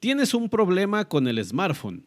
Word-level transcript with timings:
Tienes 0.00 0.32
un 0.32 0.48
problema 0.48 1.06
con 1.06 1.26
el 1.26 1.44
smartphone. 1.44 2.04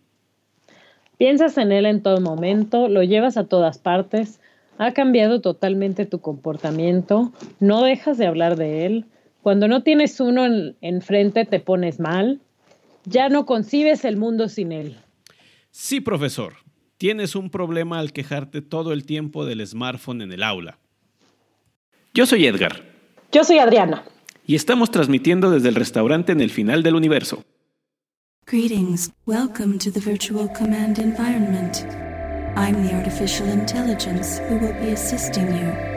Piensas 1.18 1.58
en 1.58 1.72
él 1.74 1.86
en 1.86 2.02
todo 2.02 2.22
momento, 2.22 2.88
lo 2.88 3.04
llevas 3.04 3.36
a 3.36 3.44
todas 3.44 3.78
partes, 3.78 4.40
ha 4.78 4.94
cambiado 4.94 5.42
totalmente 5.42 6.06
tu 6.06 6.20
comportamiento, 6.20 7.34
no 7.60 7.84
dejas 7.84 8.18
de 8.18 8.28
hablar 8.28 8.56
de 8.56 8.86
él. 8.86 9.06
Cuando 9.44 9.68
no 9.68 9.84
tienes 9.84 10.20
uno 10.20 10.48
enfrente 10.82 11.46
te 11.46 11.60
pones 11.60 12.00
mal, 12.00 12.40
ya 13.06 13.28
no 13.30 13.46
concibes 13.46 14.06
el 14.06 14.16
mundo 14.16 14.48
sin 14.48 14.72
él. 14.72 14.98
Sí, 15.70 16.00
profesor, 16.00 16.54
tienes 16.98 17.36
un 17.36 17.50
problema 17.50 18.00
al 18.00 18.14
quejarte 18.14 18.62
todo 18.62 18.94
el 18.94 19.06
tiempo 19.06 19.46
del 19.46 19.66
smartphone 19.68 20.22
en 20.22 20.32
el 20.32 20.44
aula. 20.44 20.80
Yo 22.14 22.26
soy 22.26 22.46
Edgar. 22.46 22.84
Yo 23.32 23.44
soy 23.44 23.60
Adriana. 23.60 24.04
Y 24.48 24.56
estamos 24.56 24.92
transmitiendo 24.92 25.52
desde 25.52 25.70
el 25.70 25.76
restaurante 25.76 26.32
en 26.32 26.42
el 26.42 26.50
final 26.50 26.84
del 26.84 26.96
universo. 26.96 27.44
Greetings. 28.52 29.10
Welcome 29.26 29.80
to 29.80 29.90
the 29.90 30.02
virtual 30.02 30.50
command 30.50 31.00
environment. 31.00 31.86
I'm 32.58 32.86
the 32.86 32.94
artificial 32.94 33.48
intelligence 33.48 34.40
who 34.40 34.58
will 34.58 34.74
be 34.74 34.90
assisting 34.90 35.56
you. 35.56 35.91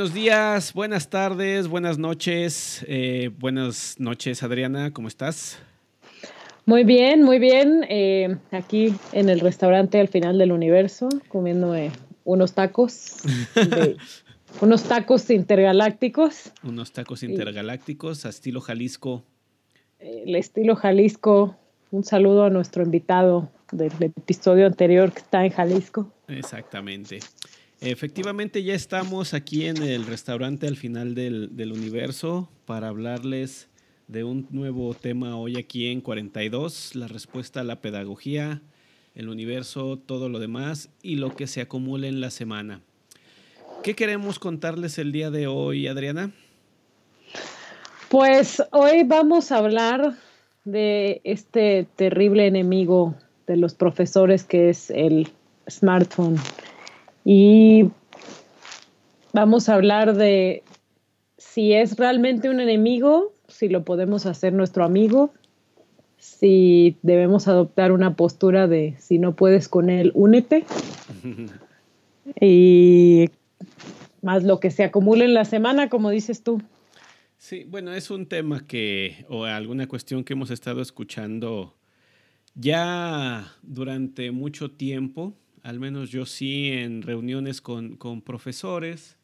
Buenos 0.00 0.14
días, 0.14 0.72
buenas 0.72 1.10
tardes, 1.10 1.68
buenas 1.68 1.98
noches. 1.98 2.82
Eh, 2.88 3.30
buenas 3.38 4.00
noches, 4.00 4.42
Adriana, 4.42 4.94
¿cómo 4.94 5.08
estás? 5.08 5.58
Muy 6.64 6.84
bien, 6.84 7.22
muy 7.22 7.38
bien. 7.38 7.84
Eh, 7.86 8.38
aquí 8.50 8.94
en 9.12 9.28
el 9.28 9.40
restaurante 9.40 10.00
al 10.00 10.08
final 10.08 10.38
del 10.38 10.52
universo, 10.52 11.10
comiéndome 11.28 11.90
unos 12.24 12.54
tacos. 12.54 13.16
unos 14.62 14.84
tacos 14.84 15.28
intergalácticos. 15.28 16.50
Unos 16.62 16.92
tacos 16.92 17.22
intergalácticos 17.22 18.24
a 18.24 18.30
estilo 18.30 18.62
Jalisco. 18.62 19.22
El 19.98 20.34
estilo 20.34 20.76
Jalisco. 20.76 21.58
Un 21.90 22.04
saludo 22.04 22.44
a 22.44 22.48
nuestro 22.48 22.82
invitado 22.82 23.50
del 23.70 23.92
episodio 24.02 24.66
anterior 24.66 25.12
que 25.12 25.18
está 25.18 25.44
en 25.44 25.52
Jalisco. 25.52 26.10
Exactamente. 26.26 27.20
Efectivamente, 27.82 28.62
ya 28.62 28.74
estamos 28.74 29.32
aquí 29.32 29.64
en 29.64 29.82
el 29.82 30.04
restaurante 30.04 30.66
al 30.66 30.76
final 30.76 31.14
del, 31.14 31.72
universo 31.72 32.50
para 32.66 32.88
hablarles 32.88 33.68
de 34.06 34.22
un 34.22 34.46
nuevo 34.50 34.92
tema 34.92 35.38
hoy 35.38 35.56
aquí 35.56 35.86
en 35.86 36.02
42, 36.02 36.94
la 36.94 37.08
respuesta 37.08 37.60
a 37.60 37.64
la 37.64 37.80
pedagogía, 37.80 38.60
el 39.14 39.30
universo, 39.30 39.98
todo 39.98 40.28
lo 40.28 40.40
demás 40.40 40.90
y 41.02 41.16
lo 41.16 41.34
que 41.34 41.46
se 41.46 41.62
acumula 41.62 42.06
en 42.06 42.20
la 42.20 42.28
semana. 42.28 42.82
¿Qué 43.82 43.94
queremos 43.94 44.38
contarles 44.38 44.98
el 44.98 45.10
día 45.10 45.30
de 45.30 45.46
hoy, 45.46 45.86
Adriana? 45.86 46.32
Pues 48.10 48.62
hoy 48.72 49.04
vamos 49.04 49.52
a 49.52 49.56
hablar 49.56 50.16
de 50.64 51.22
este 51.24 51.86
terrible 51.96 52.46
enemigo 52.46 53.14
de 53.46 53.56
los 53.56 53.72
profesores 53.72 54.44
que 54.44 54.68
es 54.68 54.90
el 54.90 55.32
smartphone. 55.66 56.36
Y 57.24 57.90
vamos 59.32 59.68
a 59.68 59.74
hablar 59.74 60.16
de 60.16 60.62
si 61.36 61.72
es 61.72 61.96
realmente 61.96 62.48
un 62.48 62.60
enemigo, 62.60 63.32
si 63.48 63.68
lo 63.68 63.84
podemos 63.84 64.26
hacer 64.26 64.52
nuestro 64.52 64.84
amigo, 64.84 65.32
si 66.18 66.96
debemos 67.02 67.48
adoptar 67.48 67.92
una 67.92 68.14
postura 68.14 68.66
de 68.66 68.94
si 68.98 69.18
no 69.18 69.34
puedes 69.34 69.68
con 69.68 69.90
él, 69.90 70.12
únete. 70.14 70.64
y 72.40 73.30
más 74.22 74.44
lo 74.44 74.60
que 74.60 74.70
se 74.70 74.84
acumule 74.84 75.24
en 75.24 75.34
la 75.34 75.44
semana, 75.44 75.88
como 75.88 76.10
dices 76.10 76.42
tú. 76.42 76.62
Sí, 77.38 77.64
bueno, 77.64 77.94
es 77.94 78.10
un 78.10 78.26
tema 78.26 78.66
que, 78.66 79.24
o 79.28 79.44
alguna 79.44 79.88
cuestión 79.88 80.24
que 80.24 80.34
hemos 80.34 80.50
estado 80.50 80.82
escuchando 80.82 81.74
ya 82.54 83.50
durante 83.62 84.30
mucho 84.30 84.70
tiempo 84.70 85.34
al 85.62 85.80
menos 85.80 86.10
yo 86.10 86.26
sí, 86.26 86.70
en 86.72 87.02
reuniones 87.02 87.60
con, 87.60 87.96
profesores, 88.24 89.18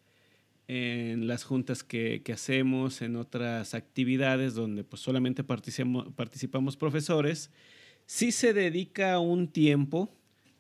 en 0.69 1.26
las 1.26 1.44
juntas 1.44 1.84
que, 1.84 2.22
hacemos, 2.32 3.02
en 3.02 3.16
otras 3.16 3.74
actividades 3.74 4.54
donde 4.54 4.84
pues, 4.84 5.02
solamente 5.02 5.44
participamos, 5.44 6.12
participamos 6.14 6.76
profesores, 6.76 7.50
sí 8.06 8.32
se 8.32 8.52
dedica 8.52 9.19
un 9.19 9.48
tiempo, 9.48 10.10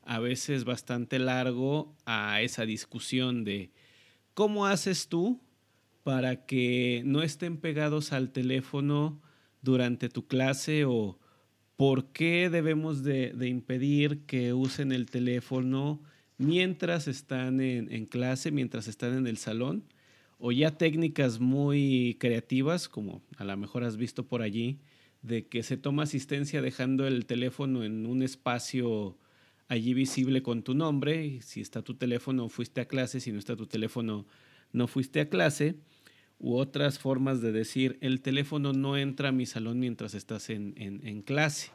a 0.02 0.20
veces 0.20 0.64
bastante 0.64 1.18
largo, 1.18 1.96
a 2.04 2.40
esa 2.42 2.64
discusión 2.64 3.44
de 3.44 3.72
cómo 4.34 4.66
haces 4.66 5.08
tú 5.08 5.40
para 6.04 6.46
que 6.46 7.02
no 7.04 7.22
estén 7.22 7.56
pegados 7.56 8.12
al 8.12 8.30
teléfono 8.30 9.20
durante 9.62 10.08
tu 10.08 10.28
clase 10.28 10.84
o 10.84 11.18
¿Por 11.76 12.06
qué 12.06 12.48
debemos 12.48 13.02
de, 13.02 13.34
impedir 13.46 14.20
que 14.22 14.54
usen 14.54 14.92
el 14.92 15.10
teléfono 15.10 16.00
mientras 16.38 17.06
están 17.06 17.60
en, 17.60 18.06
clase, 18.06 18.50
mientras 18.50 18.88
están 18.88 19.14
en 19.14 19.26
el 19.26 19.36
salón? 19.36 19.84
O 20.38 20.52
ya 20.52 20.78
técnicas 20.78 21.38
muy 21.38 22.16
creativas, 22.18 22.88
como 22.88 23.22
a 23.36 23.44
lo 23.44 23.56
mejor 23.58 23.84
has 23.84 23.98
visto 23.98 24.26
por 24.26 24.40
allí, 24.40 24.78
de 25.20 25.48
que 25.48 25.62
se 25.62 25.76
toma 25.76 26.04
asistencia 26.04 26.62
dejando 26.62 27.06
el 27.06 27.26
teléfono 27.26 27.84
en 27.84 28.06
un 28.06 28.22
espacio 28.22 29.18
allí 29.68 29.92
visible 29.92 30.42
con 30.42 30.62
tu 30.62 30.74
nombre. 30.74 31.42
Si 31.42 31.60
está 31.60 31.82
tu 31.82 31.94
teléfono, 31.94 32.48
fuiste 32.48 32.80
a 32.80 32.88
clase. 32.88 33.20
Si 33.20 33.32
no 33.32 33.38
está 33.38 33.54
tu 33.54 33.66
teléfono, 33.66 34.26
no 34.72 34.86
fuiste 34.86 35.20
a 35.20 35.28
clase 35.28 35.76
u 36.38 36.56
otras 36.56 36.98
formas 36.98 37.40
de 37.40 37.52
decir 37.52 37.98
el 38.00 38.20
teléfono 38.20 38.72
no 38.72 38.96
entra 38.96 39.30
a 39.30 39.32
mi 39.32 39.46
salón 39.46 39.78
mientras 39.78 40.14
estás 40.14 40.50
en, 40.50 40.74
en, 40.76 41.22
clase. 41.22 41.70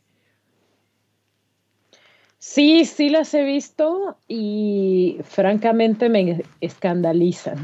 Sí, 2.38 2.86
sí 2.86 3.10
las 3.10 3.34
he 3.34 3.44
visto 3.44 4.18
y 4.28 5.18
francamente 5.24 6.10
me 6.10 6.44
escandalizan. 6.60 7.58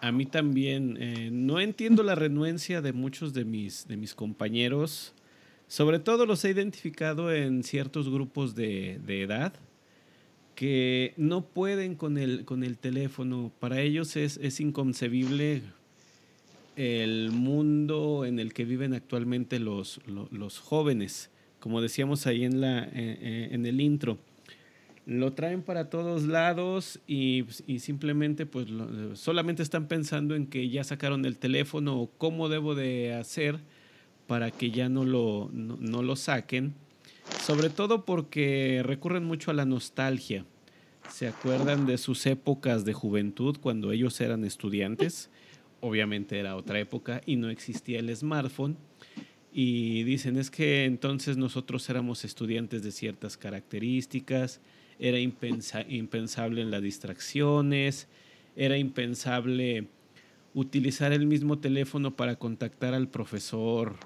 A 0.00 0.10
mí 0.10 0.26
también. 0.26 0.96
Eh, 1.00 1.30
no 1.32 1.60
entiendo 1.60 2.02
la 2.02 2.16
renuencia 2.16 2.82
de 2.82 2.92
muchos 2.92 3.32
de 3.32 3.44
mis, 3.44 3.86
de 3.86 3.96
mis 3.96 4.14
compañeros. 4.14 5.14
Sobre 5.68 6.00
todo 6.00 6.26
los 6.26 6.44
he 6.44 6.50
identificado 6.50 7.32
en 7.32 7.62
ciertos 7.62 8.10
grupos 8.10 8.54
de, 8.54 9.00
de 9.06 9.22
edad 9.22 9.54
que 10.54 11.14
no 11.16 11.46
pueden 11.46 11.94
con 11.94 12.18
el, 12.18 12.44
con 12.44 12.64
el 12.64 12.78
teléfono. 12.78 13.52
Para 13.60 13.80
ellos 13.80 14.16
es, 14.16 14.38
es 14.38 14.60
inconcebible 14.60 15.62
el 16.76 17.30
mundo 17.30 18.24
en 18.24 18.38
el 18.38 18.52
que 18.52 18.64
viven 18.64 18.94
actualmente 18.94 19.58
los, 19.58 20.00
los, 20.06 20.58
jóvenes, 20.58 21.30
como 21.60 21.80
decíamos 21.80 22.26
ahí 22.26 22.44
en, 22.44 22.60
la, 22.60 22.84
eh, 22.84 22.90
eh, 22.94 23.48
en 23.52 23.66
el 23.66 23.80
intro. 23.80 24.18
Lo 25.04 25.32
traen 25.32 25.62
para 25.62 25.90
todos 25.90 26.24
lados 26.24 27.00
y, 27.08 27.44
y 27.66 27.80
simplemente 27.80 28.46
pues 28.46 28.68
solamente 29.14 29.62
están 29.62 29.88
pensando 29.88 30.36
en 30.36 30.46
que 30.46 30.68
ya 30.68 30.84
sacaron 30.84 31.24
el 31.24 31.38
teléfono 31.38 32.00
o 32.00 32.10
cómo 32.18 32.48
debo 32.48 32.76
de 32.76 33.12
hacer 33.12 33.58
para 34.28 34.52
que 34.52 34.70
ya 34.70 34.88
no 34.88 35.04
lo, 35.04 35.50
no 35.52 36.02
lo 36.02 36.14
saquen. 36.14 36.74
Sobre 37.40 37.68
todo 37.68 38.04
porque 38.04 38.82
recurren 38.84 39.24
mucho 39.24 39.50
a 39.50 39.54
la 39.54 39.64
nostalgia. 39.64 40.44
Se 41.08 41.26
acuerdan 41.26 41.86
de 41.86 41.98
sus 41.98 42.24
épocas 42.26 42.84
de 42.84 42.92
juventud 42.92 43.56
cuando 43.60 43.90
ellos 43.90 44.20
eran 44.20 44.44
estudiantes 44.44 45.30
obviamente 45.82 46.38
era 46.38 46.56
otra 46.56 46.80
época 46.80 47.20
y 47.26 47.36
no 47.36 47.50
existía 47.50 47.98
el 47.98 48.16
smartphone. 48.16 48.78
Y 49.52 50.04
dicen, 50.04 50.38
es 50.38 50.50
que 50.50 50.86
entonces 50.86 51.36
nosotros 51.36 51.90
éramos 51.90 52.24
estudiantes 52.24 52.82
de 52.82 52.90
ciertas 52.90 53.36
características, 53.36 54.60
era 54.98 55.18
impensable 55.18 56.62
en 56.62 56.70
las 56.70 56.80
distracciones, 56.80 58.08
era 58.56 58.78
impensable 58.78 59.88
utilizar 60.54 61.12
el 61.12 61.26
mismo 61.26 61.58
teléfono 61.58 62.16
para 62.16 62.36
contactar 62.36 62.94
al 62.94 63.08
profesor 63.08 63.96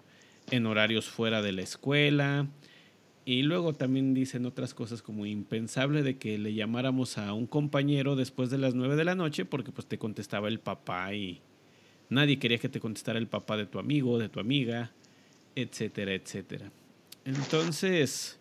en 0.51 0.67
horarios 0.67 1.07
fuera 1.07 1.43
de 1.43 1.53
la 1.53 1.63
escuela. 1.63 2.49
Y 3.25 3.43
luego 3.43 3.75
también 3.75 4.15
dicen 4.15 4.47
otras 4.47 4.73
cosas 4.73 5.03
como 5.03 5.27
impensable 5.27 6.03
de 6.03 6.17
que 6.17 6.39
le 6.39 6.55
llamáramos 6.55 7.19
a 7.19 7.35
un 7.35 7.47
compañero 7.47 8.17
después 8.17 8.51
de 8.51 8.59
las 8.59 8.75
nueve 8.75 8.97
de 8.97 9.05
la 9.05 9.15
noche 9.15 9.45
porque 9.45 9.73
pues 9.73 9.87
te 9.87 9.99
contestaba 9.99 10.49
el 10.49 10.61
papá 10.61 11.13
y, 11.13 11.43
Nadie 12.09 12.39
quería 12.39 12.59
que 12.59 12.69
te 12.69 12.81
contestara 12.81 13.19
el 13.19 13.27
papá 13.27 13.57
de 13.57 13.67
tu 13.67 13.79
amigo, 13.79 14.19
de 14.19 14.29
tu 14.29 14.41
amiga, 14.41 14.93
etcétera, 15.55 16.15
etcétera. 16.15 16.71
Entonces, 17.25 18.39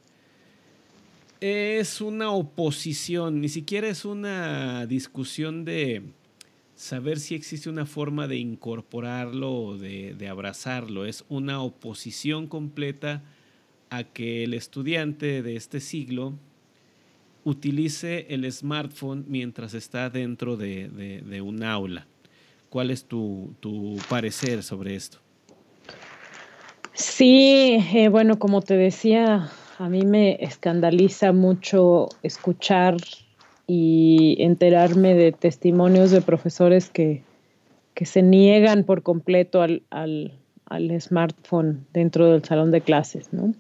es 1.41 2.01
una 2.01 2.31
oposición, 2.31 3.41
ni 3.41 3.50
siquiera 3.50 3.88
es 3.88 4.06
una 4.06 4.85
discusión 4.85 5.65
de, 5.65 6.03
saber 6.75 7.19
si 7.19 7.35
existe 7.35 7.69
una 7.69 7.85
forma 7.85 8.27
de 8.27 8.38
incorporarlo 8.38 9.51
o 9.51 9.77
de, 9.77 10.13
de 10.13 10.27
abrazarlo. 10.27 11.06
Es 11.06 11.23
una 11.29 11.62
oposición 11.62 12.47
completa 12.47 13.23
a 13.89 14.03
que 14.03 14.44
el 14.44 14.53
estudiante 14.53 15.41
de 15.41 15.56
este 15.56 15.79
siglo 15.79 16.33
utilice 17.44 18.27
el 18.29 18.51
smartphone 18.51 19.25
mientras 19.27 19.73
está 19.73 20.09
dentro 20.09 20.57
de, 20.57 20.89
de, 20.89 21.41
un 21.41 21.63
aula. 21.63 22.07
¿Cuál 22.75 22.92
es 22.92 23.06
tu, 23.06 23.56
tu, 23.62 23.95
parecer 24.10 24.62
sobre 24.62 24.95
esto? 24.95 25.19
Sí, 26.92 27.77
eh, 27.95 28.10
bueno, 28.10 28.38
como 28.38 28.62
te 28.62 28.75
decía, 28.75 29.50
a 29.77 29.88
mí 29.88 30.01
me 30.04 30.44
escandaliza 30.44 31.31
mucho 31.31 32.10
escuchar 32.22 32.98
y 33.66 34.36
enterarme 34.39 35.13
de 35.13 35.31
testimonios 35.31 36.12
de 36.12 36.19
profesores 36.19 36.89
que, 36.89 37.24
que 37.94 38.06
se 38.06 38.22
niegan 38.22 38.83
por 38.83 39.04
completo 39.04 39.62
al, 39.62 39.83
al, 39.89 40.38
al, 40.66 41.00
smartphone 41.00 41.88
dentro 41.94 42.30
del 42.30 42.44
salón 42.44 42.72
de 42.72 42.81
clases, 42.81 43.31
¿no? 43.31 43.54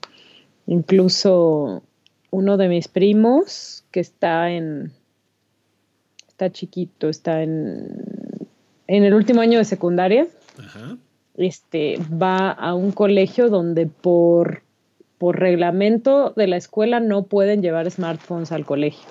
Incluso 0.67 1.83
uno 2.31 2.57
de 2.57 2.67
mis 2.67 2.89
primos 2.89 3.85
que 3.91 4.01
está 4.01 4.51
en, 4.51 4.91
está 6.27 6.51
chiquito, 6.51 7.07
está 7.07 7.43
en, 7.43 8.14
en 8.87 9.03
el 9.03 9.13
último 9.13 9.41
año 9.41 9.59
de 9.59 9.65
secundaria, 9.65 10.27
Este, 11.37 11.99
va 12.11 12.49
a 12.49 12.73
un 12.75 12.93
colegio 12.93 13.49
donde 13.49 13.87
por, 13.87 14.61
por 15.17 15.37
reglamento 15.37 16.29
de 16.29 16.47
la 16.47 16.55
escuela 16.55 17.01
no 17.01 17.23
pueden 17.23 17.61
llevar 17.61 17.91
smartphones 17.91 18.53
al 18.53 18.65
colegio. 18.65 19.09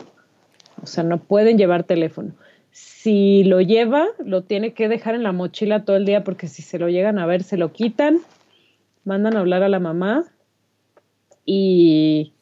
O 0.83 0.87
sea, 0.87 1.05
no 1.05 1.19
pueden 1.19 1.59
llevar 1.59 1.85
teléfono. 1.85 2.33
Si 2.71 3.45
lo 3.45 3.61
lleva, 3.61 4.07
lo 4.25 4.43
tiene 4.43 4.73
que 4.73 4.89
dejar 4.89 5.15
en 5.15 5.23
la 5.23 5.33
mochila 5.33 5.85
todo 5.85 5.97
el 5.97 6.07
día 6.07 6.25
porque 6.25 6.49
si 6.49 6.63
se 6.63 6.79
lo 6.79 6.89
llegan 6.89 7.19
a 7.19 7.27
ver, 7.27 7.43
se 7.43 7.57
lo 7.57 7.73
quitan, 7.73 8.19
mandan 9.05 9.37
a 9.37 9.41
hablar 9.41 9.63
a 9.63 9.69
la 9.69 9.79
mamá 9.79 10.25
y, 11.45 12.33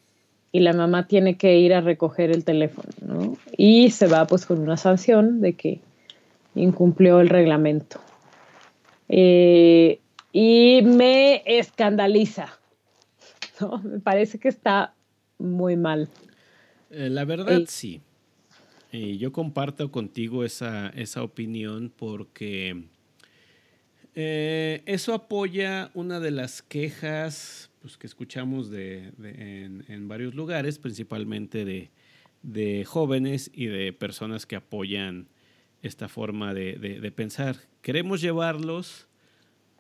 la 0.52 0.72
mamá 0.72 1.06
tiene 1.06 1.36
que 1.36 1.58
ir 1.58 1.74
a 1.74 1.80
recoger 1.80 2.30
el 2.30 2.44
teléfono, 2.44 2.88
¿no? 3.00 3.36
Y 3.56 3.90
se 3.90 4.06
va 4.06 4.26
pues 4.26 4.46
con 4.46 4.60
una 4.60 4.76
sanción 4.76 5.40
de 5.40 5.54
que 5.54 5.80
incumplió 6.54 7.20
el 7.20 7.28
reglamento. 7.28 8.00
Eh, 9.08 10.00
y 10.32 10.82
me 10.82 11.42
escandaliza, 11.46 12.58
¿no? 13.60 13.78
Me 13.82 14.00
parece 14.00 14.38
que 14.38 14.48
está 14.48 14.94
muy 15.38 15.76
mal. 15.76 16.08
Eh, 16.90 17.08
la 17.10 17.24
verdad, 17.24 17.62
sí. 17.66 18.00
yo 18.92 19.32
comparto 19.32 19.90
contigo 19.90 20.44
esa, 20.44 20.88
esa 20.90 21.22
opinión 21.22 21.92
porque 21.94 22.84
eh, 24.14 24.82
eso 24.84 25.14
apoya 25.14 25.90
una 25.94 26.20
de 26.20 26.30
las 26.30 26.60
quejas 26.60 27.70
pues, 27.80 27.96
que 27.96 28.06
escuchamos 28.06 28.70
de, 28.70 29.12
en, 29.88 30.08
varios 30.08 30.34
lugares, 30.34 30.78
principalmente 30.78 31.64
de, 31.64 32.84
jóvenes 32.84 33.50
y 33.54 33.66
de 33.66 33.92
personas 33.92 34.44
que 34.44 34.56
apoyan 34.56 35.28
esta 35.82 36.08
forma 36.08 36.54
de, 36.54 37.12
pensar. 37.14 37.56
Queremos 37.82 38.20
llevarlos 38.20 39.08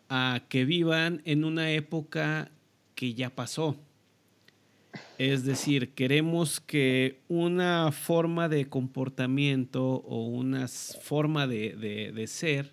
a 0.08 0.42
que 0.48 0.64
vivan 0.64 1.22
en 1.24 1.44
una 1.44 1.70
época 1.70 2.50
que 2.94 3.14
ya 3.14 3.30
pasó. 3.30 3.76
Es 5.16 5.44
decir, 5.44 5.94
queremos 5.94 6.60
que 6.60 7.20
una 7.28 7.92
forma 7.92 8.48
de 8.48 8.68
comportamiento 8.68 9.84
o 9.84 10.26
una 10.26 10.68
forma 10.68 11.46
de, 11.46 12.24
ser 12.26 12.72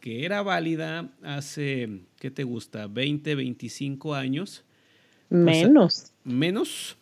que 0.00 0.24
era 0.24 0.42
válida 0.42 1.12
hace, 1.22 2.00
¿qué 2.18 2.30
te 2.30 2.42
gusta? 2.42 2.86
20, 2.86 3.34
25 3.34 4.14
años. 4.14 4.64
Pues, 5.28 5.44
menos. 5.44 6.12
menos. 6.24 6.96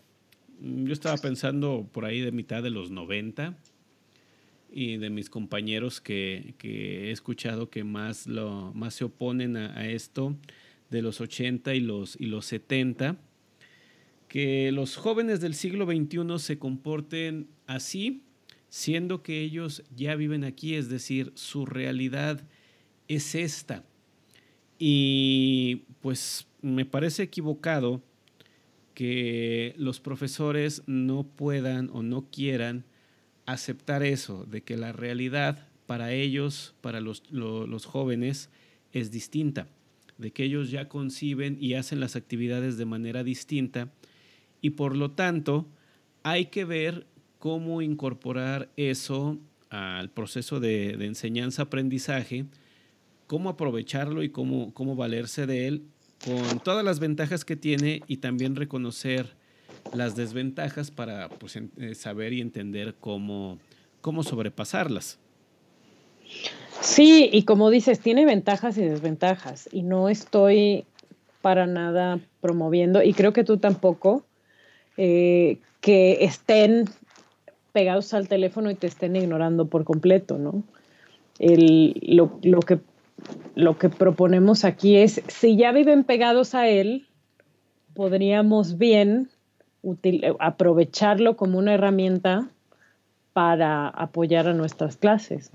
Yo 0.60 0.92
estaba 0.92 1.16
pensando 1.18 1.88
por 1.92 2.04
ahí 2.04 2.20
de 2.20 2.32
mitad 2.32 2.62
de 2.62 2.70
los 2.70 2.90
90 2.90 3.56
y 4.76 4.96
de 4.96 5.08
mis 5.08 5.30
compañeros 5.30 6.00
que, 6.00 6.54
he 6.60 7.12
escuchado 7.12 7.70
que 7.70 7.84
más, 7.84 8.26
lo, 8.26 8.72
más 8.74 8.94
se 8.94 9.04
oponen 9.04 9.56
a, 9.56 9.88
esto, 9.88 10.36
de 10.90 11.00
los 11.00 11.20
80 11.20 11.74
y 11.74 11.80
los, 11.80 12.20
y 12.20 12.26
los 12.26 12.44
70, 12.46 13.16
que 14.26 14.72
los 14.72 14.96
jóvenes 14.96 15.40
del 15.40 15.54
siglo 15.54 15.86
XXI 15.86 16.38
se 16.38 16.58
comporten 16.58 17.46
así, 17.68 18.24
siendo 18.68 19.22
que 19.22 19.42
ellos 19.42 19.84
ya 19.94 20.16
viven 20.16 20.42
aquí, 20.42 20.74
es 20.74 20.88
decir, 20.88 21.30
su 21.36 21.66
realidad 21.66 22.44
es 23.06 23.36
esta. 23.36 23.84
Y 24.76 25.82
pues 26.00 26.48
me 26.62 26.84
parece 26.84 27.22
equivocado 27.22 28.02
que 28.94 29.74
los 29.76 30.00
profesores 30.00 30.82
no 30.86 31.22
puedan 31.22 31.90
o 31.92 32.02
no 32.02 32.26
quieran 32.28 32.84
aceptar 33.46 34.02
eso, 34.02 34.44
de 34.46 34.62
que 34.62 34.76
la 34.76 34.92
realidad 34.92 35.68
para 35.86 36.12
ellos, 36.12 36.74
para 36.80 37.00
los, 37.00 37.22
los, 37.30 37.84
jóvenes, 37.84 38.48
es 38.92 39.10
distinta, 39.10 39.68
de 40.18 40.32
que 40.32 40.44
ellos 40.44 40.70
ya 40.70 40.88
conciben 40.88 41.58
y 41.60 41.74
hacen 41.74 42.00
las 42.00 42.16
actividades 42.16 42.76
de 42.76 42.86
manera 42.86 43.24
distinta 43.24 43.92
y 44.60 44.70
por 44.70 44.96
lo 44.96 45.10
tanto 45.10 45.66
hay 46.22 46.46
que 46.46 46.64
ver 46.64 47.06
cómo 47.38 47.82
incorporar 47.82 48.70
eso 48.76 49.38
al 49.68 50.10
proceso 50.10 50.60
de, 50.60 50.96
de 50.96 51.06
enseñanza-aprendizaje 51.06 52.46
cómo 53.26 53.50
aprovecharlo 53.50 54.22
y 54.22 54.30
cómo, 54.30 54.72
cómo 54.74 54.96
valerse 54.96 55.46
de 55.46 55.66
él 55.66 55.82
con 56.24 56.60
todas 56.60 56.84
las 56.84 57.00
ventajas 57.00 57.44
que 57.44 57.56
tiene 57.56 58.02
y 58.06 58.18
también 58.18 58.56
reconocer 58.56 59.36
las 59.92 60.16
desventajas 60.16 60.90
para 60.90 61.28
pues, 61.28 61.56
eh, 61.56 61.94
saber 61.94 62.32
y 62.32 62.40
entender 62.40 62.94
cómo, 63.00 63.58
cómo 64.00 64.22
sobrepasarlas. 64.22 65.18
Sí, 66.80 67.28
y 67.32 67.44
como 67.44 67.70
dices, 67.70 68.00
tiene 68.00 68.24
ventajas 68.24 68.78
y 68.78 68.82
desventajas 68.82 69.68
y 69.72 69.82
no 69.82 70.08
estoy 70.08 70.84
para 71.42 71.66
nada 71.66 72.20
promoviendo, 72.40 73.02
y 73.02 73.12
creo 73.12 73.34
que 73.34 73.44
tú 73.44 73.58
tampoco, 73.58 74.24
eh, 74.96 75.58
que 75.82 76.24
estén 76.24 76.86
pegados 77.72 78.14
al 78.14 78.28
teléfono 78.28 78.70
y 78.70 78.74
te 78.74 78.86
estén 78.86 79.14
ignorando 79.14 79.66
por 79.66 79.84
completo, 79.84 80.38
¿no? 80.38 80.62
Lo, 81.38 82.38
lo 82.42 82.60
que 82.60 82.78
lo 83.54 83.78
que 83.78 83.88
proponemos 83.88 84.64
aquí 84.64 84.96
es, 84.96 85.22
si 85.28 85.56
ya 85.56 85.72
viven 85.72 86.04
pegados 86.04 86.54
a 86.54 86.68
él, 86.68 87.06
podríamos 87.94 88.78
bien 88.78 89.30
aprovecharlo 90.40 91.36
como 91.36 91.58
una 91.58 91.74
herramienta 91.74 92.50
para 93.32 93.88
apoyar 93.88 94.48
a 94.48 94.54
nuestras 94.54 94.96
clases. 94.96 95.50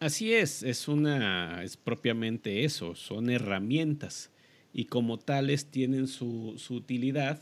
Así 0.00 0.34
es, 0.34 0.62
es 0.62 0.88
una, 0.88 1.62
es 1.62 1.76
propiamente 1.76 2.64
eso, 2.64 2.94
son 2.94 3.30
herramientas 3.30 4.30
y 4.72 4.86
como 4.86 5.18
tales 5.18 5.66
tienen 5.66 6.06
su 6.06 6.56
utilidad 6.70 7.38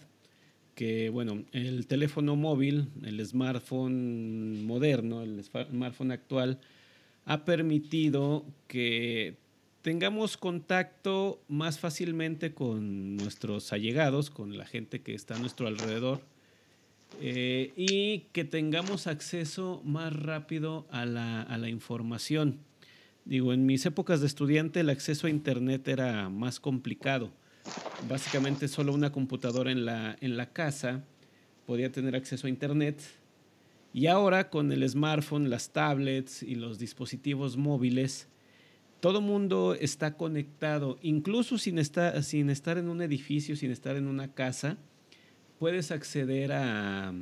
que, 0.75 1.09
bueno, 1.09 1.45
el 1.53 1.87
teléfono 1.87 2.37
móvil, 2.37 2.89
el 3.05 3.25
smartphone 3.25 4.65
moderno, 4.67 5.23
el 5.23 5.43
smartphone 5.45 6.13
actual, 6.13 6.59
ha 7.25 7.45
permitido 7.45 8.45
que 8.67 9.37
tengamos 9.85 10.39
contacto 10.39 11.45
más 11.47 11.79
fácilmente 11.79 12.55
con 12.55 13.19
nuestros 13.19 13.71
allegados, 13.71 14.31
con 14.31 14.57
la 14.57 14.65
gente 14.65 15.03
que 15.03 15.15
está 15.15 15.35
a 15.35 15.39
nuestro 15.39 15.67
alrededor, 15.67 16.23
eh, 17.21 17.71
y 17.77 18.21
que 18.33 18.47
tengamos 18.47 19.07
acceso 19.07 19.83
más 19.85 20.17
rápido 20.17 20.87
a 20.91 21.05
la, 21.05 21.69
información. 21.69 22.61
Digo, 23.27 23.53
en 23.53 23.67
mis 23.67 23.85
épocas 23.85 24.23
de 24.23 24.27
estudiante 24.27 24.81
el 24.81 24.89
acceso 24.89 25.27
a 25.27 25.31
Internet 25.31 25.87
era 25.87 26.31
más 26.31 26.61
complicado. 26.61 27.31
Básicamente 28.09 28.69
solo 28.69 28.95
una 28.95 29.13
computadora 29.13 29.71
en 29.71 29.85
la, 29.85 30.17
en 30.23 30.39
la 30.39 30.51
casa 30.51 31.05
podía 31.67 31.93
tener 31.93 32.17
acceso 32.17 32.47
a 32.47 32.51
Internet. 32.51 33.03
Y 33.93 34.07
ahora 34.07 34.49
con 34.49 34.73
el 34.73 34.89
smartphone, 34.89 35.51
las 35.51 35.75
tablets 35.75 36.43
y 36.43 36.55
los 36.55 36.79
dispositivos 36.79 37.59
móviles, 37.59 38.29
todo 39.05 39.21
mundo 39.21 39.77
está 39.79 40.17
conectado, 40.17 40.99
incluso 41.03 41.59
sin 41.59 41.79
estar, 41.79 42.79
en 42.79 42.89
un 42.89 43.03
edificio, 43.03 43.55
sin 43.55 43.71
estar 43.71 43.97
en 43.97 44.07
una 44.07 44.33
casa, 44.33 44.79
puedes 45.59 45.91
acceder 45.91 46.53
a, 46.53 47.13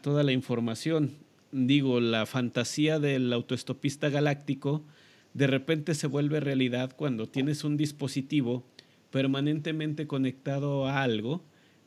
toda 0.00 0.22
la 0.22 0.32
información. 0.32 1.10
Digo, 1.52 2.00
la 2.00 2.24
fantasía 2.24 2.98
del 2.98 3.30
autoestopista 3.34 4.08
galáctico 4.08 4.82
de 5.34 5.48
repente 5.48 5.94
se 5.94 6.06
vuelve 6.06 6.40
realidad 6.40 6.96
cuando 6.96 7.28
tienes 7.28 7.62
un 7.62 7.76
dispositivo 7.76 8.64
permanentemente 9.10 10.06
conectado 10.06 10.86
a 10.86 11.02
algo 11.02 11.44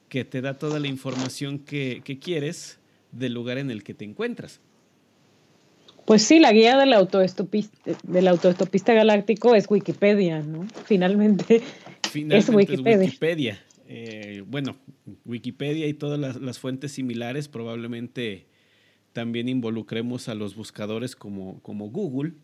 que 0.07 0.23
te 0.23 0.41
da 0.41 0.59
toda 0.59 0.79
la 0.79 0.87
información 0.87 1.57
que 1.57 2.19
quieres 2.21 2.77
del 3.11 3.33
lugar 3.33 3.57
en 3.57 3.71
el 3.71 3.83
que 3.83 3.95
te 3.95 4.05
encuentras. 4.05 4.61
Pues 6.07 6.21
sí, 6.21 6.39
la 6.39 6.53
guía 6.53 6.77
del 6.77 6.93
autoestopista, 6.93 7.91
del 8.03 8.29
autoestopista 8.29 8.93
galáctico 8.93 9.55
es 9.55 9.69
Wikipedia, 9.69 10.39
¿no? 10.39 10.65
Finalmente, 10.85 11.61
es 12.13 12.47
Wikipedia. 12.47 13.61
Eh, 13.89 14.41
bueno, 14.47 14.77
Wikipedia 15.25 15.85
y 15.85 15.93
todas 15.93 16.17
las, 16.17 16.37
las, 16.37 16.59
fuentes 16.59 16.93
similares 16.93 17.49
probablemente 17.49 18.47
también 19.11 19.49
involucremos 19.49 20.29
a 20.29 20.35
los 20.35 20.55
buscadores 20.55 21.17
como, 21.17 21.61
como 21.61 21.89
Google, 21.89 22.35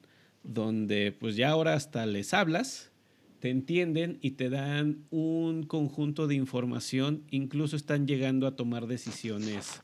donde 0.43 1.13
pues 1.17 1.37
ya 1.37 1.49
ahora 1.49 1.73
hasta 1.73 2.05
les 2.05 2.33
hablas, 2.33 2.91
te 3.39 3.49
entienden 3.49 4.19
y 4.19 4.31
te 4.31 4.49
dan 4.49 5.05
un 5.09 5.63
conjunto 5.63 6.27
de 6.27 6.35
información, 6.35 7.23
incluso 7.29 7.77
están 7.77 8.07
llegando 8.07 8.45
a 8.45 8.57
tomar 8.57 8.87
decisiones 8.87 9.83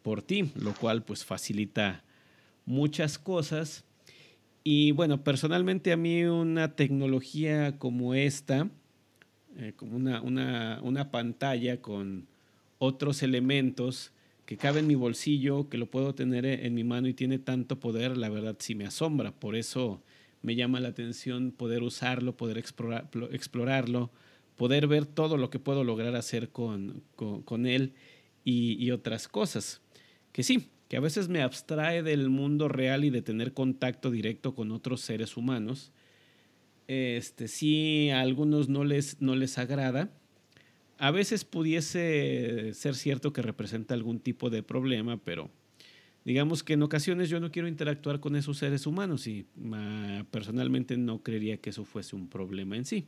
por 0.00 0.22
ti, 0.22 0.50
lo 0.54 0.72
cual 0.72 1.02
pues 1.02 1.26
facilita 1.26 2.04
muchas 2.68 3.18
cosas. 3.18 3.84
Y 4.62 4.92
bueno, 4.92 5.24
personalmente 5.24 5.90
a 5.92 5.96
mí 5.96 6.24
una 6.24 6.76
tecnología 6.76 7.78
como 7.78 8.14
esta, 8.14 8.68
eh, 9.56 9.72
como 9.74 9.96
una, 9.96 10.20
una, 10.20 10.80
una, 10.82 11.10
pantalla 11.10 11.80
con 11.80 12.28
otros 12.78 13.22
elementos 13.22 14.12
que 14.44 14.56
cabe 14.56 14.80
en 14.80 14.86
mi 14.86 14.94
bolsillo, 14.94 15.68
que 15.68 15.78
lo 15.78 15.86
puedo 15.86 16.14
tener 16.14 16.44
en 16.44 16.74
mi 16.74 16.84
mano 16.84 17.08
y 17.08 17.14
tiene 17.14 17.38
tanto 17.38 17.80
poder, 17.80 18.16
la 18.16 18.28
verdad 18.28 18.56
sí 18.58 18.74
me 18.74 18.86
asombra. 18.86 19.32
Por 19.32 19.56
eso 19.56 20.02
me 20.42 20.54
llama 20.54 20.80
la 20.80 20.88
atención 20.88 21.50
poder 21.50 21.82
usarlo, 21.82 22.36
poder 22.36 22.58
explorar, 22.58 23.08
explorarlo, 23.32 24.10
poder 24.56 24.86
ver 24.86 25.06
todo 25.06 25.38
lo 25.38 25.50
que 25.50 25.58
puedo 25.58 25.84
lograr 25.84 26.14
hacer 26.14 26.50
con, 26.50 27.02
con, 27.16 27.66
él 27.66 27.94
y, 28.44 28.76
y 28.82 28.90
otras 28.90 29.28
cosas. 29.28 29.80
Que 30.32 30.42
sí, 30.42 30.68
que 30.88 30.96
a 30.96 31.00
veces 31.00 31.28
me 31.28 31.42
abstrae 31.42 32.02
del 32.02 32.30
mundo 32.30 32.68
real 32.68 33.04
y 33.04 33.10
de 33.10 33.22
tener 33.22 33.52
contacto 33.52 34.10
directo 34.10 34.54
con 34.54 34.72
otros 34.72 35.02
seres 35.02 35.36
humanos. 35.36 35.92
Este, 36.86 37.48
sí, 37.48 38.08
a 38.10 38.20
algunos 38.20 38.70
no 38.70 38.84
les, 38.84 39.20
no 39.20 39.36
les 39.36 39.58
agrada. 39.58 40.10
A 40.96 41.10
veces 41.10 41.44
pudiese 41.44 42.72
ser 42.72 42.94
cierto 42.94 43.34
que 43.34 43.42
representa 43.42 43.94
algún 43.94 44.18
tipo 44.18 44.48
de 44.48 44.62
problema, 44.62 45.22
pero 45.22 45.50
digamos 46.24 46.64
que 46.64 46.72
en 46.72 46.82
ocasiones 46.82 47.28
yo 47.28 47.38
no 47.38 47.52
quiero 47.52 47.68
interactuar 47.68 48.20
con 48.20 48.34
esos 48.34 48.56
seres 48.56 48.86
humanos 48.86 49.26
y 49.26 49.46
personalmente 50.30 50.96
no 50.96 51.22
creería 51.22 51.58
que 51.58 51.70
eso 51.70 51.84
fuese 51.84 52.16
un 52.16 52.28
problema 52.28 52.76
en 52.76 52.86
sí. 52.86 53.06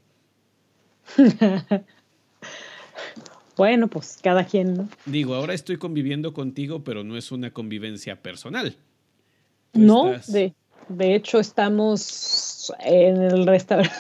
Bueno, 3.61 3.89
pues 3.89 4.19
cada 4.23 4.47
quien, 4.47 4.73
¿no? 4.73 4.89
Digo, 5.05 5.35
ahora 5.35 5.53
estoy 5.53 5.77
conviviendo 5.77 6.33
contigo, 6.33 6.83
pero 6.83 7.05
no 7.05 7.19
es 7.19 7.31
una 7.31 7.51
convivencia 7.51 8.17
personal. 8.17 8.75
no, 9.75 10.13
de, 10.29 10.55
de 10.89 11.15
hecho 11.15 11.41
estamos 11.41 12.73
en 12.83 13.21
el 13.21 13.47
restaurante, 13.47 13.93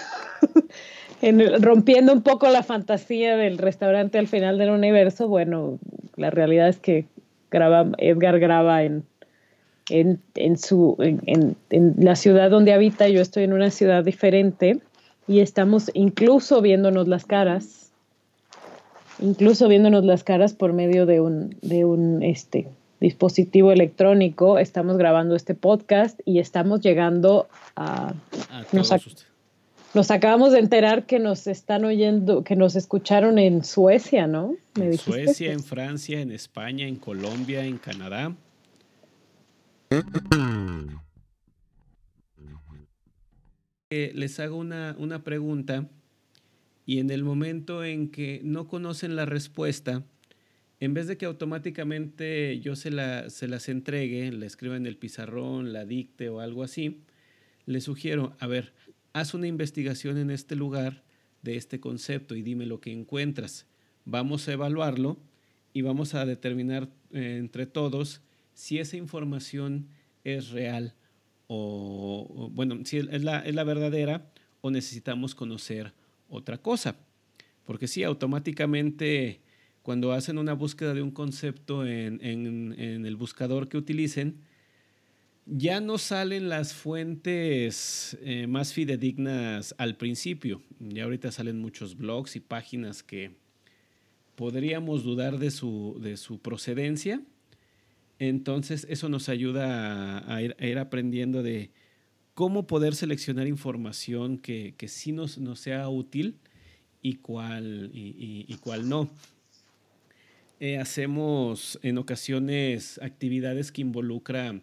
rompiendo 1.60 2.14
un 2.14 2.22
poco 2.22 2.48
la 2.48 2.62
fantasía 2.62 3.36
del 3.36 3.58
restaurante 3.58 4.16
al 4.16 4.28
final 4.28 4.56
del 4.56 4.70
universo. 4.70 5.28
Bueno, 5.28 5.78
la 6.16 6.30
realidad 6.30 6.70
es 6.70 6.78
que 6.78 7.04
graba, 7.50 7.86
Edgar 7.98 8.38
graba 8.38 8.82
en, 8.82 9.04
en, 9.90 10.22
en 10.36 10.56
su, 10.56 10.96
en, 11.00 11.54
en 11.68 11.94
la 11.98 12.16
ciudad 12.16 12.48
donde 12.48 12.72
habita, 12.72 13.08
yo 13.08 13.20
estoy 13.20 13.42
en 13.44 13.52
una 13.52 13.70
ciudad 13.70 14.04
diferente 14.04 14.80
y 15.28 15.40
estamos 15.40 15.90
incluso 15.92 16.62
viéndonos 16.62 17.08
las 17.08 17.26
caras 17.26 17.89
incluso 19.20 19.68
viéndonos 19.68 20.04
las 20.04 20.24
caras 20.24 20.54
por 20.54 20.72
medio 20.72 21.06
de 21.06 21.20
un, 21.20 21.56
de 21.62 21.84
un 21.84 22.22
este, 22.22 22.68
dispositivo 23.00 23.72
electrónico. 23.72 24.58
Estamos 24.58 24.96
grabando 24.96 25.36
este 25.36 25.54
podcast 25.54 26.20
y 26.24 26.38
estamos 26.38 26.80
llegando 26.80 27.48
a... 27.76 28.14
nos, 28.72 30.10
acabamos 30.10 30.52
de 30.52 30.58
enterar 30.58 31.06
que 31.06 31.18
nos 31.18 31.46
están 31.46 31.84
oyendo, 31.84 32.44
que 32.44 32.56
nos 32.56 32.76
escucharon 32.76 33.38
en 33.38 33.64
Suecia, 33.64 34.26
¿no? 34.26 34.56
en 34.76 34.96
Suecia, 34.98 35.52
en 35.52 35.62
Francia, 35.62 36.20
en 36.20 36.30
España, 36.32 36.86
en 36.86 36.96
Colombia, 36.96 37.64
en 37.64 37.78
Canadá. 37.78 38.34
Eh, 43.92 44.12
les 44.14 44.38
hago 44.38 44.56
una, 44.56 44.94
una 44.98 45.24
pregunta 45.24 45.88
y 46.86 46.98
en 46.98 47.10
el 47.10 47.24
momento 47.24 47.84
en 47.84 48.08
que 48.08 48.40
no 48.42 48.66
conocen 48.66 49.16
la 49.16 49.26
respuesta, 49.26 50.04
en 50.80 50.94
vez 50.94 51.06
de 51.06 51.18
que 51.18 51.26
automáticamente 51.26 52.58
yo 52.60 52.74
se, 52.74 52.90
la, 52.90 53.28
se 53.28 53.48
las 53.48 53.68
entregue, 53.68 54.32
la 54.32 54.46
escriba 54.46 54.76
en 54.76 54.86
el 54.86 54.96
pizarrón, 54.96 55.72
la 55.72 55.84
dicte 55.84 56.30
o 56.30 56.40
algo 56.40 56.62
así, 56.62 57.00
les 57.66 57.84
sugiero, 57.84 58.34
a 58.38 58.46
ver, 58.46 58.72
haz 59.12 59.34
una 59.34 59.46
investigación 59.46 60.16
en 60.16 60.30
este 60.30 60.56
lugar 60.56 61.02
de 61.42 61.56
este 61.56 61.80
concepto 61.80 62.34
y 62.34 62.42
dime 62.42 62.66
lo 62.66 62.80
que 62.80 62.92
encuentras. 62.92 63.66
Vamos 64.04 64.48
a 64.48 64.52
evaluarlo 64.52 65.18
y 65.72 65.82
vamos 65.82 66.14
a 66.14 66.24
determinar 66.24 66.88
eh, 67.12 67.36
entre 67.38 67.66
todos 67.66 68.22
si 68.54 68.78
esa 68.78 68.96
información 68.96 69.88
es 70.24 70.50
real 70.50 70.94
o, 71.46 72.50
bueno, 72.52 72.78
si 72.84 72.98
es 72.98 73.24
la, 73.24 73.40
es 73.40 73.54
la 73.54 73.64
verdadera 73.64 74.30
o 74.60 74.70
necesitamos 74.70 75.34
conocer 75.34 75.92
otra 76.30 76.58
cosa. 76.58 76.96
Porque 77.66 77.86
sí, 77.86 78.02
automáticamente 78.02 79.40
cuando 79.82 80.12
hacen 80.12 80.38
una 80.38 80.52
búsqueda 80.52 80.94
de 80.94 81.02
un 81.02 81.10
concepto 81.10 81.86
en, 81.86 82.20
el 82.78 83.16
buscador 83.16 83.68
que 83.68 83.76
utilicen, 83.76 84.38
ya 85.46 85.80
no 85.80 85.98
salen 85.98 86.48
las 86.48 86.74
fuentes 86.74 88.16
eh, 88.22 88.46
más 88.46 88.72
fidedignas 88.72 89.74
al 89.78 89.96
principio. 89.96 90.62
Ya 90.78 91.04
ahorita 91.04 91.32
salen 91.32 91.58
muchos 91.58 91.96
blogs 91.96 92.36
y 92.36 92.40
páginas 92.40 93.02
que 93.02 93.32
podríamos 94.36 95.02
dudar 95.02 95.38
de 95.38 95.50
su, 95.50 95.98
de 96.00 96.16
su 96.16 96.38
procedencia. 96.38 97.20
Entonces 98.18 98.86
eso 98.90 99.08
nos 99.08 99.28
ayuda 99.28 100.32
a, 100.32 100.42
ir, 100.42 100.78
aprendiendo 100.78 101.42
de 101.42 101.70
cómo 102.40 102.66
poder 102.66 102.94
seleccionar 102.94 103.46
información 103.46 104.38
que, 104.38 104.72
que 104.78 104.88
sí 104.88 105.12
nos, 105.12 105.38
sea 105.56 105.90
útil 105.90 106.38
y 107.02 107.16
cuál, 107.16 107.90
y, 107.92 108.56
cuál 108.62 108.88
no. 108.88 109.10
Eh, 110.58 110.78
hacemos 110.78 111.78
en 111.82 111.98
ocasiones 111.98 112.98
actividades 113.02 113.70
que 113.70 113.82
involucran... 113.82 114.62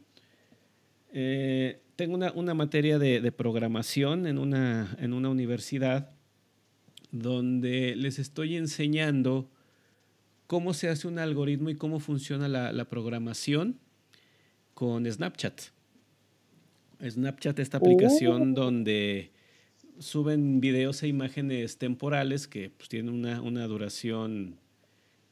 Eh, 1.14 1.80
tengo 1.96 2.16
una, 2.16 2.54
materia 2.56 2.98
de, 2.98 3.32
programación 3.32 4.26
en 4.26 4.40
una, 4.40 4.98
en 5.00 5.14
una 5.14 5.30
universidad 5.30 6.10
donde 7.12 7.96
les 7.96 8.18
estoy 8.18 8.58
enseñando 8.58 9.52
cómo 10.48 10.74
se 10.74 10.90
hace 10.90 11.08
un 11.08 11.20
algoritmo 11.20 11.70
y 11.70 11.76
cómo 11.76 12.00
funciona 12.00 12.48
la 12.48 12.86
programación 12.86 13.78
con 14.74 15.06
Snapchat. 15.06 15.77
Snapchat, 17.02 17.60
esta 17.60 17.78
aplicación 17.78 18.52
oh. 18.52 18.56
donde 18.62 19.32
suben 20.00 20.60
videos 20.60 21.04
e 21.04 21.08
imágenes 21.08 21.78
temporales 21.78 22.48
que 22.48 22.70
pues, 22.70 22.90
tienen 22.90 23.14
una, 23.14 23.68
duración, 23.68 24.56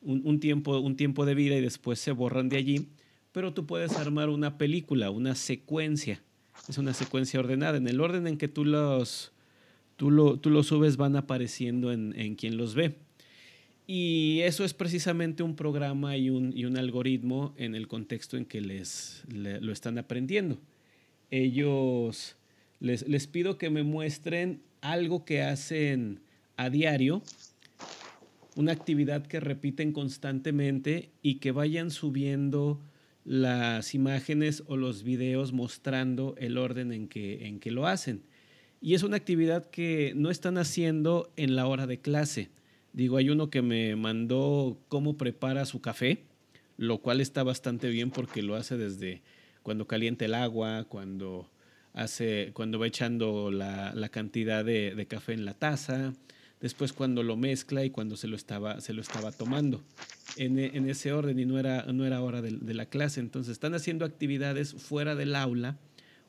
un, 0.02 0.40
tiempo, 0.40 0.80
un 0.80 0.96
tiempo 0.96 1.26
de 1.26 1.36
vida 1.36 1.56
y 1.56 1.62
después 1.62 2.00
se 2.00 2.12
borran 2.12 2.50
de 2.50 2.58
allí, 2.58 2.88
pero 3.32 3.54
tú 3.54 3.66
puedes 3.66 3.98
armar 3.98 4.30
una 4.30 4.58
película, 4.58 5.10
una 5.10 5.36
secuencia. 5.36 6.22
Es 6.70 6.78
una 6.78 6.94
secuencia 6.94 7.40
ordenada. 7.40 7.78
En 7.78 7.88
el 7.88 8.00
orden 8.00 8.28
en 8.28 8.38
que 8.38 8.48
tú 8.48 8.64
los, 8.64 9.34
tú 9.98 10.10
lo, 10.10 10.40
tú 10.40 10.50
los 10.50 10.68
subes 10.68 10.98
van 10.98 11.16
apareciendo 11.16 11.92
en, 11.92 12.36
quien 12.36 12.58
los 12.58 12.76
ve. 12.76 12.96
Y 13.88 14.40
eso 14.42 14.64
es 14.64 14.74
precisamente 14.74 15.44
un 15.44 15.56
programa 15.56 16.18
y 16.18 16.30
un, 16.30 16.58
y 16.58 16.66
un 16.66 16.78
algoritmo 16.78 17.54
en 17.58 17.76
el 17.76 17.88
contexto 17.88 18.38
en 18.38 18.46
que 18.46 18.62
les 18.62 19.24
lo 19.28 19.72
están 19.72 19.98
aprendiendo 20.00 20.58
ellos 21.32 22.36
les, 22.80 23.08
les 23.08 23.28
pido 23.28 23.58
que 23.58 23.70
me 23.70 23.84
muestren 23.84 24.62
algo 24.82 25.26
que 25.26 25.42
hacen 25.42 26.22
a 26.58 26.70
diario, 26.70 27.22
una 28.56 28.72
actividad 28.72 29.26
que 29.26 29.40
repiten 29.40 29.92
constantemente 29.92 31.10
y 31.22 31.36
que 31.36 31.52
vayan 31.52 31.92
subiendo 31.92 32.80
las 33.26 33.96
imágenes 33.96 34.64
o 34.68 34.78
los 34.78 35.04
videos 35.04 35.52
mostrando 35.52 36.36
el 36.38 36.58
orden 36.58 36.94
en 36.94 37.08
que, 37.08 37.48
en 37.48 37.60
que 37.60 37.72
lo 37.72 37.88
hacen. 37.88 38.22
Y 38.82 38.94
es 38.94 39.04
una 39.04 39.18
actividad 39.18 39.66
que 39.66 40.14
no 40.16 40.30
están 40.30 40.58
haciendo 40.58 41.32
en 41.36 41.56
la 41.56 41.66
hora 41.66 41.88
de 41.88 42.00
clase. 42.00 42.50
Digo, 42.94 43.18
hay 43.18 43.30
uno 43.30 43.50
que 43.50 43.64
me 43.64 43.96
mandó 43.96 44.78
cómo 44.88 45.18
prepara 45.18 45.66
su 45.66 45.82
café, 45.82 46.24
lo 46.78 47.00
cual 47.00 47.20
está 47.20 47.44
bastante 47.44 47.90
bien 47.90 48.12
porque 48.12 48.44
lo 48.44 48.56
hace 48.56 48.78
desde 48.78 49.22
cuando 49.66 49.88
calienta 49.88 50.26
el 50.26 50.36
agua, 50.36 50.84
cuando, 50.88 51.50
hace, 51.94 52.52
cuando 52.54 52.78
va 52.78 52.86
echando 52.86 53.50
la, 53.50 54.10
cantidad 54.10 54.64
de, 54.64 55.08
café 55.10 55.34
en 55.34 55.44
la 55.44 55.56
taza, 55.56 56.14
después 56.62 56.94
cuando 56.94 57.24
lo 57.24 57.36
mezcla 57.36 57.84
y 57.84 57.90
cuando 57.90 58.16
se 58.16 58.28
lo 58.28 58.36
estaba, 58.36 58.80
se 58.80 58.94
lo 58.94 59.02
estaba 59.02 59.32
tomando. 59.32 59.84
En, 60.38 60.60
ese 60.88 61.14
orden 61.14 61.40
y 61.40 61.46
no 61.46 61.58
era, 61.58 61.84
no 61.92 62.06
era 62.06 62.22
hora 62.22 62.44
de, 62.44 62.74
la 62.76 62.86
clase. 62.86 63.20
Entonces 63.22 63.54
están 63.54 63.74
haciendo 63.74 64.06
actividades 64.06 64.76
fuera 64.76 65.16
del 65.16 65.36
aula 65.36 65.80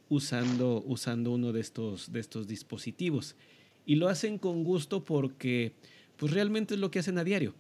usando, 0.09 0.83
usando 0.87 1.31
uno 1.31 1.53
de 1.53 1.61
estos, 1.61 2.11
de 2.13 2.21
estos 2.21 2.49
dispositivos. 2.49 3.37
Y 3.85 3.97
lo 3.97 4.09
hacen 4.09 4.39
con 4.39 4.65
gusto 4.65 5.05
porque 5.05 5.75
pues 6.17 6.33
realmente 6.33 6.73
es 6.73 6.81
lo 6.81 6.91
que 6.91 7.01
hacen 7.01 7.19
a 7.19 7.25
diario. 7.25 7.53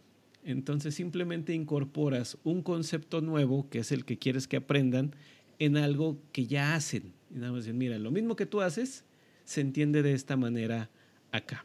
Entonces 0.46 0.94
simplemente 0.94 1.52
incorporas 1.52 2.38
un 2.44 2.62
concepto 2.62 3.20
nuevo, 3.20 3.68
que 3.68 3.80
es 3.80 3.90
el 3.90 4.04
que 4.04 4.16
quieres 4.16 4.46
que 4.46 4.56
aprendan, 4.56 5.12
en 5.58 5.76
algo 5.76 6.16
que 6.32 6.46
ya 6.46 6.74
hacen. 6.74 7.12
Y 7.30 7.38
nada 7.38 7.52
más 7.52 7.64
decir, 7.64 7.74
mira, 7.74 7.98
lo 7.98 8.10
mismo 8.10 8.36
que 8.36 8.46
tú 8.46 8.60
haces, 8.60 9.04
se 9.44 9.60
entiende 9.60 10.02
de 10.02 10.12
esta 10.12 10.36
manera 10.36 10.90
acá. 11.32 11.64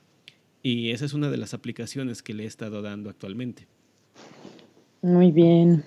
Y 0.64 0.92
esa 0.92 1.06
es 1.06 1.14
una 1.14 1.30
de 1.30 1.38
las 1.38 1.54
aplicaciones 1.54 2.22
que 2.22 2.34
le 2.34 2.44
he 2.44 2.48
estado 2.48 2.82
dando 2.82 3.10
actualmente. 3.10 3.68
Muy 5.02 5.32
bien. 5.32 5.84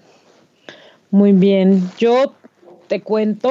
Muy 1.10 1.32
bien. 1.32 1.82
Yo 1.98 2.34
te 2.88 3.00
cuento. 3.00 3.50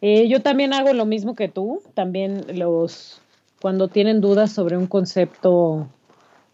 Eh, 0.00 0.28
yo 0.28 0.40
también 0.40 0.72
hago 0.72 0.92
lo 0.94 1.04
mismo 1.04 1.34
que 1.34 1.48
tú. 1.48 1.82
También 1.94 2.58
los 2.58 3.20
cuando 3.60 3.88
tienen 3.88 4.20
dudas 4.20 4.52
sobre 4.52 4.76
un 4.76 4.86
concepto, 4.86 5.88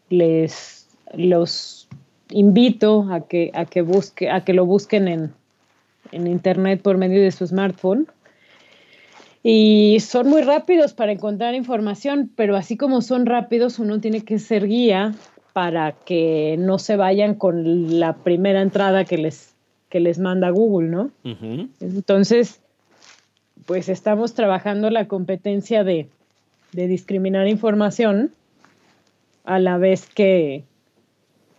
les 0.08 0.88
los 1.14 1.88
invito 2.30 3.06
a 3.12 3.26
que, 3.26 3.50
a 3.54 3.66
que 3.66 3.82
busque, 3.82 4.30
a 4.30 4.44
que 4.44 4.54
lo 4.54 4.64
busquen 4.64 5.08
en, 5.08 5.34
en 6.12 6.26
internet 6.26 6.80
por 6.82 6.98
medio 6.98 7.20
de 7.20 7.32
su 7.32 7.46
smartphone. 7.46 8.06
Y 9.42 9.98
son 10.00 10.28
muy 10.28 10.42
rápidos 10.42 10.94
para 10.94 11.10
encontrar 11.10 11.54
información, 11.54 12.30
pero 12.36 12.56
así 12.56 12.76
como 12.76 13.00
son 13.00 13.26
rápidos, 13.26 13.80
uno 13.80 14.00
tiene 14.00 14.20
que 14.20 14.38
ser 14.38 14.68
guía 14.68 15.14
para 15.52 15.92
que 15.92 16.56
no 16.58 16.78
se 16.78 16.96
vayan 16.96 17.34
con 17.34 17.98
la 17.98 18.14
primera 18.14 18.62
entrada 18.62 19.04
que 19.04 19.18
les, 19.18 19.54
que 19.88 20.00
les 20.00 20.18
manda 20.18 20.50
Google, 20.50 20.88
¿no? 20.88 21.10
Entonces, 21.80 22.60
pues 23.66 23.88
estamos 23.88 24.34
trabajando 24.34 24.90
la 24.90 25.08
competencia 25.08 25.84
de, 25.84 26.08
de, 26.72 26.86
discriminar 26.86 27.48
información 27.48 28.32
a 29.44 29.58
la 29.58 29.76
vez 29.76 30.06
que, 30.06 30.64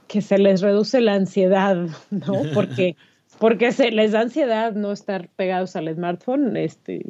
que 0.07 0.22
se 0.22 0.38
les 0.38 0.62
reduce 0.62 1.01
la 1.01 1.13
ansiedad, 1.13 1.88
¿no? 2.10 2.33
Porque, 2.53 2.95
porque 3.43 3.73
se 3.73 3.91
les 3.91 4.13
da 4.13 4.21
ansiedad 4.21 4.71
no 4.71 4.93
estar 4.93 5.27
pegados 5.27 5.75
al 5.75 5.93
smartphone, 5.93 6.55
este, 6.55 7.05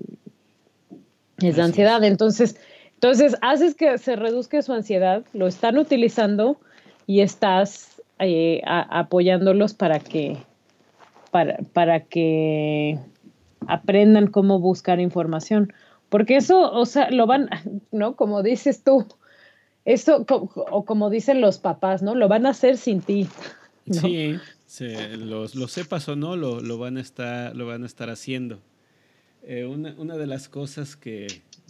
es 1.38 1.58
da 1.58 1.66
ansiedad. 1.66 2.04
Entonces, 2.04 2.60
entonces, 2.96 3.36
haces 3.44 3.76
que 3.76 4.00
se 4.00 4.16
reduzca 4.16 4.60
su 4.64 4.74
ansiedad, 4.74 5.24
lo 5.34 5.46
están 5.46 5.78
utilizando 5.78 6.58
y 7.06 7.20
estás 7.22 8.02
eh, 8.18 8.64
apoyándolos 8.66 9.76
para 9.76 10.00
que, 10.00 10.38
para, 11.30 11.60
para 11.72 12.00
que 12.00 12.98
aprendan 13.68 14.26
cómo 14.26 14.58
buscar 14.58 15.00
información. 15.00 15.72
Porque 16.10 16.38
eso, 16.38 16.72
o 16.72 16.88
sea, 16.88 17.12
lo 17.12 17.28
van, 17.28 17.48
¿no? 17.92 18.16
Como 18.16 18.42
dices 18.42 18.84
tú, 18.84 19.06
eso, 19.86 20.26
o 20.28 20.84
como 20.84 21.12
dicen 21.12 21.42
los 21.42 21.60
papás, 21.60 22.02
¿no? 22.02 22.16
Lo 22.16 22.28
van 22.28 22.48
a 22.48 22.50
hacer 22.50 22.78
sin 22.78 23.02
ti. 23.02 23.30
Sí, 24.66 24.88
los, 25.20 25.54
lo 25.54 25.68
sepas 25.68 26.10
o 26.10 26.16
no, 26.16 26.36
lo, 26.36 26.60
lo, 26.60 26.80
van 26.80 26.98
a 26.98 27.02
estar, 27.02 27.56
lo 27.56 27.68
van 27.68 27.84
a 27.84 27.86
estar 27.86 28.10
haciendo. 28.10 28.60
Eh, 29.44 29.66
una, 29.66 29.94
una, 30.00 30.18
de 30.18 30.26
las 30.26 30.50
cosas 30.50 30.96
que 30.96 31.28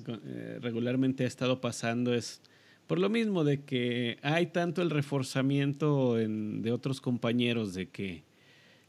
eh, 0.08 0.60
regularmente 0.62 1.26
ha 1.26 1.28
estado 1.28 1.60
pasando 1.60 2.14
es 2.14 2.40
por 2.88 3.00
lo 3.00 3.10
mismo 3.10 3.44
de 3.44 3.64
que 3.64 4.20
hay 4.22 4.48
tanto 4.48 4.82
el 4.82 4.90
reforzamiento 4.90 6.16
de 6.16 6.72
otros 6.72 7.02
compañeros 7.02 7.74
de 7.74 7.88
que 7.88 8.24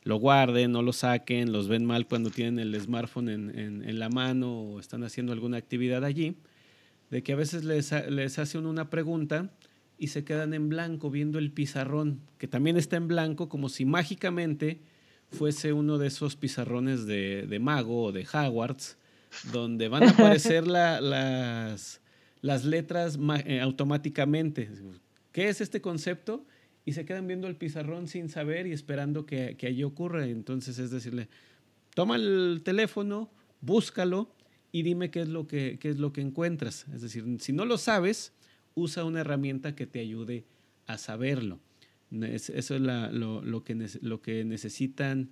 lo 0.02 0.16
guarden, 0.16 0.72
no 0.72 0.82
lo 0.82 0.92
saquen, 0.92 1.52
los 1.52 1.68
ven 1.68 1.84
mal 1.84 2.06
cuando 2.06 2.30
tienen 2.30 2.58
el 2.58 2.78
smartphone 2.80 3.28
en, 3.30 3.98
la 3.98 4.10
mano 4.10 4.60
o 4.60 4.80
están 4.80 5.02
haciendo 5.02 5.32
alguna 5.32 5.56
actividad 5.56 6.04
allí, 6.04 6.36
de 7.10 7.22
que 7.22 7.32
a 7.32 7.36
veces 7.36 7.64
les, 7.64 7.90
les 8.10 8.38
hacen 8.38 8.66
una 8.66 8.90
pregunta 8.90 9.50
y 10.04 10.06
se 10.06 10.22
quedan 10.22 10.52
en 10.52 10.68
blanco 10.68 11.10
viendo 11.10 11.38
el 11.38 11.50
pizarrón, 11.50 12.20
que 12.36 12.46
también 12.46 12.76
está 12.76 12.96
en 12.96 13.08
blanco 13.08 13.48
como 13.48 13.70
si 13.70 13.86
mágicamente 13.86 14.80
fuese 15.30 15.72
uno 15.72 15.96
de 15.96 16.08
esos 16.08 16.36
pizarrones 16.36 17.06
de, 17.06 17.46
de 17.46 17.58
mago 17.58 18.04
o 18.04 18.12
de 18.12 18.26
Hogwarts, 18.30 18.98
donde 19.52 19.88
van 19.88 20.02
a 20.02 20.10
aparecer 20.10 20.66
las 20.66 22.00
las 22.42 22.66
letras 22.66 23.18
eh, 23.46 23.60
automáticamente. 23.60 24.68
¿Qué 25.32 25.48
es 25.48 25.62
este 25.62 25.80
concepto? 25.80 26.44
Y 26.84 26.92
se 26.92 27.06
quedan 27.06 27.26
viendo 27.26 27.48
el 27.48 27.56
pizarrón 27.56 28.06
sin 28.06 28.28
saber 28.28 28.66
y 28.66 28.72
esperando 28.72 29.24
que, 29.24 29.56
que 29.56 29.68
allí 29.68 29.82
ocurra. 29.82 30.26
Entonces 30.26 30.78
es 30.78 30.90
decirle, 30.90 31.30
toma 31.94 32.16
el 32.16 32.60
teléfono, 32.62 33.30
búscalo 33.62 34.30
y 34.72 34.82
dime 34.82 35.10
qué 35.10 35.22
es 35.22 35.28
lo 35.28 35.46
que, 35.46 35.78
qué 35.80 35.88
es 35.88 35.98
lo 35.98 36.12
que 36.12 36.20
encuentras. 36.20 36.84
Es 36.92 37.00
decir, 37.00 37.24
si 37.40 37.54
no 37.54 37.64
lo 37.64 37.78
sabes, 37.78 38.34
usa 38.74 39.04
una 39.04 39.20
herramienta 39.20 39.74
que 39.74 39.86
te 39.86 40.00
ayude 40.00 40.44
a 40.86 40.98
saberlo. 40.98 41.60
eso 42.10 42.74
es 42.74 42.80
lo, 42.80 43.64
que, 43.64 43.88
lo 44.02 44.22
que 44.22 44.44
necesitan 44.44 45.30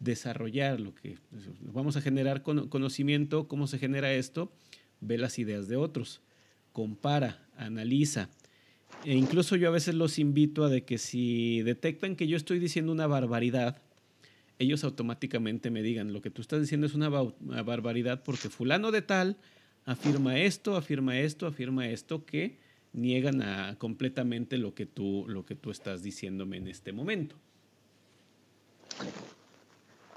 desarrollar, 0.00 0.80
lo 0.80 0.94
que 0.94 1.18
vamos 1.60 1.96
a 1.96 2.00
generar 2.00 2.42
conocimiento, 2.42 3.48
cómo 3.48 3.66
se 3.66 3.78
genera 3.78 4.12
esto, 4.12 4.52
ve 5.00 5.18
las 5.18 5.38
ideas 5.38 5.68
de 5.68 5.76
otros 5.76 6.20
compara, 6.78 7.44
analiza. 7.56 8.28
E 9.04 9.14
incluso 9.14 9.56
yo 9.56 9.66
a 9.66 9.72
veces 9.72 9.96
los 9.96 10.18
invito 10.20 10.64
a 10.64 10.80
que 10.80 10.96
si 10.98 11.60
detectan 11.62 12.14
que 12.14 12.28
yo 12.28 12.36
estoy 12.36 12.60
diciendo 12.60 12.92
una 12.92 13.08
barbaridad, 13.08 13.82
ellos 14.60 14.84
automáticamente 14.84 15.72
me 15.72 15.82
digan, 15.82 16.12
lo 16.12 16.20
que 16.20 16.30
tú 16.30 16.40
estás 16.40 16.60
diciendo 16.60 16.86
es 16.86 16.94
una, 16.94 17.08
barbaridad 17.08 18.22
porque 18.22 18.48
fulano 18.48 18.92
de 18.92 19.02
tal 19.02 19.38
afirma 19.86 20.38
esto, 20.38 20.76
afirma 20.76 21.18
esto, 21.18 21.48
afirma 21.48 21.88
esto, 21.88 22.24
que 22.24 22.58
niegan 22.92 23.42
a 23.42 23.76
completamente 23.78 24.58
lo 24.58 24.74
que 24.74 24.86
tú, 24.86 25.24
lo 25.28 25.44
que 25.44 25.54
tú 25.54 25.70
estás 25.70 26.02
diciéndome 26.02 26.56
en 26.56 26.68
este 26.68 26.92
momento. 26.92 27.36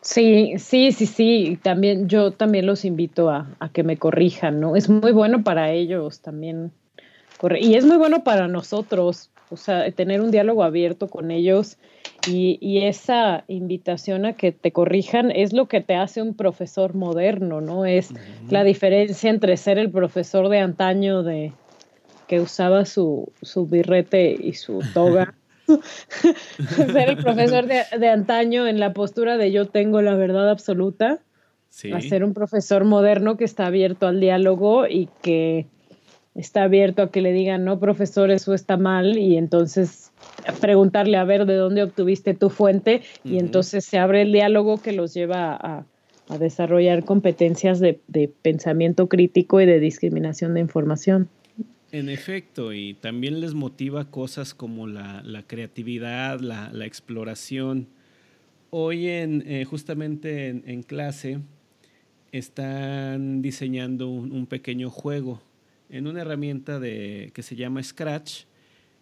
Sí, 0.02 0.54
sí, 0.58 0.92
sí, 0.92 1.06
sí. 1.06 1.60
También 1.62 2.10
yo 2.10 2.32
también 2.32 2.66
los 2.66 2.86
invito 2.86 3.30
a, 3.30 3.48
que 3.72 3.84
me 3.84 3.98
corrijan, 3.98 4.60
¿no? 4.60 4.76
Es 4.76 4.90
muy 4.90 5.12
bueno 5.12 5.44
para 5.44 5.72
ellos 5.72 6.22
también. 6.22 6.72
Y 7.60 7.76
es 7.76 7.86
muy 7.86 7.98
bueno 7.98 8.24
para 8.24 8.48
nosotros, 8.48 9.32
o 9.50 9.58
sea, 9.58 9.92
tener 9.92 10.22
un 10.22 10.32
diálogo 10.32 10.64
abierto 10.64 11.08
con 11.08 11.32
ellos 11.32 11.78
y, 12.28 12.80
esa 12.86 13.46
invitación 13.48 14.26
a 14.26 14.34
que 14.34 14.52
te 14.52 14.72
corrijan 14.72 15.32
es 15.32 15.52
lo 15.54 15.68
que 15.68 15.82
te 15.82 15.96
hace 15.96 16.22
un 16.22 16.36
profesor 16.36 16.94
moderno, 16.94 17.62
¿no? 17.62 17.86
Es 17.86 18.14
la 18.50 18.64
diferencia 18.64 19.30
entre 19.30 19.58
ser 19.58 19.80
el 19.80 19.90
profesor 19.90 20.50
de 20.50 20.60
antaño 20.60 21.24
de 21.24 21.52
que 22.32 22.40
usaba 22.40 22.86
su, 22.86 23.30
su 23.42 23.68
birrete 23.68 24.32
y 24.42 24.54
su 24.54 24.80
toga. 24.94 25.36
Ser 25.68 27.10
el 27.10 27.18
profesor 27.18 27.66
de, 27.68 28.08
antaño 28.08 28.68
en 28.68 28.80
la 28.80 28.94
postura 28.94 29.36
de 29.36 29.52
yo 29.52 29.68
tengo 29.68 30.02
la 30.02 30.16
verdad 30.16 30.50
absoluta, 30.50 31.20
a 31.94 32.00
ser 32.00 32.24
un 32.24 32.34
profesor 32.34 32.86
moderno 32.86 33.36
que 33.36 33.44
está 33.44 33.66
abierto 33.66 34.08
al 34.08 34.22
diálogo 34.22 34.88
y 34.88 35.10
que 35.22 35.68
está 36.34 36.64
abierto 36.64 37.02
a 37.02 37.12
que 37.12 37.20
le 37.20 37.34
digan, 37.34 37.66
no, 37.66 37.82
profesor, 37.82 38.32
eso 38.32 38.54
está 38.54 38.78
mal, 38.78 39.18
y 39.18 39.36
entonces 39.36 40.14
preguntarle 40.62 41.18
a 41.18 41.26
ver 41.26 41.46
de 41.46 41.56
dónde 41.56 41.84
obtuviste 41.84 42.34
tu 42.34 42.50
fuente, 42.50 43.02
y 43.26 43.40
entonces 43.40 43.84
se 43.84 43.98
abre 44.00 44.22
el 44.22 44.32
diálogo 44.32 44.82
que 44.82 44.94
los 44.94 45.14
lleva 45.14 45.54
a, 45.54 45.86
desarrollar 46.40 47.04
competencias 47.04 47.82
de 47.82 48.32
pensamiento 48.42 49.10
crítico 49.10 49.60
y 49.60 49.66
de 49.66 49.82
discriminación 49.82 50.54
de 50.54 50.62
información. 50.62 51.28
En 51.94 52.08
efecto, 52.08 52.72
y 52.72 52.94
también 52.94 53.42
les 53.42 53.54
motiva 53.54 54.10
cosas 54.10 54.54
como 54.54 54.88
la, 54.88 55.44
creatividad, 55.46 56.40
la, 56.40 56.86
exploración. 56.86 57.90
Hoy 58.70 59.08
en, 59.08 59.44
eh, 59.46 59.66
justamente 59.66 60.48
en, 60.48 60.84
clase 60.84 61.40
están 62.32 63.42
diseñando 63.42 64.08
un, 64.08 64.46
pequeño 64.46 64.90
juego 64.90 65.42
en 65.90 66.08
una 66.08 66.22
herramienta 66.22 66.80
de, 66.80 67.32
que 67.34 67.44
se 67.44 67.58
llama 67.58 67.84
Scratch, 67.84 68.44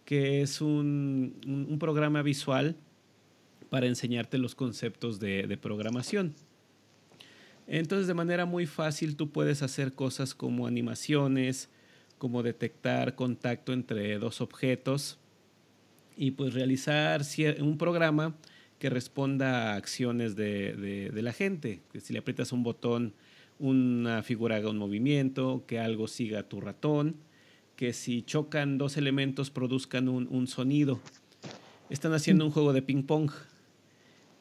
que 0.04 0.42
es 0.42 0.60
un, 0.60 1.76
programa 1.78 2.22
visual 2.22 2.74
para 3.68 3.86
enseñarte 3.86 4.36
los 4.36 4.56
conceptos 4.56 5.20
de, 5.20 5.46
de 5.46 5.56
programación. 5.56 6.34
Entonces 7.68 8.08
de 8.08 8.14
manera 8.14 8.46
muy 8.46 8.66
fácil 8.66 9.14
tú 9.14 9.30
puedes 9.30 9.62
hacer 9.62 9.92
cosas 9.92 10.34
como 10.34 10.66
animaciones, 10.66 11.70
como 12.20 12.42
detectar 12.42 13.14
contacto 13.14 13.72
entre 13.72 14.18
dos 14.18 14.42
objetos 14.42 15.18
y 16.18 16.32
pues 16.32 16.52
realizar 16.52 17.22
un 17.60 17.78
programa 17.78 18.36
que 18.78 18.90
responda 18.90 19.72
a 19.72 19.76
acciones 19.76 20.36
de, 20.36 21.10
la 21.14 21.32
gente. 21.32 21.80
Que 21.90 22.00
si 22.00 22.12
le 22.12 22.18
aprietas 22.18 22.52
un 22.52 22.62
botón, 22.62 23.14
una 23.58 24.22
figura 24.22 24.56
haga 24.56 24.68
un 24.68 24.76
movimiento, 24.76 25.64
que 25.66 25.78
algo 25.78 26.08
siga 26.08 26.42
tu 26.42 26.60
ratón, 26.60 27.16
que 27.74 27.94
si 27.94 28.20
chocan 28.20 28.76
dos 28.76 28.98
elementos 28.98 29.50
produzcan 29.50 30.10
un, 30.10 30.46
sonido. 30.46 31.00
Están 31.88 32.12
haciendo 32.12 32.44
un 32.44 32.50
juego 32.50 32.74
de 32.74 32.82
ping 32.82 33.02
pong. 33.04 33.30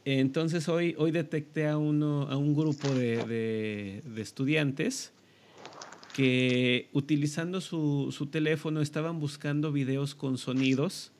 Entonces 0.04 0.68
hoy, 0.68 0.96
hoy 0.98 1.12
detecté 1.12 1.66
a, 1.66 1.78
uno, 1.78 2.24
a 2.24 2.36
un 2.36 2.54
grupo 2.56 2.94
de, 2.94 4.04
estudiantes 4.18 5.14
que 6.16 6.90
utilizando 6.94 7.62
su, 7.62 8.12
su, 8.12 8.28
teléfono 8.28 8.82
estaban 8.82 9.20
buscando 9.20 9.72
videos 9.72 10.16
con 10.16 10.38
sonidos 10.38 11.12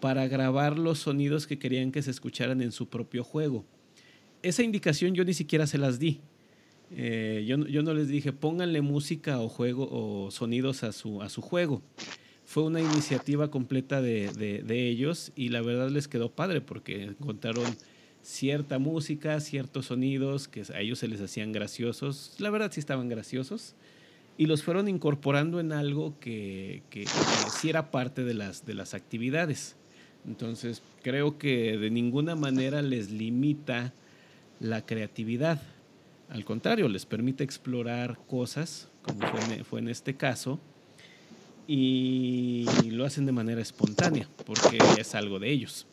para 0.00 0.28
grabar 0.28 0.78
los 0.78 1.00
sonidos 1.00 1.46
que 1.46 1.58
querían 1.58 1.92
que 1.92 2.02
se 2.02 2.10
escucharan 2.10 2.62
en 2.62 2.72
su 2.72 2.88
propio 2.88 3.24
juego. 3.24 3.64
Esa 4.42 4.62
indicación 4.62 5.14
yo 5.14 5.24
ni 5.24 5.34
siquiera 5.34 5.66
se 5.66 5.78
las 5.78 5.98
di. 5.98 6.20
Eh, 6.92 7.44
yo, 7.46 7.56
yo, 7.66 7.82
no 7.82 7.94
les 7.94 8.08
dije 8.08 8.32
pónganle 8.32 8.80
música 8.80 9.40
o 9.40 9.48
juego 9.48 9.88
o 9.90 10.30
sonidos 10.30 10.82
a 10.82 10.92
su, 10.92 11.22
a 11.22 11.28
su 11.28 11.40
juego. 11.40 11.82
Fue 12.44 12.64
una 12.64 12.80
iniciativa 12.80 13.50
completa 13.50 14.02
de, 14.02 14.32
de, 14.32 14.62
de 14.62 14.88
ellos 14.88 15.32
y 15.36 15.50
la 15.50 15.62
verdad 15.62 15.88
les 15.90 16.08
quedó 16.08 16.32
padre 16.32 16.60
porque 16.60 17.04
encontraron 17.04 17.76
cierta 18.22 18.78
música, 18.78 19.38
ciertos 19.40 19.86
sonidos 19.86 20.48
que 20.48 20.62
a 20.74 20.80
ellos 20.80 20.98
se 20.98 21.08
les 21.08 21.20
hacían 21.20 21.52
graciosos. 21.52 22.34
La 22.38 22.50
verdad 22.50 22.72
sí 22.72 22.80
estaban 22.80 23.08
graciosos. 23.08 23.74
Y 24.40 24.46
los 24.46 24.62
fueron 24.62 24.88
incorporando 24.88 25.60
en 25.60 25.70
algo 25.70 26.14
que, 26.18 26.82
que, 26.88 27.04
sí 27.52 27.68
era 27.68 27.90
parte 27.90 28.24
de 28.24 28.32
las, 28.32 28.64
de 28.64 28.72
las 28.72 28.94
actividades. 28.94 29.76
Entonces, 30.26 30.80
creo 31.02 31.36
que 31.36 31.76
de 31.76 31.90
ninguna 31.90 32.36
manera 32.36 32.80
les 32.80 33.10
limita 33.10 33.92
la 34.58 34.86
creatividad. 34.86 35.60
Al 36.30 36.46
contrario, 36.46 36.88
les 36.88 37.04
permite 37.04 37.44
explorar 37.44 38.18
cosas, 38.26 38.88
como 39.02 39.20
fue 39.64 39.80
en, 39.80 39.88
este 39.88 40.16
caso, 40.16 40.58
y 41.66 42.64
lo 42.92 43.04
hacen 43.04 43.26
de 43.26 43.32
manera 43.32 43.60
espontánea, 43.60 44.26
porque 44.46 44.78
es 44.98 45.14
algo 45.14 45.38
de 45.38 45.50
ellos. 45.50 45.86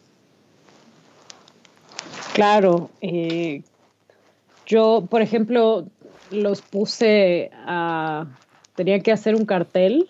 Claro, 2.34 2.92
eh, 3.02 3.62
yo, 4.68 5.06
por 5.10 5.22
ejemplo, 5.22 5.90
los 6.32 6.62
puse 6.62 7.52
a... 7.54 8.26
Tenía 8.76 9.00
que 9.00 9.12
hacer 9.12 9.36
un 9.36 9.46
cartel, 9.46 10.08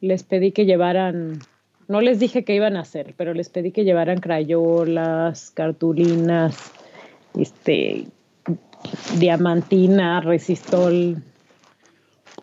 les 0.00 0.22
pedí 0.22 0.52
que 0.52 0.66
llevaran 0.66 1.40
no 1.88 2.00
les 2.00 2.18
dije 2.18 2.44
qué 2.44 2.54
iban 2.54 2.76
a 2.76 2.80
hacer, 2.80 3.14
pero 3.16 3.32
les 3.32 3.48
pedí 3.48 3.70
que 3.70 3.84
llevaran 3.84 4.18
crayolas, 4.18 5.50
cartulinas, 5.52 6.72
este, 7.38 8.06
diamantina, 9.18 10.20
resistol, 10.20 11.22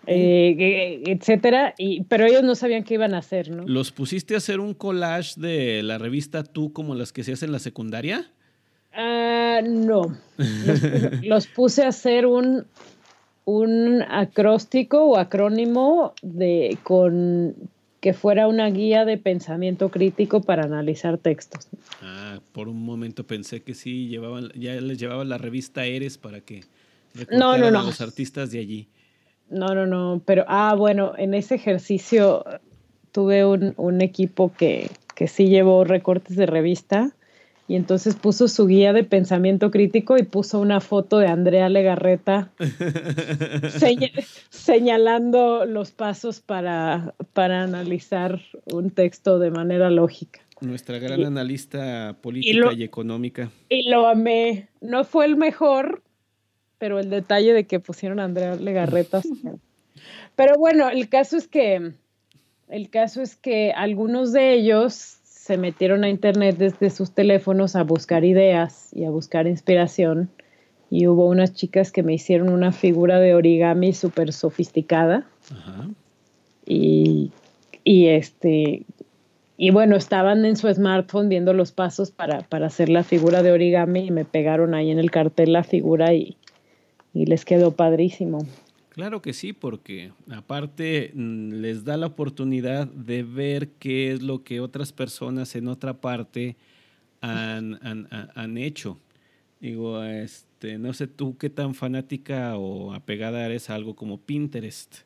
eh, 0.07 1.03
etcétera, 1.05 1.73
y, 1.77 2.03
pero 2.03 2.25
ellos 2.25 2.43
no 2.43 2.55
sabían 2.55 2.83
qué 2.83 2.95
iban 2.95 3.13
a 3.13 3.19
hacer, 3.19 3.49
¿no? 3.49 3.63
¿Los 3.67 3.91
pusiste 3.91 4.35
a 4.35 4.37
hacer 4.37 4.59
un 4.59 4.73
collage 4.73 5.39
de 5.39 5.83
la 5.83 5.97
revista 5.97 6.43
Tú 6.43 6.71
como 6.71 6.95
las 6.95 7.11
que 7.11 7.23
se 7.23 7.33
hacen 7.33 7.47
en 7.47 7.53
la 7.53 7.59
secundaria? 7.59 8.31
Ah, 8.95 9.61
no. 9.63 10.17
Los, 11.23 11.47
puse 11.47 11.83
a 11.83 11.89
hacer 11.89 12.25
un, 12.25 12.65
un 13.45 14.01
acróstico 14.03 15.03
o 15.03 15.17
acrónimo 15.17 16.13
de, 16.21 16.77
con 16.83 17.55
que 17.99 18.13
fuera 18.13 18.49
una 18.49 18.69
guía 18.69 19.05
de 19.05 19.17
pensamiento 19.17 19.89
crítico 19.89 20.41
para 20.41 20.63
analizar 20.63 21.17
textos. 21.17 21.69
Ah, 22.01 22.39
por 22.51 22.67
un 22.67 22.83
momento 22.83 23.25
pensé 23.25 23.63
que 23.63 23.73
sí, 23.73 24.09
llevaban, 24.09 24.51
ya 24.55 24.73
les 24.73 24.97
llevaban 24.97 25.29
la 25.29 25.37
revista 25.37 25.85
Eres 25.85 26.17
para 26.17 26.41
que 26.41 26.65
no, 27.31 27.57
no, 27.57 27.71
no. 27.71 27.79
a 27.79 27.83
los 27.83 28.01
artistas 28.01 28.51
de 28.51 28.59
allí. 28.59 28.87
No, 29.49 29.73
no, 29.73 29.85
no, 29.85 30.21
pero, 30.25 30.43
ah, 30.47 30.75
bueno, 30.77 31.13
en 31.17 31.33
ese 31.33 31.55
ejercicio 31.55 32.43
tuve 33.13 33.45
un, 33.45 33.73
un 33.77 34.01
equipo 34.01 34.51
que, 34.51 34.89
que 35.15 35.27
sí 35.27 35.47
llevó 35.47 35.83
recortes 35.85 36.35
de 36.35 36.45
revista 36.45 37.15
y 37.67 37.75
entonces 37.75 38.15
puso 38.15 38.47
su 38.47 38.67
guía 38.67 38.91
de 38.91 39.03
pensamiento 39.03 39.71
crítico 39.71 40.17
y 40.17 40.23
puso 40.23 40.59
una 40.59 40.81
foto 40.81 41.17
de 41.19 41.27
Andrea 41.27 41.69
Legarreta 41.69 42.51
señalando 44.49 45.65
los 45.65 45.91
pasos 45.91 46.41
para, 46.41 47.13
para 47.31 47.63
analizar 47.63 48.41
un 48.71 48.89
texto 48.91 49.39
de 49.39 49.51
manera 49.51 49.89
lógica. 49.89 50.41
Nuestra 50.59 50.99
gran 50.99 51.23
analista 51.25 52.15
política 52.21 52.73
y, 52.73 52.83
económica. 52.83 53.49
Y 53.69 53.89
lo 53.89 54.07
amé. 54.07 54.69
No 54.81 55.03
fue 55.03 55.25
el 55.25 55.35
mejor, 55.35 56.03
pero 56.77 56.99
el 56.99 57.09
detalle 57.09 57.53
de 57.53 57.65
que 57.65 57.79
pusieron 57.79 58.19
a 58.19 58.25
Andrea 58.25 58.55
Legarreta. 58.55 59.21
pero 60.35 60.57
bueno, 60.57 60.89
el 60.89 61.09
caso 61.09 61.37
es 61.37 61.47
que 61.47 61.93
el 62.69 62.89
caso 62.89 63.21
es 63.21 63.35
que 63.35 63.71
algunos 63.71 64.31
de 64.31 64.53
ellos 64.53 65.17
se 65.43 65.57
metieron 65.57 66.05
a 66.05 66.09
internet 66.09 66.55
desde 66.57 66.89
sus 66.89 67.11
teléfonos 67.11 67.75
a 67.75 67.83
buscar 67.83 68.23
ideas 68.23 68.87
y 68.93 69.03
a 69.03 69.09
buscar 69.09 69.45
inspiración. 69.45 70.29
Y 70.89 71.07
hubo 71.07 71.27
unas 71.27 71.53
chicas 71.53 71.91
que 71.91 72.01
me 72.01 72.13
hicieron 72.13 72.47
una 72.47 72.71
figura 72.71 73.19
de 73.19 73.35
origami 73.35 73.91
súper 73.91 74.31
sofisticada. 74.31 75.27
Y, 76.65 77.33
y, 77.83 78.07
este, 78.07 78.83
y 79.57 79.71
bueno, 79.71 79.97
estaban 79.97 80.45
en 80.45 80.55
su 80.55 80.73
smartphone 80.73 81.27
viendo 81.27 81.51
los 81.51 81.73
pasos 81.73 82.09
para, 82.09 82.43
para, 82.43 82.67
hacer 82.67 82.87
la 82.87 83.03
figura 83.03 83.43
de 83.43 83.51
origami 83.51 84.05
y 84.05 84.11
me 84.11 84.23
pegaron 84.23 84.73
ahí 84.73 84.91
en 84.91 84.99
el 84.99 85.11
cartel 85.11 85.51
la 85.51 85.65
figura 85.65 86.13
y, 86.13 86.37
y 87.13 87.25
les 87.25 87.43
quedó 87.43 87.71
padrísimo. 87.71 88.45
Claro 88.93 89.23
que 89.23 89.33
sí, 89.33 89.53
porque 89.53 90.13
aparte 90.31 91.11
mm, 91.15 91.53
les 91.53 91.83
da 91.83 91.97
la 91.97 92.05
oportunidad 92.05 92.87
de 92.87 93.23
ver 93.23 93.69
qué 93.79 94.11
es 94.11 94.21
lo 94.21 94.43
que 94.43 94.59
otras 94.59 94.93
personas 94.93 95.55
en 95.55 95.67
otra 95.67 95.99
parte 95.99 96.55
han, 97.21 97.79
han, 98.35 98.57
hecho. 98.57 98.99
Digo, 99.59 100.03
este, 100.03 100.77
no 100.77 100.93
sé 100.93 101.07
tú 101.07 101.37
qué 101.37 101.49
tan 101.49 101.73
fanática 101.73 102.55
o 102.57 102.93
apegada 102.93 103.45
eres 103.45 103.69
a 103.69 103.75
algo 103.75 103.95
como 103.95 104.19
Pinterest. 104.19 104.97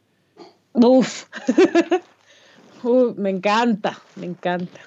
Uf, 0.74 1.26
me 3.16 3.30
encanta, 3.30 4.02
me 4.16 4.26
encanta. 4.26 4.82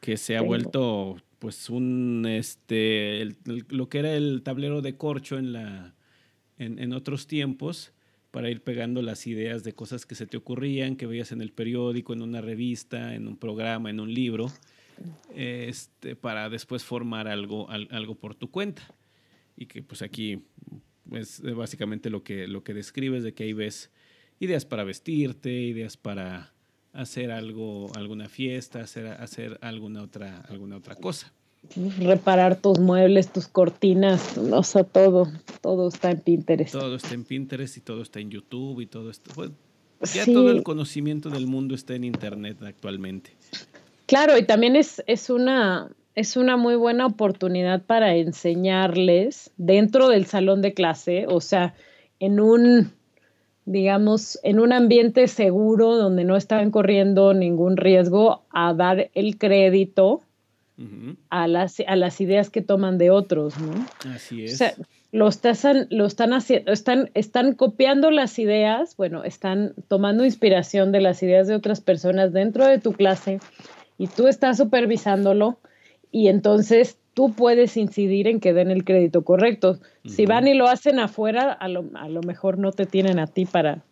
Que 0.00 0.16
se 0.16 0.36
ha 0.36 0.40
vuelto 0.40 1.16
pues 1.40 1.68
un, 1.68 2.24
este, 2.26 3.36
lo 3.68 3.88
que 3.90 3.98
era 3.98 4.14
el 4.14 4.42
tablero 4.42 4.80
de 4.80 4.96
corcho 4.96 5.36
en, 5.36 5.52
la, 5.52 5.94
en, 6.56 6.78
en 6.78 6.94
otros 6.94 7.26
tiempos 7.26 7.92
para 8.36 8.50
ir 8.50 8.60
pegando 8.60 9.00
las 9.00 9.26
ideas 9.26 9.64
de 9.64 9.72
cosas 9.72 10.04
que 10.04 10.14
se 10.14 10.26
te 10.26 10.36
ocurrían, 10.36 10.96
que 10.96 11.06
veías 11.06 11.32
en 11.32 11.40
el 11.40 11.52
periódico, 11.52 12.12
en 12.12 12.20
una 12.20 12.42
revista, 12.42 13.14
en 13.14 13.28
un 13.28 13.38
programa, 13.38 13.88
en 13.88 13.98
un 13.98 14.12
libro, 14.12 14.52
este, 15.34 16.16
para 16.16 16.50
después 16.50 16.84
formar 16.84 17.28
algo, 17.28 17.66
algo 17.70 18.14
por 18.14 18.34
tu 18.34 18.50
cuenta. 18.50 18.94
Y 19.56 19.64
que 19.64 19.82
pues 19.82 20.02
aquí 20.02 20.42
es 21.12 21.40
básicamente 21.40 22.10
lo 22.10 22.22
que, 22.24 22.46
lo 22.46 22.62
que 22.62 22.74
describes, 22.74 23.22
de 23.22 23.32
que 23.32 23.44
ahí 23.44 23.54
ves 23.54 23.90
ideas 24.38 24.66
para 24.66 24.84
vestirte, 24.84 25.50
ideas 25.50 25.96
para 25.96 26.52
hacer 26.92 27.30
algo, 27.30 27.90
alguna 27.96 28.28
fiesta, 28.28 28.80
hacer, 28.80 29.06
hacer 29.06 29.58
alguna, 29.62 30.02
otra, 30.02 30.42
alguna 30.42 30.76
otra 30.76 30.94
cosa 30.96 31.32
reparar 31.98 32.56
tus 32.56 32.78
muebles, 32.78 33.32
tus 33.32 33.48
cortinas, 33.48 34.38
o 34.38 34.62
sea, 34.62 34.84
todo, 34.84 35.28
todo 35.60 35.88
está 35.88 36.10
en 36.10 36.20
Pinterest. 36.20 36.72
Todo 36.72 36.96
está 36.96 37.14
en 37.14 37.24
Pinterest 37.24 37.76
y 37.76 37.80
todo 37.80 38.02
está 38.02 38.20
en 38.20 38.30
YouTube 38.30 38.80
y 38.80 38.86
todo 38.86 39.10
esto. 39.10 39.30
ya 40.14 40.24
todo 40.24 40.50
el 40.50 40.62
conocimiento 40.62 41.30
del 41.30 41.46
mundo 41.46 41.74
está 41.74 41.94
en 41.94 42.04
Internet 42.04 42.58
actualmente. 42.62 43.32
Claro, 44.06 44.38
y 44.38 44.44
también 44.44 44.76
es, 44.76 45.02
es, 45.06 45.30
una, 45.30 45.90
es 46.14 46.36
una 46.36 46.56
muy 46.56 46.76
buena 46.76 47.06
oportunidad 47.06 47.82
para 47.82 48.14
enseñarles 48.14 49.50
dentro 49.56 50.08
del 50.08 50.26
salón 50.26 50.62
de 50.62 50.74
clase, 50.74 51.26
o 51.28 51.40
sea, 51.40 51.74
en 52.20 52.40
un, 52.40 52.92
digamos, 53.64 54.38
en 54.44 54.60
un 54.60 54.72
ambiente 54.72 55.26
seguro 55.26 55.96
donde 55.96 56.24
no 56.24 56.36
están 56.36 56.70
corriendo 56.70 57.34
ningún 57.34 57.76
riesgo, 57.76 58.44
a 58.50 58.72
dar 58.74 59.10
el 59.14 59.38
crédito 59.38 60.22
a, 61.30 61.48
las, 61.48 61.80
a 61.86 61.96
las 61.96 62.20
ideas 62.20 62.50
que 62.50 62.62
toman 62.62 62.98
de 62.98 63.10
otros, 63.10 63.58
¿no? 63.58 63.72
Así 64.12 64.44
es. 64.44 64.54
O 64.54 64.56
sea, 64.56 64.74
lo, 65.12 65.28
están, 65.28 65.86
lo 65.90 66.04
están 66.06 66.32
haciendo, 66.32 66.72
están, 66.72 67.10
están 67.14 67.54
copiando 67.54 68.10
las 68.10 68.38
ideas, 68.38 68.96
bueno, 68.96 69.24
están 69.24 69.74
tomando 69.88 70.24
inspiración 70.24 70.92
de 70.92 71.00
las 71.00 71.22
ideas 71.22 71.48
de 71.48 71.54
otras 71.54 71.80
personas 71.80 72.32
dentro 72.32 72.66
de 72.66 72.78
tu 72.78 72.92
clase 72.92 73.40
y 73.98 74.08
tú 74.08 74.28
estás 74.28 74.58
supervisándolo 74.58 75.58
y 76.12 76.28
entonces 76.28 76.98
tú 77.14 77.32
puedes 77.32 77.78
incidir 77.78 78.28
en 78.28 78.40
que 78.40 78.52
den 78.52 78.70
el 78.70 78.84
crédito 78.84 79.24
correcto. 79.24 79.80
Si 80.04 80.26
van 80.26 80.46
y 80.46 80.54
lo 80.54 80.68
hacen 80.68 80.98
afuera, 80.98 81.50
a 81.50 81.68
lo, 81.68 81.86
a 81.94 82.08
lo, 82.10 82.20
mejor 82.20 82.58
no 82.58 82.72
te 82.72 82.84
tienen 82.84 83.18
a 83.18 83.26
ti 83.26 83.46
para, 83.46 83.82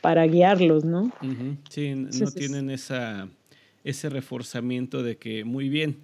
para 0.00 0.26
guiarlos, 0.26 0.84
¿no? 0.84 1.12
Sí, 1.70 1.94
no 1.94 2.30
tienen 2.32 2.70
esa, 2.70 3.28
ese 3.84 4.08
reforzamiento 4.08 5.04
de 5.04 5.16
que, 5.16 5.44
muy 5.44 5.68
bien, 5.68 5.98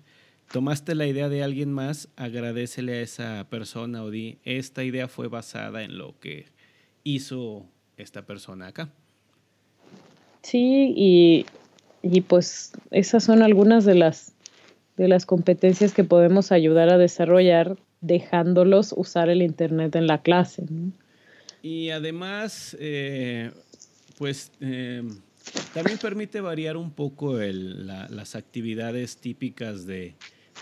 tomaste 0.54 0.94
la 0.94 1.08
idea 1.08 1.28
de 1.28 1.42
alguien 1.42 1.72
más, 1.72 2.08
agradecele 2.14 2.92
a 2.92 3.00
esa 3.00 3.46
persona 3.50 4.04
o 4.04 4.10
di, 4.12 4.38
esta 4.44 4.84
idea 4.84 5.08
fue 5.08 5.26
basada 5.26 5.82
en 5.82 5.98
lo 5.98 6.14
que 6.20 6.46
hizo 7.02 7.66
esta 7.96 8.24
persona 8.24 8.68
acá. 8.68 8.88
Sí, 10.42 10.94
y, 10.96 11.46
y 12.02 12.20
pues 12.20 12.70
esas 12.92 13.24
son 13.24 13.42
algunas 13.42 13.84
de 13.84 13.96
las 13.96 14.32
de 14.96 15.08
las 15.08 15.26
competencias 15.26 15.92
que 15.92 16.04
podemos 16.04 16.52
ayudar 16.52 16.88
a 16.88 16.98
desarrollar 16.98 17.76
dejándolos 18.00 18.94
usar 18.96 19.30
el 19.30 19.42
Internet 19.42 19.96
en 19.96 20.06
la 20.06 20.22
clase. 20.22 20.62
Y 21.62 21.90
además, 21.90 22.76
eh, 22.78 23.50
pues 24.18 24.52
eh, 24.60 25.02
también 25.72 25.98
permite 25.98 26.40
variar 26.40 26.76
un 26.76 26.92
poco 26.92 27.38
las 27.38 28.36
actividades 28.36 29.16
típicas 29.16 29.84
de 29.84 30.14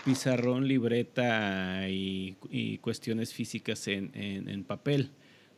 pizarrón, 0.05 0.67
libreta 0.67 1.87
y, 1.89 2.35
cuestiones 2.81 3.33
físicas 3.33 3.87
en, 3.87 4.63
papel. 4.65 5.09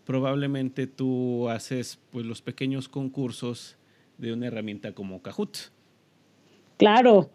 Probablemente 0.06 0.88
tú 0.88 1.50
haces 1.50 2.00
pues, 2.12 2.26
los 2.26 2.41
pequeños 2.41 2.89
concursos 2.89 3.78
de 4.17 4.34
una 4.34 4.48
herramienta 4.48 4.93
como 4.93 5.21
Kahoot. 5.21 5.58
Claro, 6.78 7.30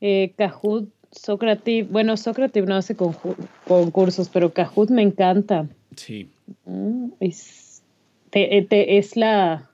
eh, 0.00 0.32
Kahoot, 0.36 0.88
Socrative, 1.12 1.88
bueno, 1.90 2.16
Socrative 2.16 2.66
no 2.66 2.74
hace 2.74 2.96
concursos, 2.96 4.28
pero 4.28 4.52
Kahoot 4.52 4.90
me 4.90 5.02
encanta. 5.02 5.68
Sí. 5.94 6.28
Mm, 6.64 7.08
es, 7.20 7.82
es 8.32 9.16
la 9.16 9.70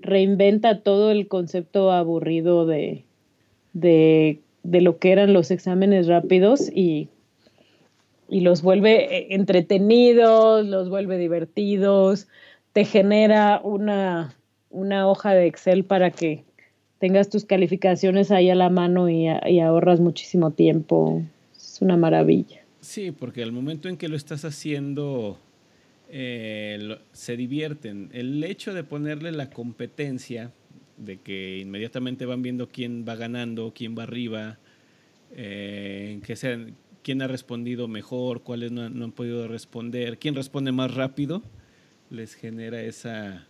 reinventa 0.00 0.82
todo 0.82 1.10
el 1.10 1.28
concepto 1.28 1.90
aburrido 1.90 2.66
de, 2.66 3.04
de, 3.72 4.40
lo 4.62 4.98
que 4.98 5.12
eran 5.12 5.32
los 5.32 5.50
exámenes 5.50 6.06
rápidos 6.06 6.70
y, 6.74 7.08
y 8.28 8.40
los 8.40 8.62
vuelve 8.62 9.16
eh, 9.16 9.26
entretenidos, 9.30 10.66
los 10.66 10.88
vuelve 10.90 11.18
divertidos, 11.18 12.28
te 12.72 12.84
genera 12.84 13.60
una, 13.62 14.34
una 14.70 15.08
hoja 15.08 15.32
de 15.34 15.46
Excel 15.46 15.84
para 15.84 16.10
que 16.10 16.44
tengas 16.98 17.28
tus 17.28 17.44
calificaciones 17.44 18.30
ahí 18.30 18.50
a 18.50 18.54
la 18.54 18.70
mano 18.70 19.08
y, 19.08 19.26
y, 19.46 19.60
ahorras 19.60 20.00
muchísimo 20.00 20.50
tiempo. 20.50 21.22
Es 21.56 21.80
una 21.80 21.96
maravilla. 21.96 22.60
Sí, 22.80 23.10
porque 23.12 23.42
al 23.42 23.52
momento 23.52 23.88
en 23.88 23.96
que 23.96 24.08
lo 24.08 24.16
estás 24.16 24.44
haciendo 24.44 25.38
eh, 26.10 26.98
se 27.12 27.36
divierten. 27.36 28.08
El 28.12 28.42
hecho 28.42 28.72
de 28.72 28.82
ponerle 28.82 29.30
la 29.32 29.50
competencia, 29.50 30.52
de 30.98 31.18
que 31.18 31.58
inmediatamente 31.58 32.26
van 32.26 32.42
viendo 32.42 32.68
quién 32.68 33.04
va 33.08 33.14
ganando, 33.14 33.72
quién 33.74 33.96
va 33.96 34.02
arriba, 34.02 34.58
eh, 35.32 36.20
que 36.24 36.36
sean, 36.36 36.76
quién 37.02 37.22
ha 37.22 37.28
respondido 37.28 37.88
mejor, 37.88 38.42
cuáles 38.42 38.72
no, 38.72 38.82
han 38.82 39.12
podido 39.12 39.48
responder, 39.48 40.18
quién 40.18 40.34
responde 40.34 40.72
más 40.72 40.94
rápido, 40.94 41.42
les 42.10 42.34
genera 42.34 42.82
esa, 42.82 43.46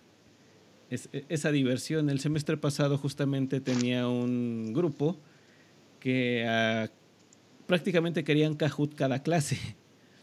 esa 0.91 1.53
diversión. 1.53 2.11
El 2.11 2.21
semestre 2.21 2.57
pasado 2.57 2.99
justamente 2.99 3.61
tenía 3.61 4.09
un 4.09 4.73
grupo 4.75 5.19
que 6.01 6.45
ah, 6.47 6.89
prácticamente 7.67 8.25
querían 8.25 8.55
Kahoot 8.55 8.95
cada 8.95 9.23
clase. 9.23 9.59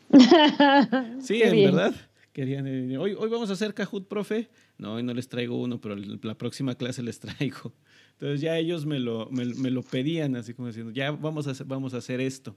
sí, 1.20 1.42
en 1.42 1.64
verdad. 1.64 1.96
Querían, 2.34 2.68
eh, 2.68 2.98
hoy, 2.98 3.16
hoy 3.18 3.30
vamos 3.30 3.50
a 3.50 3.54
hacer 3.54 3.74
Kahoot, 3.74 4.08
profe. 4.08 4.50
No, 4.78 4.96
hoy 4.96 5.04
no 5.04 5.14
les 5.14 5.30
traigo 5.30 5.60
uno, 5.60 5.80
pero 5.80 5.96
la 5.96 6.38
próxima 6.38 6.76
clase 6.76 7.02
les 7.02 7.20
traigo. 7.22 7.74
Entonces 8.14 8.42
ya 8.42 8.58
ellos 8.58 8.86
me 8.86 9.00
lo, 9.00 9.30
me, 9.30 9.46
lo 9.46 9.84
pedían, 9.84 10.36
así 10.36 10.54
como 10.54 10.68
diciendo, 10.68 10.92
ya 10.92 11.12
vamos 11.12 11.48
a 11.48 11.52
hacer, 11.52 11.66
vamos 11.66 11.94
a 11.94 11.98
hacer 11.98 12.22
esto. 12.22 12.56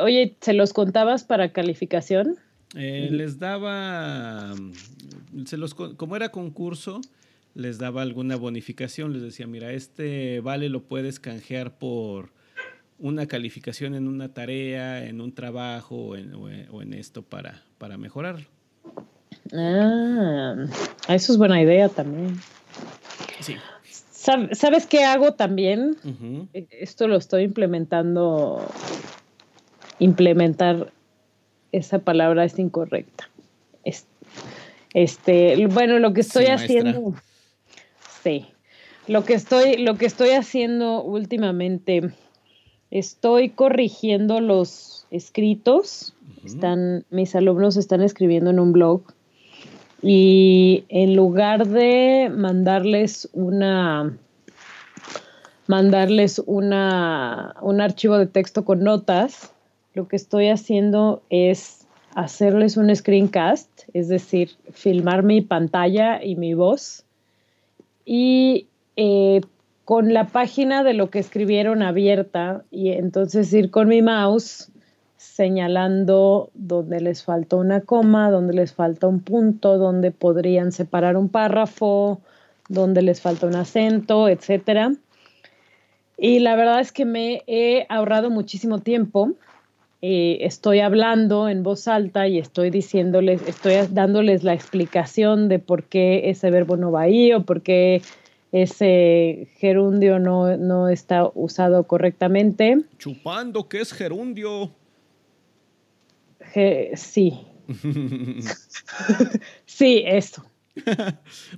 Oye, 0.00 0.36
¿se 0.40 0.52
los 0.52 0.72
contabas 0.72 1.24
para 1.24 1.52
calificación? 1.52 2.36
Eh, 2.76 3.08
les 3.10 3.38
daba, 3.38 4.54
se 5.44 5.56
los, 5.56 5.74
como 5.74 6.16
era 6.16 6.30
concurso, 6.30 7.00
les 7.54 7.78
daba 7.78 8.02
alguna 8.02 8.36
bonificación. 8.36 9.12
Les 9.12 9.22
decía, 9.22 9.46
mira, 9.46 9.72
este 9.72 10.40
vale 10.40 10.68
lo 10.68 10.82
puedes 10.82 11.20
canjear 11.20 11.78
por 11.78 12.32
una 12.98 13.26
calificación 13.26 13.94
en 13.94 14.06
una 14.06 14.34
tarea, 14.34 15.06
en 15.06 15.20
un 15.20 15.32
trabajo 15.32 15.96
o 15.96 16.16
en, 16.16 16.34
o 16.34 16.82
en 16.82 16.94
esto 16.94 17.22
para, 17.22 17.62
para 17.78 17.96
mejorarlo. 17.96 18.46
Ah, 19.52 20.54
eso 21.08 21.32
es 21.32 21.38
buena 21.38 21.60
idea 21.60 21.88
también. 21.88 22.38
Sí. 23.40 23.56
¿Sabes 24.12 24.86
qué 24.86 25.04
hago 25.04 25.32
también? 25.32 25.96
E, 26.52 26.66
esto 26.70 27.08
lo 27.08 27.16
estoy 27.16 27.44
implementando. 27.44 28.70
Implementar 29.98 30.92
esa 31.72 31.98
palabra 31.98 32.44
es 32.44 32.58
incorrecta. 32.58 33.28
Este, 34.92 35.66
bueno, 35.68 35.98
lo 35.98 36.12
que 36.12 36.20
estoy 36.20 36.46
haciendo. 36.46 37.14
Sí. 38.22 38.46
Lo 39.06 39.24
que 39.24 39.34
estoy, 39.34 39.76
lo 39.76 39.96
que 39.96 40.06
estoy 40.06 40.30
haciendo 40.30 41.02
últimamente, 41.02 42.10
estoy 42.90 43.50
corrigiendo 43.50 44.40
los 44.40 45.06
escritos. 45.10 46.14
Están, 46.44 47.04
mis 47.10 47.34
alumnos 47.34 47.76
están 47.76 48.00
escribiendo 48.02 48.50
en 48.50 48.60
un 48.60 48.72
blog 48.72 49.02
y 50.02 50.84
en 50.88 51.14
lugar 51.14 51.66
de 51.66 52.30
mandarles 52.34 53.28
una 53.32 54.16
mandarles 55.70 56.42
una, 56.46 57.54
un 57.62 57.80
archivo 57.80 58.18
de 58.18 58.26
texto 58.26 58.64
con 58.64 58.82
notas, 58.82 59.52
lo 59.94 60.08
que 60.08 60.16
estoy 60.16 60.48
haciendo 60.48 61.22
es 61.30 61.86
hacerles 62.16 62.76
un 62.76 62.94
screencast, 62.94 63.84
es 63.94 64.08
decir, 64.08 64.50
filmar 64.72 65.22
mi 65.22 65.42
pantalla 65.42 66.24
y 66.24 66.34
mi 66.34 66.54
voz. 66.54 67.04
Y 68.04 68.66
eh, 68.96 69.42
con 69.84 70.12
la 70.12 70.26
página 70.26 70.82
de 70.82 70.94
lo 70.94 71.08
que 71.08 71.20
escribieron 71.20 71.82
abierta 71.82 72.64
y 72.72 72.90
entonces 72.90 73.52
ir 73.52 73.70
con 73.70 73.86
mi 73.86 74.02
mouse 74.02 74.69
señalando 75.20 76.50
donde 76.54 76.98
les 76.98 77.22
falta 77.24 77.56
una 77.56 77.82
coma, 77.82 78.30
donde 78.30 78.54
les 78.54 78.72
falta 78.72 79.06
un 79.06 79.20
punto, 79.20 79.76
donde 79.76 80.12
podrían 80.12 80.72
separar 80.72 81.18
un 81.18 81.28
párrafo, 81.28 82.22
donde 82.70 83.02
les 83.02 83.20
falta 83.20 83.46
un 83.46 83.54
acento, 83.54 84.30
etcétera. 84.30 84.92
Y 86.16 86.38
la 86.38 86.56
verdad 86.56 86.80
es 86.80 86.90
que 86.90 87.04
me 87.04 87.42
he 87.46 87.84
ahorrado 87.90 88.30
muchísimo 88.30 88.78
tiempo. 88.78 89.32
Eh, 90.00 90.38
estoy 90.40 90.80
hablando 90.80 91.50
en 91.50 91.62
voz 91.62 91.86
alta 91.86 92.26
y 92.26 92.38
estoy 92.38 92.70
diciéndoles, 92.70 93.46
estoy 93.46 93.74
dándoles 93.90 94.42
la 94.42 94.54
explicación 94.54 95.50
de 95.50 95.58
por 95.58 95.84
qué 95.84 96.30
ese 96.30 96.50
verbo 96.50 96.78
no 96.78 96.92
va 96.92 97.02
ahí 97.02 97.34
o 97.34 97.44
por 97.44 97.60
qué 97.60 98.00
ese 98.52 99.48
gerundio 99.58 100.18
no, 100.18 100.56
no 100.56 100.88
está 100.88 101.30
usado 101.34 101.84
correctamente. 101.84 102.78
Chupando, 102.96 103.68
¿qué 103.68 103.82
es 103.82 103.92
gerundio? 103.92 104.79
Sí. 106.94 107.46
sí, 109.66 110.02
esto. 110.06 110.44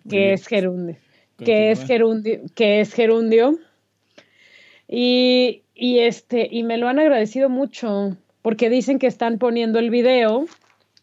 que 0.08 0.32
es 0.32 0.46
gerundio. 0.46 0.96
Que 1.38 1.70
es 1.70 1.84
gerundio. 1.84 2.40
Que 2.54 2.80
es 2.80 2.92
gerundio. 2.92 3.58
Y, 4.88 5.62
este, 5.74 6.48
y 6.50 6.64
me 6.64 6.76
lo 6.76 6.88
han 6.88 6.98
agradecido 6.98 7.48
mucho 7.48 8.16
porque 8.42 8.68
dicen 8.68 8.98
que 8.98 9.06
están 9.06 9.38
poniendo 9.38 9.78
el 9.78 9.88
video, 9.88 10.44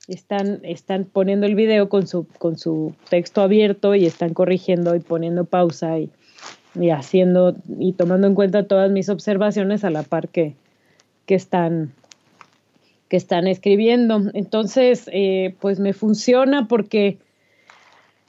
están, 0.07 0.59
están 0.63 1.05
poniendo 1.05 1.47
el 1.47 1.55
video 1.55 1.89
con 1.89 2.05
su, 2.07 2.27
con 2.37 2.57
su 2.57 2.93
texto 3.09 3.41
abierto 3.41 3.95
y 3.95 4.05
están 4.05 4.33
corrigiendo 4.33 4.95
y 4.95 4.99
poniendo 4.99 5.45
pausa 5.45 5.97
y, 5.97 6.11
y 6.75 6.91
haciendo 6.91 7.55
y 7.79 7.93
tomando 7.93 8.27
en 8.27 8.35
cuenta 8.35 8.67
todas 8.67 8.91
mis 8.91 9.09
observaciones 9.09 9.83
a 9.83 9.89
la 9.89 10.03
par 10.03 10.29
que, 10.29 10.55
que 11.25 11.35
están 11.35 11.93
que 13.09 13.17
están 13.17 13.47
escribiendo. 13.47 14.21
Entonces, 14.33 15.09
eh, 15.11 15.55
pues 15.59 15.79
me 15.79 15.93
funciona 15.93 16.67
porque 16.67 17.17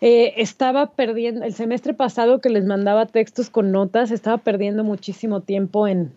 eh, 0.00 0.34
estaba 0.38 0.92
perdiendo, 0.92 1.44
el 1.44 1.52
semestre 1.52 1.92
pasado 1.92 2.40
que 2.40 2.48
les 2.48 2.64
mandaba 2.64 3.06
textos 3.06 3.50
con 3.50 3.70
notas, 3.70 4.10
estaba 4.10 4.38
perdiendo 4.38 4.82
muchísimo 4.82 5.42
tiempo 5.42 5.86
en 5.86 6.12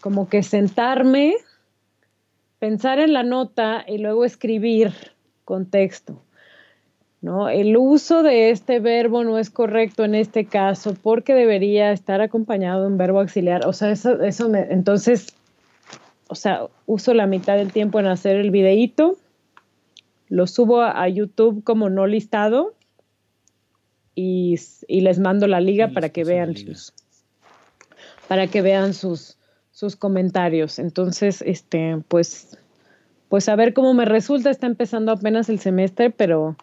como 0.00 0.28
que 0.28 0.42
sentarme, 0.42 1.34
pensar 2.58 2.98
en 2.98 3.12
la 3.12 3.22
nota 3.22 3.84
y 3.86 3.98
luego 3.98 4.24
escribir 4.24 4.92
con 5.44 5.66
texto. 5.66 6.22
¿no? 7.20 7.48
El 7.48 7.76
uso 7.76 8.22
de 8.22 8.50
este 8.50 8.80
verbo 8.80 9.22
no 9.22 9.38
es 9.38 9.50
correcto 9.50 10.04
en 10.04 10.14
este 10.14 10.46
caso 10.46 10.94
porque 11.00 11.34
debería 11.34 11.92
estar 11.92 12.20
acompañado 12.20 12.82
de 12.82 12.88
un 12.88 12.98
verbo 12.98 13.20
auxiliar. 13.20 13.66
O 13.66 13.72
sea, 13.72 13.90
eso, 13.90 14.20
eso 14.22 14.48
me, 14.48 14.60
entonces 14.70 15.28
o 16.32 16.34
sea, 16.34 16.66
uso 16.86 17.12
la 17.12 17.26
mitad 17.26 17.56
del 17.56 17.72
tiempo 17.72 18.00
en 18.00 18.06
hacer 18.06 18.36
el 18.36 18.50
videíto, 18.50 19.18
lo 20.28 20.46
subo 20.46 20.80
a, 20.80 21.06
YouTube 21.08 21.62
como 21.62 21.90
no 21.90 22.06
listado 22.06 22.74
y, 24.14 24.58
les 24.88 25.18
mando 25.18 25.46
la 25.46 25.60
liga 25.60 25.88
para 25.88 26.08
que 26.08 26.24
vean 26.24 26.56
sus 26.56 26.94
para 28.28 28.46
que 28.46 28.62
vean 28.62 28.94
sus 28.94 29.36
sus 29.72 29.94
comentarios. 29.94 30.78
Entonces, 30.78 31.42
este, 31.42 31.98
pues, 32.08 32.56
pues 33.28 33.48
a 33.50 33.56
ver 33.56 33.74
cómo 33.74 33.92
me 33.92 34.04
resulta. 34.04 34.50
Está 34.50 34.66
empezando 34.66 35.12
apenas 35.12 35.50
el 35.50 35.58
semestre, 35.58 36.10
pero, 36.10 36.56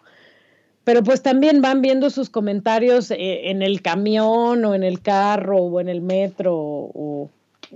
pero 0.82 1.04
pues 1.04 1.22
también 1.22 1.60
van 1.60 1.80
viendo 1.80 2.10
sus 2.10 2.28
comentarios 2.28 3.10
eh, 3.10 3.50
en 3.50 3.62
el 3.62 3.82
camión 3.82 4.64
o 4.64 4.74
en 4.74 4.82
el 4.82 5.00
carro 5.00 5.58
o 5.58 5.80
en 5.80 5.88
el 5.88 6.00
metro 6.00 6.56
o, 6.56 7.30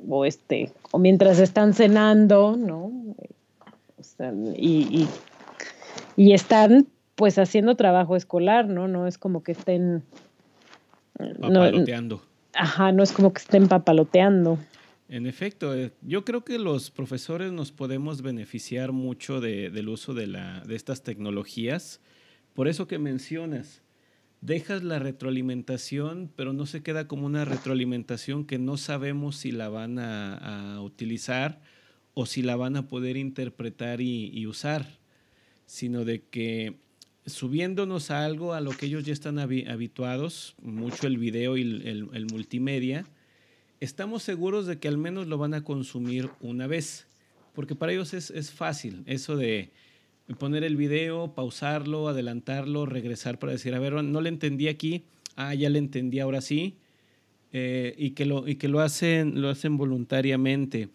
o 0.08 0.24
este, 0.24 0.72
o 0.90 0.98
mientras 0.98 1.38
están 1.38 1.74
cenando, 1.74 2.56
¿no? 2.56 2.92
y, 4.56 5.08
y, 6.16 6.32
están 6.32 6.86
pues 7.14 7.38
haciendo 7.38 7.74
trabajo 7.74 8.16
escolar, 8.16 8.68
¿no? 8.68 8.86
No 8.86 9.06
es 9.06 9.18
como 9.18 9.42
que 9.42 9.52
estén 9.52 10.02
papaloteando. 11.40 12.22
ajá, 12.52 12.92
no 12.92 13.02
es 13.02 13.12
como 13.12 13.32
que 13.32 13.40
estén 13.40 13.68
papaloteando. 13.68 14.58
En 15.08 15.26
efecto, 15.26 15.74
eh, 15.74 15.92
yo 16.02 16.24
creo 16.24 16.44
que 16.44 16.58
los 16.58 16.90
profesores 16.90 17.52
nos 17.52 17.72
podemos 17.72 18.22
beneficiar 18.22 18.92
mucho 18.92 19.40
del 19.40 19.88
uso 19.88 20.14
de, 20.14 20.26
la, 20.26 20.60
de 20.60 20.74
estas 20.74 21.02
tecnologías. 21.02 22.00
Por 22.54 22.68
eso 22.68 22.86
que 22.86 22.98
mencionas, 22.98 23.82
dejas 24.44 24.84
la 24.84 24.98
retroalimentación, 24.98 26.30
pero 26.36 26.52
no 26.52 26.66
se 26.66 26.82
queda 26.82 27.08
como 27.08 27.24
una 27.24 27.46
retroalimentación 27.46 28.44
que 28.44 28.58
no 28.58 28.76
sabemos 28.76 29.36
si 29.36 29.52
la 29.52 29.70
van 29.70 29.98
a, 29.98 30.82
utilizar 30.82 31.62
o 32.12 32.26
si 32.26 32.42
la 32.42 32.54
van 32.54 32.76
a 32.76 32.86
poder 32.86 33.16
interpretar 33.16 34.02
y, 34.02 34.46
usar, 34.46 34.98
sino 35.64 36.04
de 36.04 36.24
que 36.24 36.76
subiéndonos 37.24 38.10
a 38.10 38.26
algo 38.26 38.52
a 38.52 38.60
lo 38.60 38.72
que 38.72 38.84
ellos 38.86 39.04
ya 39.04 39.14
están 39.14 39.38
habituados, 39.38 40.56
mucho 40.62 41.06
el 41.06 41.16
video 41.16 41.56
y 41.56 41.62
el, 41.62 42.26
multimedia, 42.30 43.06
estamos 43.80 44.22
seguros 44.22 44.66
de 44.66 44.78
que 44.78 44.88
al 44.88 44.98
menos 44.98 45.26
lo 45.26 45.38
van 45.38 45.54
a 45.54 45.64
consumir 45.64 46.28
una 46.40 46.66
vez, 46.66 47.06
porque 47.54 47.74
para 47.74 47.92
ellos 47.92 48.12
es, 48.12 48.30
es 48.30 48.50
fácil 48.50 49.04
eso 49.06 49.38
de 49.38 49.72
poner 50.38 50.64
el 50.64 50.76
video, 50.76 51.34
pausarlo, 51.34 52.08
adelantarlo, 52.08 52.86
regresar 52.86 53.38
para 53.38 53.52
decir, 53.52 53.74
a 53.74 53.78
ver, 53.78 53.92
no 53.92 54.20
le 54.20 54.28
entendí 54.28 54.68
aquí, 54.68 55.04
ah, 55.36 55.54
ya 55.54 55.68
le 55.68 55.78
entendí 55.78 56.20
ahora 56.20 56.40
sí, 56.40 56.76
eh, 57.52 57.94
y 57.96 58.10
que, 58.10 58.24
lo, 58.24 58.48
y 58.48 58.56
que 58.56 58.66
lo, 58.66 58.80
hacen, 58.80 59.40
lo 59.40 59.48
hacen 59.48 59.76
voluntariamente. 59.76 60.88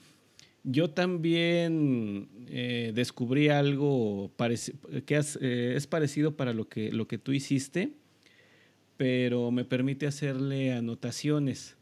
Yo 0.64 0.90
también 0.90 2.28
eh, 2.48 2.92
descubrí 2.94 3.48
algo 3.48 4.30
que 5.06 5.22
eh, 5.42 5.74
es 5.76 5.88
parecido 5.88 6.36
para 6.36 6.54
lo 6.54 6.68
que, 6.68 6.92
lo 6.92 7.08
que 7.08 7.18
tú 7.18 7.32
hiciste, 7.32 7.94
pero 8.98 9.52
me 9.52 9.64
permite 9.64 10.06
hacerle 10.06 10.74
anotaciones. 10.74 11.78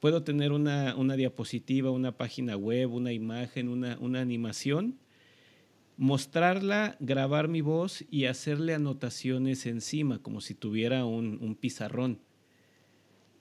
Puedo 0.00 0.22
tener 0.22 0.52
una, 0.52 0.96
una 0.96 1.16
diapositiva, 1.16 1.90
una 1.90 2.12
página 2.12 2.56
web, 2.56 2.92
una 2.92 3.12
imagen, 3.12 3.68
una, 3.68 3.96
una 4.00 4.20
animación, 4.20 4.96
mostrarla, 6.00 6.96
grabar 6.98 7.48
mi 7.48 7.60
voz 7.60 8.06
y 8.10 8.24
hacerle 8.24 8.72
anotaciones 8.72 9.66
encima, 9.66 10.18
como 10.18 10.40
si 10.40 10.54
tuviera 10.54 11.04
un, 11.04 11.54
pizarrón. 11.60 12.20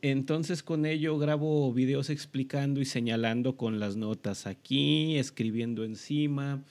Entonces 0.01 0.61
con 0.61 0.85
ello 0.85 1.17
grabo 1.17 1.71
videos 1.71 2.09
explicando 2.09 2.81
y 2.81 2.85
señalando 2.85 3.55
con 3.55 3.79
las 3.79 3.95
notas 3.95 4.45
aquí, 4.45 5.17
escribiendo 5.17 5.85
encima, 5.85 6.61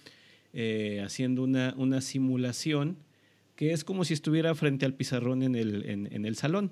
eh, 0.52 1.00
haciendo 1.02 1.42
una, 1.42 1.74
una, 1.78 2.02
simulación 2.02 2.98
que 3.56 3.72
es 3.72 3.82
como 3.82 4.04
si 4.04 4.12
estuviera 4.12 4.54
frente 4.54 4.84
al 4.84 4.92
pizarrón 4.92 5.42
en 5.42 5.54
el, 5.54 5.86
en, 5.86 6.26
el 6.26 6.36
salón. 6.36 6.70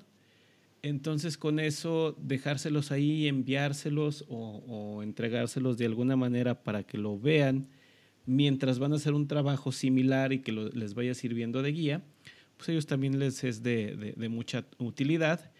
Entonces 0.83 1.38
con 1.38 1.59
eso 1.59 2.14
dejárselos 2.20 2.92
ahí, 2.92 3.29
enviárselos 3.29 4.26
o, 4.29 4.62
o 4.68 5.02
entregárselos 5.02 5.79
de 5.79 5.87
alguna 5.87 6.16
manera 6.16 6.62
para 6.62 6.83
que 6.83 6.98
lo 6.98 7.18
vean 7.18 7.68
mientras 8.27 8.79
van 8.79 8.93
a 8.93 8.97
hacer 8.97 9.15
un 9.15 9.29
trabajo 9.29 9.73
similar 9.73 10.33
y 10.33 10.41
que 10.41 10.53
les 10.53 10.95
vaya 10.95 11.15
sirviendo 11.15 11.62
de 11.62 11.73
guía, 11.73 12.03
pues 12.57 12.69
ellos 12.69 12.87
también 12.87 13.19
les 13.19 13.45
es 13.45 13.62
de, 13.62 14.15
mucha 14.29 14.65
utilidad 14.79 15.53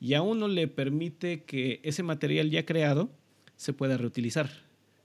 y 0.00 0.14
a 0.14 0.22
uno 0.22 0.48
le 0.48 0.66
permite 0.68 1.44
que 1.44 1.80
ese 1.82 2.02
material 2.02 2.50
ya 2.50 2.64
creado 2.64 3.10
se 3.56 3.72
pueda 3.72 3.96
reutilizar. 3.96 4.50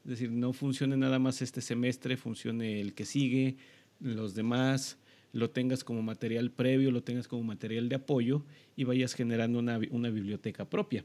Es 0.04 0.12
decir, 0.12 0.32
no 0.32 0.54
funcione 0.54 0.98
nada 0.98 1.20
más 1.20 1.42
este 1.42 1.62
semestre, 1.62 2.18
funcione 2.18 2.80
el 2.82 2.94
que 2.94 3.06
sigue, 3.06 3.58
los 4.00 4.34
demás, 4.34 4.98
lo 5.34 5.50
tengas 5.50 5.84
como 5.84 6.02
material 6.02 6.52
previo, 6.52 6.90
lo 6.90 7.04
tengas 7.04 7.28
como 7.28 7.44
material 7.44 7.90
de 7.90 7.96
apoyo 7.96 8.44
y 8.76 8.86
vayas 8.86 9.14
generando 9.14 9.60
una, 9.60 9.80
una 9.92 10.10
biblioteca 10.10 10.66
propia. 10.66 11.04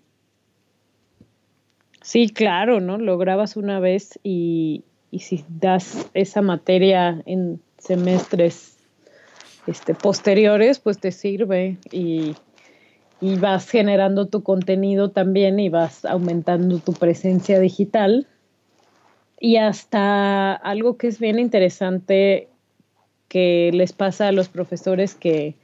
Sí, 2.01 2.29
claro, 2.29 2.81
¿no? 2.81 2.99
Lo 2.99 3.19
grabas 3.19 3.57
una 3.57 3.81
vez 3.81 4.19
y, 4.23 4.85
y 5.15 5.21
si 5.21 5.45
das 5.49 6.11
esa 6.13 6.43
materia 6.43 7.23
en 7.25 7.61
semestres 7.79 8.79
este, 9.69 9.95
posteriores, 9.95 10.81
pues 10.81 10.99
te 10.99 11.13
sirve 11.13 11.79
y, 11.93 12.35
vas 13.39 13.71
generando 13.71 14.27
tu 14.27 14.43
contenido 14.43 15.11
también 15.11 15.59
y 15.59 15.71
vas 15.71 16.05
aumentando 16.05 16.79
tu 16.81 16.93
presencia 16.93 17.59
digital. 17.59 18.27
Y 19.41 19.57
hasta 19.57 20.53
algo 20.53 20.99
que 20.99 21.07
es 21.07 21.21
bien 21.21 21.39
interesante 21.39 22.49
que 23.29 23.71
les 23.73 23.95
pasa 23.95 24.29
a 24.29 24.33
los 24.33 24.49
profesores 24.49 25.15
que, 25.15 25.55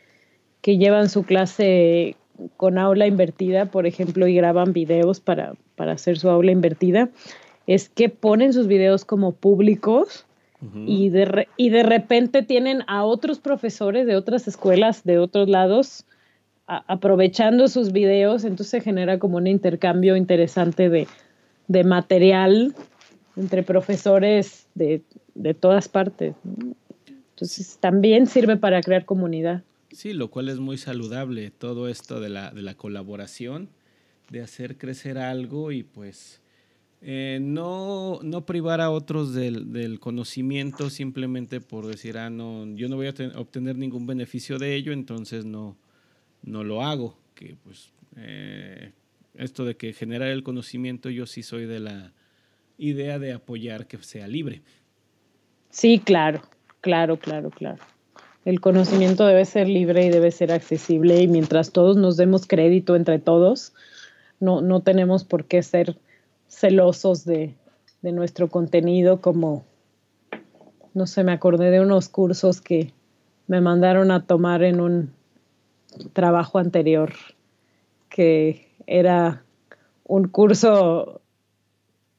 que 0.62 0.78
llevan 0.78 1.10
su 1.10 1.24
clase 1.24 2.16
con 2.56 2.78
aula 2.78 3.06
invertida, 3.06 3.66
por 3.66 3.86
ejemplo, 3.86 4.26
y 4.26 4.36
graban 4.36 4.72
videos 4.72 5.20
para, 5.20 5.52
para 5.74 5.92
hacer 5.92 6.18
su 6.18 6.30
aula 6.30 6.52
invertida, 6.52 7.10
es 7.70 7.88
que 7.88 8.08
ponen 8.08 8.52
sus 8.52 8.66
videos 8.66 9.04
como 9.04 9.30
públicos 9.30 10.26
y, 10.86 11.08
de 11.10 11.46
y 11.56 11.70
de 11.70 11.84
repente 11.84 12.42
tienen 12.42 12.82
a 12.88 13.04
otros 13.04 13.38
profesores 13.38 14.08
de 14.08 14.16
otras 14.16 14.48
escuelas, 14.48 15.04
de 15.04 15.18
otros 15.18 15.48
lados, 15.48 16.04
aprovechando 16.66 17.68
sus 17.68 17.92
videos, 17.92 18.42
entonces 18.42 18.70
se 18.70 18.80
genera 18.80 19.20
como 19.20 19.36
un 19.36 19.46
intercambio 19.46 20.16
interesante 20.16 20.88
de, 20.88 21.84
material 21.84 22.74
entre 23.36 23.62
profesores 23.62 24.66
de, 24.74 25.04
todas 25.60 25.88
partes. 25.88 26.34
Entonces 27.30 27.78
también 27.78 28.26
sirve 28.26 28.56
para 28.56 28.80
crear 28.80 29.04
comunidad. 29.04 29.62
Sí, 29.92 30.12
lo 30.12 30.28
cual 30.28 30.48
es 30.48 30.58
muy 30.58 30.76
saludable, 30.76 31.52
todo 31.52 31.88
esto 31.88 32.18
de 32.18 32.30
la, 32.30 32.50
de 32.50 32.62
la 32.62 32.74
colaboración, 32.74 33.68
de 34.28 34.42
hacer 34.42 34.76
crecer 34.76 35.18
algo 35.18 35.70
y 35.70 35.84
pues 35.84 36.40
eh, 37.02 37.38
no, 37.40 38.20
no 38.22 38.44
privar 38.44 38.80
a 38.82 38.90
otros 38.90 39.32
del, 39.32 39.98
conocimiento 40.00 40.90
simplemente 40.90 41.60
por 41.60 41.86
decir, 41.86 42.18
ah, 42.18 42.28
no, 42.28 42.66
yo 42.74 42.88
no 42.88 42.96
voy 42.96 43.06
a 43.06 43.14
obtener 43.36 43.76
ningún 43.76 44.06
beneficio 44.06 44.58
de 44.58 44.74
ello, 44.74 44.92
entonces 44.92 45.44
no, 45.46 45.76
no 46.42 46.62
lo 46.62 46.82
hago. 46.82 47.16
Que 47.34 47.56
pues 47.64 47.90
eh, 48.16 48.92
esto 49.34 49.64
de 49.64 49.76
que 49.76 49.94
generar 49.94 50.28
el 50.28 50.42
conocimiento, 50.42 51.08
yo 51.08 51.26
sí 51.26 51.42
soy 51.42 51.64
de 51.64 51.80
la 51.80 52.12
idea 52.76 53.18
de 53.18 53.32
apoyar 53.32 53.86
que 53.86 53.96
sea 53.98 54.26
libre. 54.26 54.62
Sí, 55.70 56.00
claro, 56.00 56.42
claro, 56.82 57.18
claro, 57.18 57.50
claro. 57.50 57.82
El 58.44 58.60
conocimiento 58.60 59.26
debe 59.26 59.44
ser 59.44 59.68
libre 59.68 60.04
y 60.04 60.10
debe 60.10 60.30
ser 60.30 60.52
accesible 60.52 61.22
y 61.22 61.28
mientras 61.28 61.72
todos 61.72 61.96
nos 61.96 62.16
demos 62.16 62.46
crédito 62.46 62.96
entre 62.96 63.18
todos, 63.18 63.72
no, 64.38 64.60
no 64.60 64.80
tenemos 64.80 65.24
por 65.24 65.44
qué 65.44 65.62
ser 65.62 65.96
celosos 66.50 67.24
de, 67.24 67.54
nuestro 68.02 68.48
contenido, 68.48 69.20
como, 69.20 69.64
no 70.94 71.06
sé, 71.06 71.22
me 71.22 71.32
acordé 71.32 71.70
de 71.70 71.80
unos 71.80 72.08
cursos 72.08 72.60
que 72.60 72.92
me 73.46 73.60
mandaron 73.60 74.10
a 74.10 74.26
tomar 74.26 74.62
en 74.62 74.80
un 74.80 75.12
trabajo 76.12 76.58
anterior, 76.58 77.12
que 78.08 78.68
era 78.86 79.42
un 80.04 80.28
curso 80.28 81.20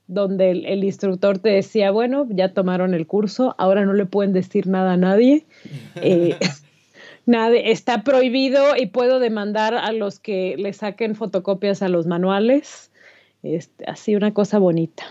donde 0.08 0.52
el, 0.52 0.84
instructor 0.84 1.40
te 1.40 1.50
decía, 1.50 1.90
bueno, 1.92 2.28
ya 2.30 2.54
tomaron 2.54 2.94
el 2.94 3.08
curso, 3.08 3.56
ahora 3.58 3.86
no 3.86 3.94
le 3.94 4.06
pueden 4.06 4.34
decir 4.34 4.68
nada 4.68 4.94
a 4.94 4.98
nadie. 4.98 5.46
Eh, 5.96 6.38
está 7.64 8.04
prohibido 8.04 8.76
y 8.78 8.88
puedo 8.88 9.20
demandar 9.20 9.74
a 9.74 9.92
los 9.94 10.20
que 10.20 10.56
le 10.58 10.74
saquen 10.74 11.16
fotocopias 11.16 11.82
a 11.82 11.90
los 11.90 12.08
manuales. 12.08 12.91
Este, 13.44 13.86
así 13.86 14.16
una 14.16 14.34
cosa 14.34 14.60
bonita. 14.60 15.04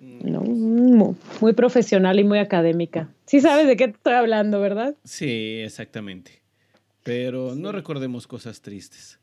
Mm. 0.00 1.14
Muy, 1.40 1.52
profesional 1.52 2.18
y 2.18 2.24
muy 2.24 2.38
académica. 2.38 3.08
Sí 3.26 3.40
sabes 3.40 3.66
de 3.66 3.76
qué 3.76 3.88
te 3.88 3.96
estoy 3.96 4.14
hablando, 4.14 4.60
¿verdad? 4.60 4.94
Sí, 5.04 5.60
exactamente. 5.62 6.42
Pero 7.02 7.54
no 7.54 7.72
recordemos 7.72 8.26
cosas 8.26 8.60
tristes. 8.60 9.18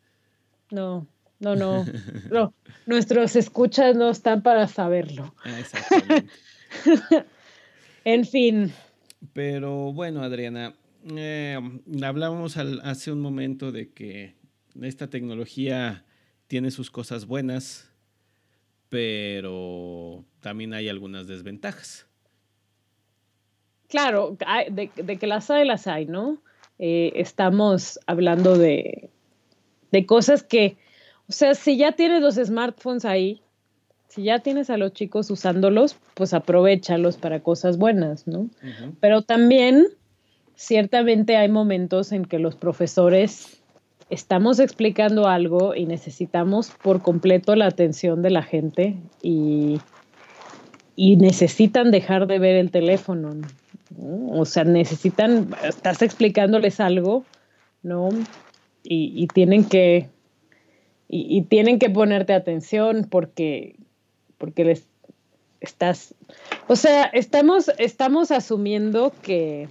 No, 0.71 1.07
no, 1.39 1.55
no. 1.55 1.85
no. 2.31 2.53
Nuestros 2.85 3.35
escuchas 3.35 3.95
no 3.95 4.09
están 4.09 4.41
para 4.41 4.67
saberlo. 4.67 5.33
Ah, 5.43 5.59
exactamente. 5.59 6.31
en 8.03 8.25
fin. 8.25 8.71
Pero 9.33 9.93
bueno, 9.93 10.21
Adriana, 10.21 10.75
eh, 11.15 11.57
hablábamos 12.03 12.57
hace 12.57 13.11
un 13.11 13.21
momento 13.21 13.71
de 13.71 13.89
que 13.91 14.35
esta 14.81 15.09
tecnología 15.09 16.05
tiene 16.47 16.71
sus 16.71 16.91
cosas 16.91 17.25
buenas, 17.25 17.86
pero 18.89 20.23
también 20.39 20.73
hay 20.73 20.89
algunas 20.89 21.27
desventajas. 21.27 22.07
Claro, 23.87 24.37
de, 24.69 25.17
que 25.17 25.27
las 25.27 25.49
hay, 25.49 25.65
las 25.65 25.87
hay, 25.87 26.05
¿no? 26.05 26.41
Eh, 26.79 27.13
estamos 27.15 27.99
hablando 28.05 28.57
de, 28.57 29.09
cosas 30.05 30.43
que, 30.43 30.77
o 31.27 31.31
sea, 31.31 31.55
si 31.55 31.77
ya 31.77 31.93
tienes 31.93 32.21
los 32.21 32.35
smartphones 32.35 33.05
ahí, 33.05 33.41
Si 34.09 34.23
ya 34.23 34.39
tienes 34.39 34.69
a 34.69 34.77
los 34.77 34.93
chicos 34.93 35.29
usándolos, 35.29 35.97
pues 36.13 36.33
aprovechalos 36.33 37.17
para 37.17 37.41
cosas 37.41 37.77
buenas, 37.77 38.25
¿no? 38.25 38.49
Pero 38.99 39.21
también, 39.21 39.87
ciertamente 40.55 41.35
hay 41.35 41.49
momentos 41.49 42.11
en 42.11 42.25
que 42.25 42.39
los 42.39 42.55
profesores 42.55 43.56
estamos 44.09 44.59
explicando 44.59 45.27
algo 45.27 45.75
y 45.75 45.85
necesitamos 45.85 46.71
por 46.81 47.01
completo 47.01 47.55
la 47.55 47.67
atención 47.67 48.21
de 48.21 48.29
la 48.29 48.43
gente 48.43 48.95
y, 49.21 49.79
y 50.95 51.17
necesitan 51.17 51.91
dejar 51.91 52.27
de 52.27 52.39
ver 52.39 52.55
el 52.55 52.71
teléfono. 52.71 53.35
O 54.29 54.45
sea, 54.45 54.63
necesitan, 54.63 55.55
estás 55.63 56.01
explicándoles 56.01 56.79
algo, 56.79 57.25
¿no? 57.83 58.09
Y, 58.89 59.27
tienen 59.27 59.65
que, 59.65 60.07
y, 61.09 61.41
tienen 61.43 61.77
que 61.77 61.89
ponerte 61.89 62.33
atención 62.33 63.05
porque, 63.09 63.75
porque 64.37 64.63
les 64.63 64.87
estás, 65.59 66.15
o 66.67 66.77
sea, 66.77 67.03
estamos, 67.03 67.69
estamos 67.79 68.31
asumiendo 68.31 69.11
que, 69.21 69.67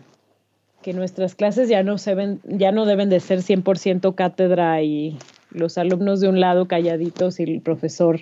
que 0.82 0.92
nuestras 0.92 1.34
clases 1.34 1.68
ya 1.68 1.82
no, 1.82 1.98
se 1.98 2.14
ven, 2.14 2.40
ya 2.44 2.72
no 2.72 2.86
deben 2.86 3.08
de 3.08 3.20
ser 3.20 3.40
100% 3.40 4.14
cátedra 4.14 4.82
y 4.82 5.18
los 5.50 5.78
alumnos 5.78 6.20
de 6.20 6.28
un 6.28 6.40
lado 6.40 6.68
calladitos 6.68 7.40
y 7.40 7.44
el 7.44 7.60
profesor 7.60 8.20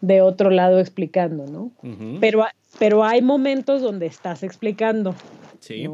de 0.00 0.22
otro 0.22 0.50
lado 0.50 0.78
explicando, 0.78 1.46
¿no? 1.46 1.72
pero, 2.20 2.46
pero 2.78 3.04
hay 3.04 3.20
momentos 3.20 3.82
donde 3.82 4.06
estás 4.06 4.42
explicando. 4.42 5.14
Sí. 5.58 5.86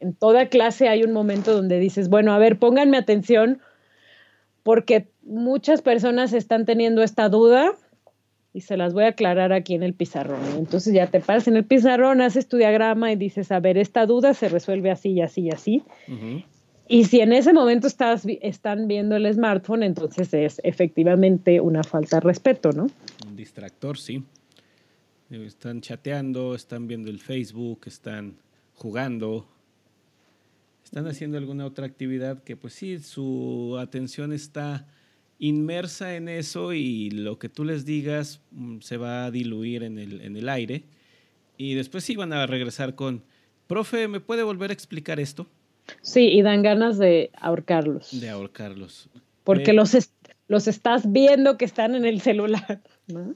En 0.00 0.14
toda 0.14 0.48
clase 0.48 0.88
hay 0.88 1.02
un 1.02 1.12
momento 1.12 1.54
donde 1.54 1.78
dices, 1.78 2.10
bueno, 2.10 2.34
a 2.34 2.38
ver, 2.38 2.58
pónganme 2.58 2.98
atención 2.98 3.60
porque 4.62 5.08
muchas 5.22 5.80
personas 5.80 6.32
están 6.34 6.66
teniendo 6.66 7.02
esta 7.02 7.28
duda 7.30 7.72
y 8.54 8.60
se 8.60 8.76
las 8.76 8.94
voy 8.94 9.02
a 9.02 9.08
aclarar 9.08 9.52
aquí 9.52 9.74
en 9.74 9.82
el 9.82 9.94
pizarrón. 9.94 10.40
Entonces 10.56 10.94
ya 10.94 11.08
te 11.08 11.20
paras 11.20 11.48
en 11.48 11.56
el 11.56 11.64
pizarrón, 11.64 12.20
haces 12.20 12.48
tu 12.48 12.56
diagrama 12.56 13.10
y 13.10 13.16
dices, 13.16 13.50
a 13.50 13.58
ver, 13.58 13.76
esta 13.76 14.06
duda 14.06 14.32
se 14.32 14.48
resuelve 14.48 14.92
así 14.92 15.10
y 15.10 15.20
así 15.20 15.42
y 15.42 15.50
así. 15.50 15.82
Y 16.86 17.04
si 17.04 17.20
en 17.20 17.32
ese 17.32 17.52
momento 17.52 17.88
estás, 17.88 18.24
están 18.40 18.86
viendo 18.86 19.16
el 19.16 19.30
smartphone, 19.34 19.82
entonces 19.82 20.32
es 20.32 20.60
efectivamente 20.62 21.60
una 21.60 21.82
falta 21.82 22.18
de 22.18 22.20
respeto, 22.20 22.70
¿no? 22.70 22.86
Un 23.26 23.34
distractor, 23.34 23.98
sí. 23.98 24.22
Están 25.30 25.80
chateando, 25.80 26.54
están 26.54 26.86
viendo 26.86 27.10
el 27.10 27.18
Facebook, 27.18 27.80
están 27.86 28.36
jugando, 28.74 29.48
están 30.84 31.08
haciendo 31.08 31.38
alguna 31.38 31.66
otra 31.66 31.86
actividad 31.86 32.40
que 32.44 32.56
pues 32.56 32.74
sí, 32.74 33.00
su 33.00 33.76
atención 33.80 34.32
está 34.32 34.86
inmersa 35.38 36.16
en 36.16 36.28
eso 36.28 36.72
y 36.72 37.10
lo 37.10 37.38
que 37.38 37.48
tú 37.48 37.64
les 37.64 37.84
digas 37.84 38.40
mm, 38.52 38.80
se 38.80 38.96
va 38.96 39.26
a 39.26 39.30
diluir 39.30 39.82
en 39.82 39.98
el, 39.98 40.20
en 40.20 40.36
el 40.36 40.48
aire. 40.48 40.84
Y 41.56 41.74
después 41.74 42.04
sí 42.04 42.16
van 42.16 42.32
a 42.32 42.46
regresar 42.46 42.94
con, 42.94 43.22
profe, 43.66 44.08
¿me 44.08 44.20
puede 44.20 44.42
volver 44.42 44.70
a 44.70 44.74
explicar 44.74 45.20
esto? 45.20 45.46
Sí, 46.02 46.28
y 46.28 46.42
dan 46.42 46.62
ganas 46.62 46.98
de 46.98 47.30
ahorcarlos. 47.40 48.20
De 48.20 48.28
ahorcarlos. 48.30 49.08
Porque 49.44 49.72
los, 49.72 49.96
los 50.48 50.68
estás 50.68 51.12
viendo 51.12 51.58
que 51.58 51.64
están 51.64 51.94
en 51.94 52.06
el 52.06 52.20
celular, 52.20 52.80
¿no? 53.06 53.34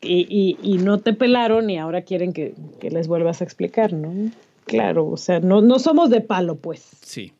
Y, 0.00 0.56
y, 0.62 0.78
no 0.78 0.98
te 0.98 1.12
pelaron 1.12 1.68
y 1.70 1.76
ahora 1.76 2.02
quieren 2.02 2.32
que, 2.32 2.54
que, 2.78 2.88
les 2.88 3.08
vuelvas 3.08 3.40
a 3.40 3.44
explicar, 3.44 3.92
¿no? 3.92 4.30
Claro, 4.64 5.08
o 5.08 5.16
sea, 5.16 5.40
no, 5.40 5.60
no 5.60 5.80
somos 5.80 6.08
de 6.08 6.20
palo, 6.20 6.54
pues. 6.54 6.88
Sí, 7.02 7.32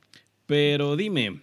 pero 0.46 0.96
dime, 0.96 1.40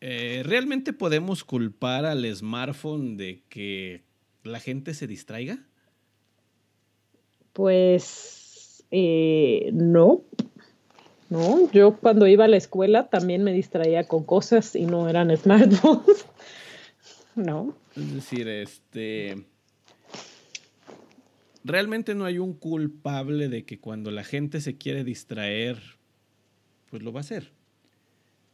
eh, 0.00 0.42
¿realmente 0.44 0.92
podemos 0.92 1.44
culpar 1.44 2.06
al 2.06 2.24
smartphone 2.34 3.16
de 3.16 3.42
que 3.48 4.02
la 4.42 4.60
gente 4.60 4.94
se 4.94 5.06
distraiga? 5.06 5.58
Pues 7.52 8.84
eh, 8.90 9.70
no, 9.72 10.22
no, 11.28 11.70
yo 11.72 11.96
cuando 11.96 12.26
iba 12.26 12.44
a 12.44 12.48
la 12.48 12.56
escuela 12.56 13.08
también 13.08 13.44
me 13.44 13.52
distraía 13.52 14.08
con 14.08 14.24
cosas 14.24 14.74
y 14.74 14.86
no 14.86 15.08
eran 15.08 15.36
smartphones. 15.36 16.26
no. 17.34 17.76
Es 17.96 18.14
decir, 18.14 18.48
este 18.48 19.44
realmente 21.64 22.14
no 22.14 22.24
hay 22.24 22.38
un 22.38 22.54
culpable 22.54 23.48
de 23.48 23.64
que 23.64 23.78
cuando 23.78 24.10
la 24.10 24.24
gente 24.24 24.60
se 24.60 24.76
quiere 24.76 25.04
distraer, 25.04 25.78
pues 26.90 27.02
lo 27.02 27.12
va 27.12 27.20
a 27.20 27.22
hacer. 27.22 27.52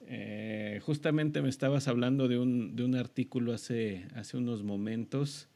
Eh, 0.09 0.81
justamente 0.85 1.43
me 1.43 1.49
estabas 1.49 1.89
hablando 1.89 2.29
de 2.29 2.39
un, 2.39 2.77
de 2.77 2.85
un 2.85 2.95
artículo 2.95 3.53
hace, 3.53 4.07
hace 4.15 4.37
unos 4.37 4.63
momentos 4.63 5.49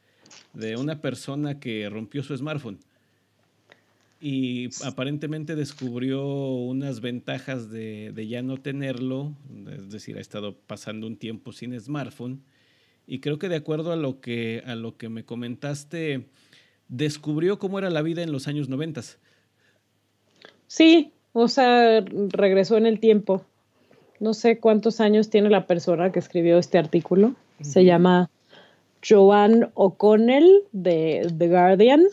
de 0.53 0.75
una 0.75 1.01
persona 1.01 1.59
que 1.59 1.89
rompió 1.89 2.23
su 2.23 2.35
smartphone 2.35 2.79
y 4.21 4.69
aparentemente 4.85 5.55
descubrió 5.55 6.23
unas 6.23 7.01
ventajas 7.01 7.71
de, 7.71 8.11
de, 8.13 8.27
ya 8.27 8.43
no 8.43 8.57
tenerlo, 8.57 9.33
es 9.71 9.89
decir, 9.89 10.17
ha 10.17 10.21
estado 10.21 10.55
pasando 10.55 11.07
un 11.07 11.17
tiempo 11.17 11.51
sin 11.51 11.77
smartphone 11.79 12.43
y 13.07 13.19
creo 13.19 13.39
que 13.39 13.49
de 13.49 13.55
acuerdo 13.55 13.91
a 13.91 13.95
lo 13.95 14.21
que, 14.21 14.61
a 14.65 14.75
lo 14.75 14.95
que 14.95 15.09
me 15.09 15.25
comentaste, 15.25 16.27
descubrió 16.87 17.57
cómo 17.57 17.79
era 17.79 17.89
la 17.89 18.03
vida 18.03 18.21
en 18.21 18.31
los 18.31 18.47
años 18.47 18.69
noventas. 18.69 19.17
Sí, 20.67 21.13
o 21.33 21.47
sea, 21.47 22.01
regresó 22.29 22.77
en 22.77 22.85
el 22.85 22.99
tiempo. 22.99 23.45
No 24.21 24.35
sé 24.35 24.59
cuántos 24.59 25.01
años 25.01 25.31
tiene 25.31 25.49
la 25.49 25.65
persona 25.65 26.11
que 26.11 26.19
escribió 26.19 26.59
este 26.59 26.77
artículo. 26.77 27.33
Se 27.61 27.83
llama 27.83 28.29
Joanne 29.07 29.69
O'Connell 29.73 30.63
de 30.71 31.33
The 31.35 31.47
Guardian. 31.47 32.03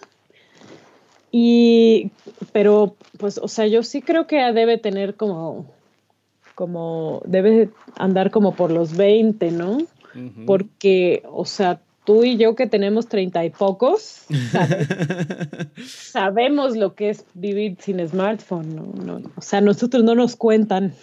Y, 1.31 2.11
pero, 2.53 2.97
pues, 3.19 3.37
o 3.37 3.47
sea, 3.47 3.67
yo 3.67 3.83
sí 3.83 4.01
creo 4.01 4.27
que 4.27 4.37
debe 4.55 4.79
tener 4.79 5.17
como, 5.17 5.67
como, 6.55 7.21
debe 7.27 7.69
andar 7.99 8.31
como 8.31 8.55
por 8.55 8.71
los 8.71 8.97
20, 8.97 9.51
¿no? 9.51 9.77
Porque, 10.47 11.23
o 11.31 11.45
sea, 11.45 11.83
tú 12.05 12.25
y 12.25 12.39
yo 12.39 12.57
que 12.57 12.67
tenemos 12.67 13.07
treinta 13.07 13.45
y 13.45 13.51
pocos, 13.51 14.25
sabemos 15.87 16.75
lo 16.75 16.95
que 16.95 17.11
es 17.11 17.27
vivir 17.35 17.77
sin 17.81 18.01
smartphone, 18.09 18.75
¿no? 19.05 19.21
o 19.37 19.43
sea, 19.43 19.61
nosotros 19.61 20.03
no 20.03 20.15
nos 20.15 20.35
cuentan. 20.35 20.95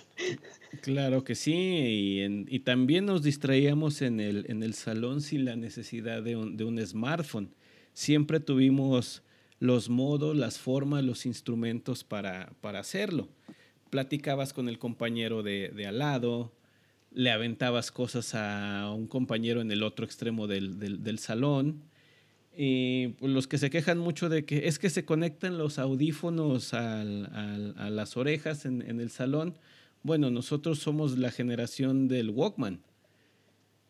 Claro 0.85 1.23
que 1.23 1.33
sí, 1.33 2.45
y, 2.47 2.59
también 2.59 3.07
nos 3.07 3.23
distraíamos 3.23 4.03
en 4.03 4.19
el, 4.19 4.45
en 4.49 4.61
el 4.61 4.75
salón 4.75 5.21
sin 5.21 5.43
la 5.43 5.55
necesidad 5.55 6.21
de 6.21 6.35
un, 6.35 6.57
de 6.57 6.63
un 6.63 6.77
smartphone. 6.85 7.49
Siempre 7.93 8.39
tuvimos 8.39 9.23
los 9.57 9.89
modos, 9.89 10.37
las 10.37 10.59
formas, 10.59 11.03
los 11.03 11.25
instrumentos 11.25 12.03
para, 12.03 12.53
para 12.61 12.81
hacerlo. 12.81 13.29
Platicabas 13.89 14.53
con 14.53 14.69
el 14.69 14.77
compañero 14.77 15.41
de, 15.41 15.69
de 15.69 15.87
al 15.87 15.97
lado, 15.97 16.53
le 17.11 17.31
aventabas 17.31 17.91
cosas 17.91 18.35
a 18.35 18.91
un 18.95 19.07
compañero 19.07 19.61
en 19.61 19.71
el 19.71 19.81
otro 19.81 20.05
extremo 20.05 20.45
del, 20.45 20.77
del, 20.77 21.17
salón. 21.17 21.81
Y 22.55 23.07
pues, 23.17 23.31
los 23.31 23.47
que 23.47 23.57
se 23.57 23.71
quejan 23.71 23.97
mucho 23.97 24.29
de 24.29 24.45
que 24.45 24.67
es 24.67 24.77
que 24.77 24.91
se 24.91 25.03
conectan 25.03 25.57
los 25.57 25.79
audífonos 25.79 26.75
al, 26.75 27.73
a 27.75 27.89
las 27.89 28.17
orejas 28.17 28.67
en, 28.67 28.83
en, 28.83 28.99
el 28.99 29.09
salón. 29.09 29.57
Bueno, 30.05 30.29
nosotros 30.29 30.77
somos 30.77 31.17
la 31.17 31.31
generación 31.31 32.07
del 32.07 32.29
Walkman. 32.29 32.79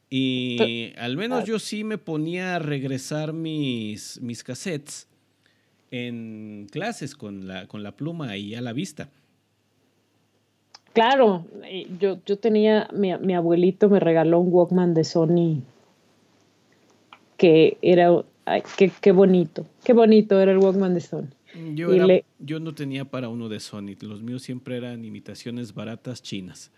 Y 0.09 0.93
al 0.97 1.17
menos 1.17 1.41
ah. 1.41 1.45
yo 1.45 1.59
sí 1.59 1.83
me 1.83 1.97
ponía 1.97 2.55
a 2.55 2.59
regresar 2.59 3.33
mis, 3.33 4.21
mis 4.21 4.41
cassettes 4.41 5.09
en 5.91 6.67
clases 6.71 7.17
con 7.17 7.49
la, 7.49 7.67
con 7.67 7.83
la 7.83 7.97
pluma 7.97 8.29
ahí 8.29 8.55
a 8.55 8.61
la 8.61 8.71
vista. 8.71 9.09
Claro, 10.93 11.47
yo, 11.99 12.17
yo 12.25 12.37
tenía, 12.37 12.87
mi, 12.93 13.13
mi, 13.17 13.35
abuelito 13.35 13.89
me 13.89 13.99
regaló 13.99 14.39
un 14.39 14.53
Walkman 14.53 14.93
de 14.93 15.03
Sony 15.03 15.63
que 17.35 17.77
era, 17.81 18.23
ay, 18.45 18.63
qué, 18.77 18.89
qué, 19.01 19.11
bonito, 19.11 19.65
qué 19.83 19.91
bonito 19.91 20.39
era 20.39 20.53
el 20.53 20.59
Walkman 20.59 20.93
de 20.93 21.01
Sony. 21.01 21.34
Yo, 21.73 21.89
yo 22.39 22.59
no 22.59 22.73
tenía 22.73 23.05
para 23.05 23.29
uno 23.29 23.49
de 23.49 23.59
Sony, 23.59 23.95
los 24.01 24.21
míos 24.21 24.43
siempre 24.43 24.77
eran 24.77 25.05
imitaciones 25.05 25.73
baratas 25.73 26.21
chinas. 26.21 26.71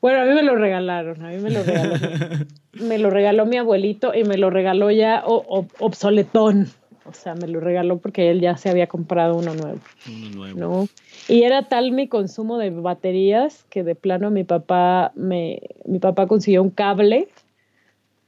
Bueno, 0.00 0.20
a 0.20 0.26
mí 0.26 0.34
me 0.34 0.42
lo 0.42 0.54
regalaron, 0.54 1.24
a 1.24 1.30
mí 1.30 1.38
me 1.38 1.50
lo 1.50 1.62
regaló, 1.62 1.94
me 2.74 2.98
lo 2.98 3.10
regaló 3.10 3.46
mi 3.46 3.56
abuelito 3.56 4.14
y 4.14 4.24
me 4.24 4.36
lo 4.36 4.50
regaló 4.50 4.90
ya 4.90 5.24
obsoletón. 5.24 6.68
O 7.06 7.12
sea, 7.12 7.34
me 7.34 7.48
lo 7.48 7.60
regaló 7.60 7.98
porque 7.98 8.30
él 8.30 8.40
ya 8.40 8.56
se 8.56 8.70
había 8.70 8.86
comprado 8.86 9.36
uno 9.36 9.54
nuevo. 9.54 9.80
Uno 10.06 10.30
nuevo. 10.30 10.58
¿no? 10.58 10.88
Y 11.28 11.42
era 11.42 11.68
tal 11.68 11.92
mi 11.92 12.08
consumo 12.08 12.58
de 12.58 12.70
baterías 12.70 13.64
que 13.70 13.82
de 13.82 13.94
plano 13.94 14.30
mi 14.30 14.44
papá 14.44 15.12
me 15.14 15.60
mi 15.86 15.98
papá 15.98 16.26
consiguió 16.26 16.62
un 16.62 16.70
cable 16.70 17.28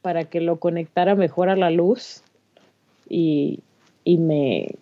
para 0.03 0.25
que 0.25 0.41
lo 0.41 0.59
conectara 0.59 1.15
mejor 1.15 1.49
a 1.49 1.57
la 1.57 1.71
luz 1.71 2.23
y, 3.09 3.61
y 4.05 4.19
me 4.19 4.77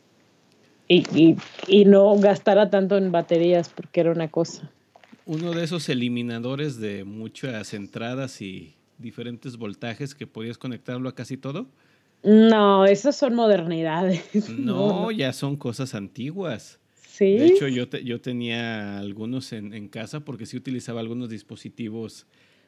y, 0.89 1.37
y, 1.67 1.85
no 1.85 2.17
gastara 2.19 2.71
tanto 2.71 2.97
en 2.97 3.11
baterías 3.11 3.71
porque 3.71 4.01
era 4.01 4.13
una 4.13 4.29
cosa. 4.29 4.71
Uno 5.27 5.53
de 5.53 5.65
esos 5.65 5.89
eliminadores 5.89 6.79
de 6.79 7.05
muchas 7.05 7.73
entradas 7.73 8.43
y 8.43 8.75
diferentes 8.99 9.57
voltajes 9.57 10.15
que 10.15 10.27
podías 10.27 10.59
conectarlo 10.59 11.09
a 11.09 11.15
casi 11.15 11.37
todo. 11.37 11.67
No, 12.23 12.85
esas 12.85 13.17
son 13.17 13.35
modernidades. 13.35 14.25
No, 14.59 15.11
ya 15.11 15.33
son 15.33 15.57
cosas 15.57 15.95
antiguas. 15.95 16.79
Sí. 16.95 17.37
De 17.37 17.47
hecho, 17.47 17.69
yo, 17.69 17.85
yo 17.85 18.21
tenía 18.21 18.99
algunos 18.99 19.53
en, 19.53 19.73
en, 19.73 19.89
casa 19.89 20.21
porque 20.21 20.47
sí 20.47 20.57
utilizaba 20.57 21.01
algunos 21.01 21.29
dispositivos 21.31 22.27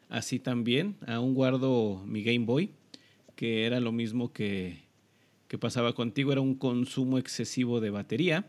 así 0.08 0.38
también. 0.38 0.96
Aún 1.06 1.34
guardo 1.34 2.02
mi 2.06 2.22
Game 2.22 2.46
Boy, 2.46 2.70
que 3.34 3.66
era 3.66 3.80
lo 3.80 3.92
mismo 3.92 4.32
que, 4.32 4.85
que 5.48 5.58
pasaba 5.58 5.92
contigo, 5.92 6.32
era 6.32 6.40
un 6.40 6.54
consumo 6.54 7.18
excesivo 7.18 7.80
de 7.80 7.90
batería. 7.90 8.46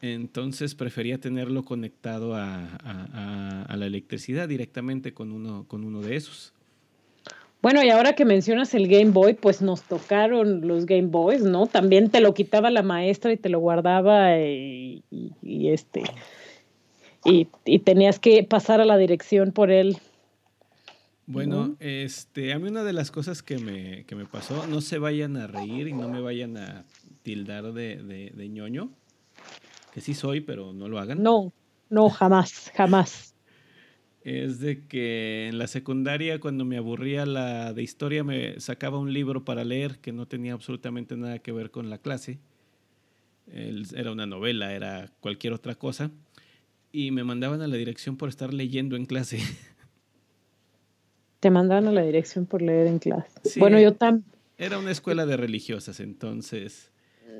Entonces 0.00 0.74
prefería 0.74 1.18
tenerlo 1.18 1.64
conectado 1.64 2.34
a, 2.34 2.66
a, 3.66 3.76
la 3.76 3.86
electricidad 3.86 4.48
directamente 4.48 5.14
con 5.14 5.32
uno, 5.32 5.64
con 5.66 5.82
uno 5.82 6.02
de 6.02 6.16
esos. 6.16 6.52
Bueno, 7.64 7.82
y 7.82 7.88
ahora 7.88 8.12
que 8.12 8.26
mencionas 8.26 8.74
el 8.74 8.88
Game 8.88 9.12
Boy, 9.12 9.32
pues 9.32 9.62
nos 9.62 9.84
tocaron 9.84 10.68
los 10.68 10.84
Game 10.84 11.08
Boys, 11.08 11.40
¿no? 11.40 11.66
También 11.66 12.10
te 12.10 12.20
lo 12.20 12.34
quitaba 12.34 12.70
la 12.70 12.82
maestra 12.82 13.32
y 13.32 13.38
te 13.38 13.48
lo 13.48 13.58
guardaba 13.58 14.38
y, 14.38 15.02
este 15.42 16.02
y, 17.24 17.78
tenías 17.78 18.18
que 18.18 18.44
pasar 18.44 18.82
a 18.82 18.84
la 18.84 18.98
dirección 18.98 19.52
por 19.52 19.70
él. 19.70 19.96
Bueno, 21.26 21.68
¿no? 21.68 21.76
este, 21.80 22.52
a 22.52 22.58
mí 22.58 22.68
una 22.68 22.84
de 22.84 22.92
las 22.92 23.10
cosas 23.10 23.42
que 23.42 23.58
me, 23.58 24.04
que 24.04 24.14
me 24.14 24.26
pasó, 24.26 24.66
no 24.66 24.80
se 24.80 24.98
vayan 24.98 25.36
a 25.36 25.46
reír 25.46 25.88
y 25.88 25.92
no 25.92 26.08
me 26.08 26.20
vayan 26.20 26.56
a 26.56 26.84
tildar 27.22 27.72
de, 27.72 27.96
de, 28.02 28.30
de 28.34 28.48
ñoño, 28.48 28.90
que 29.92 30.00
sí 30.00 30.14
soy, 30.14 30.40
pero 30.40 30.72
no 30.72 30.88
lo 30.88 30.98
hagan. 30.98 31.22
No, 31.22 31.52
no, 31.88 32.10
jamás, 32.10 32.70
jamás 32.74 33.34
es 34.24 34.58
de 34.58 34.86
que 34.86 35.48
en 35.48 35.58
la 35.58 35.66
secundaria 35.66 36.40
cuando 36.40 36.64
me 36.64 36.78
aburría 36.78 37.26
la 37.26 37.74
de 37.74 37.82
historia 37.82 38.24
me 38.24 38.58
sacaba 38.58 38.98
un 38.98 39.12
libro 39.12 39.44
para 39.44 39.64
leer 39.64 39.98
que 39.98 40.12
no 40.12 40.26
tenía 40.26 40.54
absolutamente 40.54 41.16
nada 41.16 41.38
que 41.40 41.52
ver 41.52 41.70
con 41.70 41.90
la 41.90 41.98
clase. 41.98 42.38
Era 43.46 44.10
una 44.10 44.24
novela, 44.24 44.72
era 44.72 45.12
cualquier 45.20 45.52
otra 45.52 45.74
cosa. 45.74 46.10
Y 46.90 47.10
me 47.10 47.22
mandaban 47.22 47.60
a 47.60 47.66
la 47.66 47.76
dirección 47.76 48.16
por 48.16 48.30
estar 48.30 48.54
leyendo 48.54 48.96
en 48.96 49.04
clase. 49.04 49.38
Te 51.44 51.50
mandaban 51.50 51.86
a 51.88 51.92
la 51.92 52.00
dirección 52.00 52.46
por 52.46 52.62
leer 52.62 52.86
en 52.86 52.98
clase. 52.98 53.28
Sí, 53.44 53.60
bueno, 53.60 53.78
yo 53.78 53.92
también. 53.92 54.24
Era 54.56 54.78
una 54.78 54.90
escuela 54.90 55.26
de 55.26 55.36
religiosas, 55.36 56.00
entonces 56.00 56.90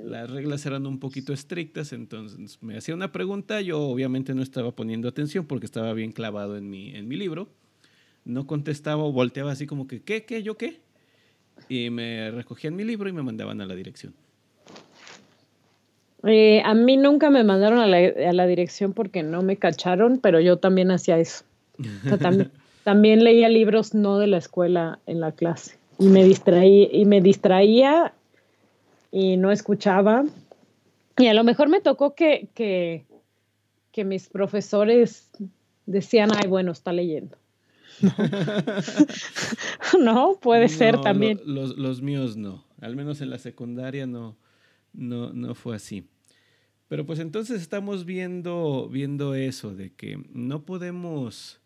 las 0.05 0.29
reglas 0.29 0.67
eran 0.67 0.87
un 0.87 1.01
poquito 1.01 1.33
estrictas, 1.33 1.95
entonces 1.95 2.59
me 2.61 2.77
hacía 2.77 2.95
una 2.95 3.13
pregunta, 3.13 3.63
yo 3.63 3.81
obviamente 3.81 4.35
no 4.35 4.43
estaba 4.43 4.73
poniendo 4.73 5.09
atención 5.09 5.47
porque 5.47 5.65
estaba 5.65 5.95
bien 5.95 6.13
clavado 6.13 6.59
en 6.59 6.69
mi, 6.69 6.95
en 6.95 7.09
mi 7.09 7.17
libro, 7.17 7.49
no 8.27 8.47
contestaba 8.47 9.03
o 9.03 9.11
volteaba 9.11 9.53
así 9.53 9.67
como 9.67 9.87
que, 9.87 10.03
¿qué, 10.03 10.27
qué, 10.27 10.43
yo 10.43 10.59
qué? 10.59 10.83
Y 11.71 11.89
me 11.89 12.31
recogían 12.31 12.77
mi 12.77 12.85
libro 12.85 13.09
y 13.09 13.13
me 13.15 13.23
mandaban 13.23 13.63
a 13.63 13.67
la 13.67 13.75
dirección. 13.75 14.13
Eh, 16.25 16.61
a 16.63 16.75
mí 16.75 16.99
nunca 16.99 17.31
me 17.31 17.43
mandaron 17.43 17.79
a 17.79 17.87
la, 17.87 17.97
a 17.97 18.33
la, 18.35 18.47
dirección 18.47 18.93
porque 18.93 19.23
no 19.23 19.41
me 19.41 19.57
cacharon, 19.57 20.19
pero 20.19 20.41
yo 20.41 20.59
también 20.59 20.91
hacía 20.91 21.19
eso. 21.19 21.47
O 21.79 22.09
sea, 22.11 22.19
también, 22.19 22.51
también 22.85 23.25
leía 23.25 23.49
libros 23.49 23.95
no 23.95 24.19
de 24.19 24.27
la 24.27 24.37
escuela 24.37 25.01
en 25.07 25.21
la 25.21 25.33
clase 25.33 25.79
y 25.99 26.07
me 26.07 26.23
distraí 26.23 26.89
y 26.93 27.07
me 27.07 27.21
distraía 27.21 28.15
y 29.11 29.37
no 29.37 29.51
escuchaba. 29.51 30.25
Y 31.17 31.27
a 31.29 31.35
lo 31.35 31.45
mejor 31.45 31.69
me 31.69 31.81
tocó 31.81 32.15
que, 32.15 32.49
que, 32.55 33.07
que 33.91 34.05
mis 34.05 34.29
profesores 34.29 35.31
decían, 35.87 36.31
ay, 36.37 36.49
bueno, 36.49 36.73
está 36.73 36.93
leyendo. 36.93 37.39
No, 38.01 38.13
no 40.01 40.39
puede 40.41 40.69
ser 40.69 40.97
no, 40.97 41.01
también. 41.01 41.41
Lo, 41.45 41.63
los, 41.63 41.79
los, 41.79 42.03
míos 42.03 42.37
no, 42.37 42.65
al 42.81 42.97
menos 42.97 43.21
en 43.21 43.31
la 43.31 43.39
secundaria 43.39 44.07
no, 44.07 44.37
no, 44.93 45.33
no 45.33 45.55
fue 45.55 45.77
así. 45.77 46.07
Pero 46.89 47.07
pues 47.07 47.19
entonces 47.19 47.63
estamos 47.63 48.05
viendo, 48.05 48.89
viendo 48.91 49.35
eso, 49.35 49.75
de 49.75 49.93
que 49.95 50.23
no 50.33 50.65
podemos 50.65 51.61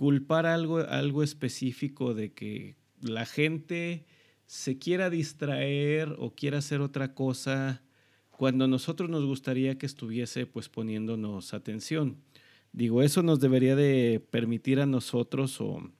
culpar 0.00 0.46
algo, 0.46 0.78
algo 0.78 1.22
específico 1.22 2.14
de 2.14 2.32
que 2.32 2.74
la 3.02 3.26
gente 3.26 4.06
se 4.46 4.78
quiera 4.78 5.10
distraer 5.10 6.16
o 6.18 6.34
quiera 6.34 6.56
hacer 6.56 6.80
otra 6.80 7.12
cosa 7.12 7.82
cuando 8.30 8.66
nosotros 8.66 9.10
nos 9.10 9.26
gustaría 9.26 9.76
que 9.76 9.84
estuviese 9.84 10.46
pues 10.46 10.70
poniéndonos 10.70 11.52
atención. 11.52 12.16
Digo, 12.72 13.02
eso 13.02 13.22
nos 13.22 13.40
debería 13.40 13.76
de 13.76 14.26
permitir 14.30 14.80
a 14.80 14.86
nosotros 14.86 15.60
o 15.60 15.92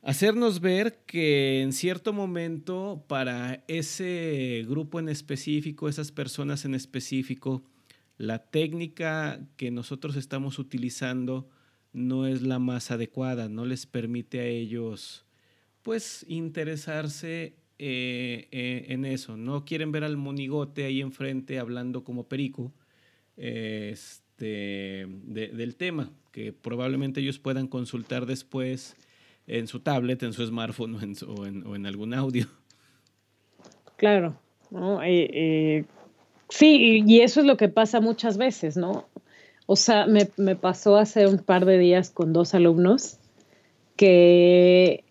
hacernos 0.00 0.60
ver 0.60 1.02
que 1.04 1.62
en 1.62 1.72
cierto 1.72 2.12
momento 2.12 3.04
para 3.08 3.64
ese 3.66 4.64
grupo 4.68 5.00
en 5.00 5.08
específico, 5.08 5.88
esas 5.88 6.12
personas 6.12 6.64
en 6.64 6.76
específico, 6.76 7.64
la 8.18 8.38
técnica 8.38 9.40
que 9.56 9.72
nosotros 9.72 10.14
estamos 10.14 10.60
utilizando 10.60 11.50
no 11.92 12.26
es 12.26 12.42
la 12.42 12.58
más 12.58 12.90
adecuada, 12.90 13.48
no 13.48 13.64
les 13.64 13.86
permite 13.86 14.40
a 14.40 14.46
ellos 14.46 15.24
pues 15.82 16.24
interesarse 16.28 17.54
eh, 17.78 18.48
eh, 18.52 18.86
en 18.88 19.04
eso. 19.04 19.36
No 19.36 19.64
quieren 19.64 19.92
ver 19.92 20.04
al 20.04 20.16
monigote 20.16 20.84
ahí 20.84 21.00
enfrente 21.00 21.58
hablando 21.58 22.04
como 22.04 22.28
perico 22.28 22.72
eh, 23.36 23.90
este, 23.92 25.06
de, 25.08 25.48
del 25.48 25.76
tema, 25.76 26.10
que 26.30 26.52
probablemente 26.52 27.20
ellos 27.20 27.38
puedan 27.38 27.66
consultar 27.66 28.26
después 28.26 28.96
en 29.46 29.66
su 29.66 29.80
tablet, 29.80 30.22
en 30.22 30.32
su 30.32 30.46
smartphone 30.46 30.94
o 30.94 31.02
en, 31.02 31.66
o 31.66 31.74
en, 31.74 31.86
algún 31.86 32.14
audio. 32.14 32.46
Claro, 33.96 34.36
¿no? 34.70 35.00
sí, 36.48 37.02
y 37.06 37.20
eso 37.20 37.40
es 37.40 37.46
lo 37.46 37.56
que 37.56 37.68
pasa 37.68 38.00
muchas 38.00 38.36
veces, 38.36 38.76
¿no? 38.76 39.08
O 39.66 39.76
sea, 39.76 40.06
me, 40.06 40.28
me 40.36 40.56
pasó 40.56 40.96
hace 40.96 41.26
un 41.26 41.38
par 41.38 41.64
de 41.64 41.78
días 41.78 42.10
con 42.10 42.32
dos 42.32 42.54
alumnos 42.54 43.18
que 43.96 45.04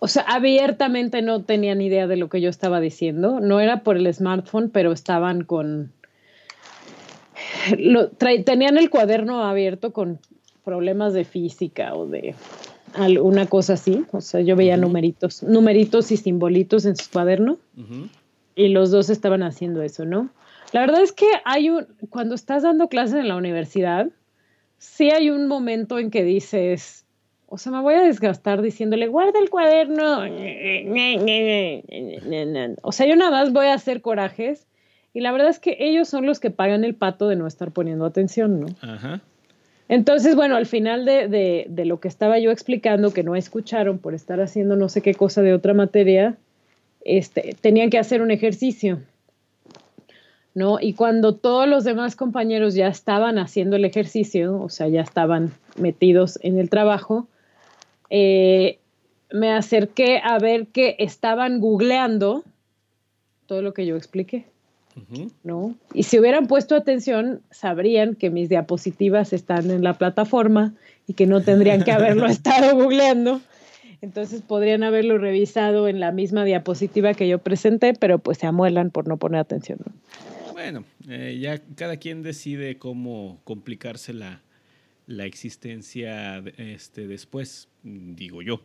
o 0.00 0.06
sea, 0.06 0.22
abiertamente 0.22 1.22
no 1.22 1.42
tenían 1.42 1.80
idea 1.80 2.06
de 2.06 2.16
lo 2.16 2.28
que 2.28 2.40
yo 2.40 2.50
estaba 2.50 2.80
diciendo. 2.80 3.40
No 3.40 3.60
era 3.60 3.82
por 3.82 3.96
el 3.96 4.12
smartphone, 4.12 4.70
pero 4.70 4.92
estaban 4.92 5.44
con... 5.44 5.92
Lo, 7.76 8.08
tenían 8.08 8.78
el 8.78 8.90
cuaderno 8.90 9.44
abierto 9.44 9.92
con 9.92 10.20
problemas 10.64 11.14
de 11.14 11.24
física 11.24 11.94
o 11.94 12.06
de 12.06 12.34
alguna 12.94 13.46
cosa 13.46 13.72
así. 13.72 14.04
O 14.12 14.20
sea, 14.20 14.40
yo 14.40 14.54
veía 14.54 14.74
uh 14.74 14.78
-huh. 14.78 14.82
numeritos, 14.82 15.42
numeritos 15.42 16.12
y 16.12 16.16
simbolitos 16.16 16.84
en 16.84 16.96
su 16.96 17.10
cuaderno. 17.10 17.58
Uh 17.76 17.80
-huh. 17.80 18.08
Y 18.54 18.68
los 18.68 18.90
dos 18.90 19.10
estaban 19.10 19.42
haciendo 19.42 19.82
eso, 19.82 20.04
¿no? 20.04 20.30
La 20.72 20.80
verdad 20.80 21.02
es 21.02 21.12
que 21.12 21.26
hay 21.44 21.70
un... 21.70 21.86
Cuando 22.10 22.34
estás 22.34 22.62
dando 22.62 22.88
clases 22.88 23.16
en 23.16 23.28
la 23.28 23.36
universidad, 23.36 24.08
sí 24.78 25.10
hay 25.10 25.30
un 25.30 25.48
momento 25.48 25.98
en 25.98 26.10
que 26.10 26.24
dices 26.24 27.06
o 27.50 27.56
sea, 27.56 27.72
me 27.72 27.80
voy 27.80 27.94
a 27.94 28.02
desgastar 28.02 28.60
diciéndole, 28.60 29.06
guarda 29.06 29.38
el 29.40 29.48
cuaderno. 29.48 30.18
O 32.82 32.92
sea, 32.92 33.06
yo 33.06 33.16
nada 33.16 33.30
más 33.30 33.52
voy 33.54 33.66
a 33.66 33.74
hacer 33.74 34.02
corajes. 34.02 34.66
Y 35.14 35.20
la 35.20 35.32
verdad 35.32 35.48
es 35.48 35.58
que 35.58 35.76
ellos 35.80 36.08
son 36.08 36.26
los 36.26 36.40
que 36.40 36.50
pagan 36.50 36.84
el 36.84 36.94
pato 36.94 37.26
de 37.26 37.36
no 37.36 37.46
estar 37.46 37.70
poniendo 37.70 38.04
atención, 38.04 38.60
¿no? 38.60 38.66
Ajá. 38.82 39.22
Entonces, 39.88 40.36
bueno, 40.36 40.56
al 40.56 40.66
final 40.66 41.06
de, 41.06 41.28
de, 41.28 41.64
de, 41.70 41.84
lo 41.86 41.98
que 41.98 42.08
estaba 42.08 42.38
yo 42.38 42.50
explicando, 42.50 43.14
que 43.14 43.22
no 43.22 43.34
escucharon 43.34 43.98
por 43.98 44.12
estar 44.12 44.42
haciendo 44.42 44.76
no 44.76 44.90
sé 44.90 45.00
qué 45.00 45.14
cosa 45.14 45.40
de 45.40 45.54
otra 45.54 45.72
materia, 45.72 46.36
este, 47.06 47.56
tenían 47.58 47.88
que 47.88 47.98
hacer 47.98 48.20
un 48.20 48.30
ejercicio. 48.30 49.00
¿No? 50.58 50.78
Y 50.80 50.94
cuando 50.94 51.36
todos 51.36 51.68
los 51.68 51.84
demás 51.84 52.16
compañeros 52.16 52.74
ya 52.74 52.88
estaban 52.88 53.38
haciendo 53.38 53.76
el 53.76 53.84
ejercicio, 53.84 54.60
o 54.60 54.68
sea, 54.68 54.88
ya 54.88 55.02
estaban 55.02 55.52
metidos 55.76 56.36
en 56.42 56.58
el 56.58 56.68
trabajo, 56.68 57.28
eh, 58.10 58.80
me 59.30 59.52
acerqué 59.52 60.20
a 60.22 60.36
ver 60.40 60.66
que 60.66 60.96
estaban 60.98 61.60
googleando 61.60 62.42
todo 63.46 63.62
lo 63.62 63.72
que 63.72 63.86
yo 63.86 63.94
expliqué. 63.94 64.46
Uh 64.96 65.14
-huh. 65.14 65.32
¿no? 65.44 65.74
Y 65.94 66.02
si 66.02 66.18
hubieran 66.18 66.48
puesto 66.48 66.74
atención, 66.74 67.40
sabrían 67.52 68.16
que 68.16 68.30
mis 68.30 68.48
diapositivas 68.48 69.32
están 69.32 69.70
en 69.70 69.84
la 69.84 69.96
plataforma 69.96 70.74
y 71.06 71.14
que 71.14 71.28
no 71.28 71.40
tendrían 71.40 71.84
que 71.84 71.92
haberlo 71.92 72.26
estado 72.26 72.74
googleando. 72.74 73.40
Entonces 74.00 74.42
podrían 74.42 74.82
haberlo 74.82 75.18
revisado 75.18 75.86
en 75.86 76.00
la 76.00 76.10
misma 76.10 76.44
diapositiva 76.44 77.14
que 77.14 77.28
yo 77.28 77.38
presenté, 77.38 77.94
pero 77.94 78.18
pues 78.18 78.38
se 78.38 78.48
amuelan 78.48 78.90
por 78.90 79.06
no 79.06 79.18
poner 79.18 79.38
atención. 79.38 79.78
¿no? 79.86 79.92
Bueno, 80.58 80.82
eh, 81.08 81.38
ya 81.40 81.62
cada 81.76 81.98
quien 81.98 82.24
decide 82.24 82.78
cómo 82.78 83.38
complicarse 83.44 84.12
la, 84.12 84.42
la 85.06 85.24
existencia 85.24 86.38
este, 86.56 87.06
después, 87.06 87.68
digo 87.84 88.42
yo. 88.42 88.60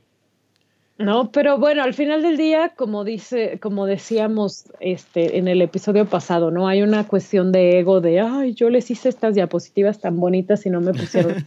No, 0.97 1.31
pero 1.31 1.59
bueno, 1.59 1.83
al 1.83 1.93
final 1.93 2.23
del 2.23 2.35
día, 2.35 2.69
como 2.75 3.03
dice, 3.03 3.59
como 3.61 3.85
decíamos 3.85 4.71
este, 4.79 5.37
en 5.37 5.47
el 5.47 5.61
episodio 5.61 6.05
pasado, 6.05 6.49
¿no? 6.49 6.67
Hay 6.67 6.81
una 6.81 7.05
cuestión 7.07 7.51
de 7.51 7.77
ego 7.77 8.01
de 8.01 8.21
ay, 8.21 8.55
yo 8.55 8.71
les 8.71 8.89
hice 8.89 9.09
estas 9.09 9.35
diapositivas 9.35 9.99
tan 9.99 10.19
bonitas 10.19 10.65
y 10.65 10.71
no 10.71 10.81
me 10.81 10.93
pusieron. 10.99 11.45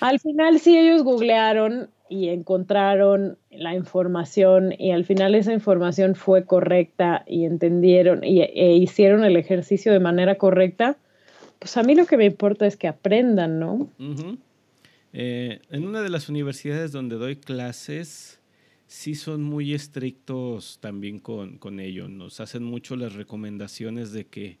Al 0.00 0.20
final 0.20 0.58
sí 0.60 0.76
ellos 0.76 1.02
googlearon 1.02 1.90
y 2.08 2.28
encontraron 2.28 3.38
la 3.50 3.74
información 3.74 4.74
y 4.78 4.92
al 4.92 5.04
final 5.04 5.34
esa 5.34 5.52
información 5.52 6.14
fue 6.14 6.44
correcta 6.44 7.24
y 7.26 7.44
entendieron 7.44 8.22
y, 8.24 8.42
e 8.42 8.76
hicieron 8.76 9.24
el 9.24 9.36
ejercicio 9.36 9.92
de 9.92 10.00
manera 10.00 10.36
correcta, 10.36 10.96
pues 11.58 11.76
a 11.76 11.82
mí 11.82 11.94
lo 11.94 12.06
que 12.06 12.16
me 12.16 12.26
importa 12.26 12.66
es 12.66 12.76
que 12.76 12.88
aprendan, 12.88 13.58
¿no? 13.58 13.88
Eh, 15.12 15.60
en 15.70 15.86
una 15.86 16.02
de 16.02 16.10
las 16.10 16.28
universidades 16.28 16.92
donde 16.92 17.16
doy 17.16 17.36
clases, 17.36 18.40
sí 18.86 19.14
son 19.14 19.42
muy 19.42 19.72
estrictos 19.72 20.78
también 20.80 21.18
con, 21.18 21.58
con 21.58 21.80
ello. 21.80 22.08
Nos 22.08 22.40
hacen 22.40 22.64
mucho 22.64 22.96
las 22.96 23.14
recomendaciones 23.14 24.12
de 24.12 24.26
que 24.26 24.58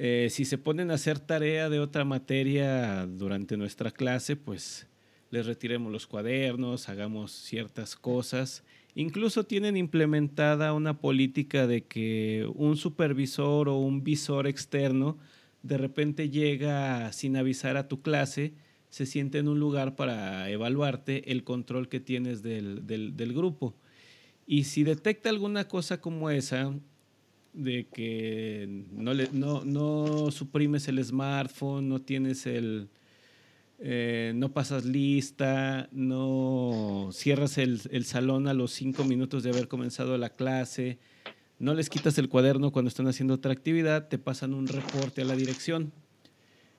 eh, 0.00 0.28
si 0.30 0.44
se 0.44 0.58
ponen 0.58 0.92
a 0.92 0.94
hacer 0.94 1.18
tarea 1.18 1.68
de 1.68 1.80
otra 1.80 2.04
materia 2.04 3.04
durante 3.04 3.56
nuestra 3.56 3.90
clase, 3.90 4.36
pues 4.36 4.86
les 5.32 5.44
retiremos 5.44 5.90
los 5.90 6.06
cuadernos, 6.06 6.88
hagamos 6.88 7.32
ciertas 7.32 7.96
cosas. 7.96 8.62
Incluso 8.94 9.42
tienen 9.42 9.76
implementada 9.76 10.72
una 10.72 11.00
política 11.00 11.66
de 11.66 11.82
que 11.82 12.48
un 12.54 12.76
supervisor 12.76 13.68
o 13.68 13.76
un 13.78 14.04
visor 14.04 14.46
externo 14.46 15.18
de 15.64 15.78
repente 15.78 16.30
llega 16.30 17.12
sin 17.12 17.36
avisar 17.36 17.76
a 17.76 17.88
tu 17.88 18.00
clase, 18.00 18.54
se 18.90 19.04
siente 19.04 19.38
en 19.38 19.48
un 19.48 19.58
lugar 19.58 19.96
para 19.96 20.48
evaluarte 20.48 21.32
el 21.32 21.42
control 21.42 21.88
que 21.88 21.98
tienes 21.98 22.44
del, 22.44 22.86
del 22.86 23.32
grupo. 23.34 23.74
Y 24.46 24.62
si 24.62 24.84
detecta 24.84 25.28
alguna 25.28 25.66
cosa 25.66 26.00
como 26.00 26.30
esa, 26.30 26.72
de 27.52 27.86
que 27.86 28.84
no, 28.92 29.14
le, 29.14 29.28
no, 29.32 29.64
no 29.64 30.30
suprimes 30.30 30.88
el 30.88 31.02
smartphone, 31.04 31.88
no 31.88 32.00
tienes 32.00 32.46
el... 32.46 32.88
Eh, 33.80 34.32
no 34.34 34.52
pasas 34.52 34.84
lista, 34.84 35.88
no 35.92 37.10
cierras 37.12 37.58
el, 37.58 37.80
el, 37.92 38.04
salón 38.04 38.48
a 38.48 38.54
los 38.54 38.72
cinco 38.72 39.04
minutos 39.04 39.44
de 39.44 39.50
haber 39.50 39.68
comenzado 39.68 40.18
la 40.18 40.30
clase, 40.30 40.98
no 41.60 41.74
les 41.74 41.88
quitas 41.88 42.18
el 42.18 42.28
cuaderno 42.28 42.72
cuando 42.72 42.88
están 42.88 43.06
haciendo 43.06 43.34
otra 43.34 43.52
actividad, 43.52 44.08
te 44.08 44.18
pasan 44.18 44.54
un 44.54 44.66
reporte 44.66 45.22
a 45.22 45.24
la 45.24 45.36
dirección. 45.36 45.92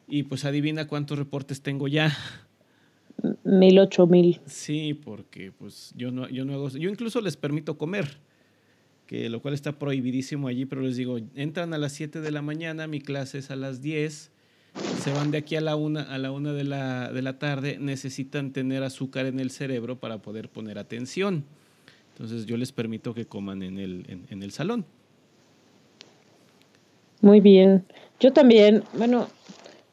Y 0.10 0.24
pues 0.24 0.44
adivina 0.44 0.88
cuántos 0.88 1.18
reportes 1.18 1.62
tengo 1.62 1.88
ya. 1.88 2.18
Mil, 3.44 3.80
ocho 3.80 4.08
mil. 4.08 4.40
Sí, 4.46 4.94
porque 4.94 5.52
pues 5.52 5.94
yo 5.96 6.12
no, 6.12 6.28
yo 6.30 6.46
no 6.46 6.54
hago... 6.54 6.70
Yo 6.70 6.90
incluso 6.90 7.22
les 7.22 7.38
permito 7.38 7.78
comer 7.78 8.20
que 9.10 9.28
lo 9.28 9.42
cual 9.42 9.56
está 9.56 9.72
prohibidísimo 9.80 10.48
allí, 10.48 10.66
pero 10.66 10.84
les 10.84 10.96
digo, 10.96 11.18
entran 11.34 11.74
a 11.74 11.80
las 11.80 11.94
7 11.94 12.22
de 12.22 12.30
la 12.30 12.44
mañana, 12.44 12.86
mi 12.86 13.02
clase 13.02 13.40
es 13.40 13.50
a 13.50 13.56
las 13.56 13.82
10, 13.82 14.32
se 15.02 15.14
van 15.14 15.32
de 15.32 15.40
aquí 15.40 15.56
a 15.56 15.62
la 15.62 15.76
1 15.76 16.02
a 16.02 16.18
la 16.20 16.32
una 16.32 16.54
de, 16.54 16.64
la, 16.64 17.12
de 17.12 17.24
la 17.24 17.40
tarde, 17.40 17.80
necesitan 17.80 18.54
tener 18.54 18.84
azúcar 18.84 19.26
en 19.26 19.40
el 19.40 19.50
cerebro 19.50 20.00
para 20.00 20.20
poder 20.20 20.48
poner 20.48 20.78
atención. 20.78 21.44
Entonces 22.12 22.46
yo 22.46 22.56
les 22.56 22.72
permito 22.72 23.16
que 23.16 23.26
coman 23.26 23.64
en 23.64 23.80
el, 23.80 24.26
en, 24.30 24.44
el 24.44 24.52
salón. 24.52 24.86
Muy 27.22 27.40
bien. 27.40 27.86
Yo 28.20 28.32
también, 28.32 28.84
bueno, 28.94 29.28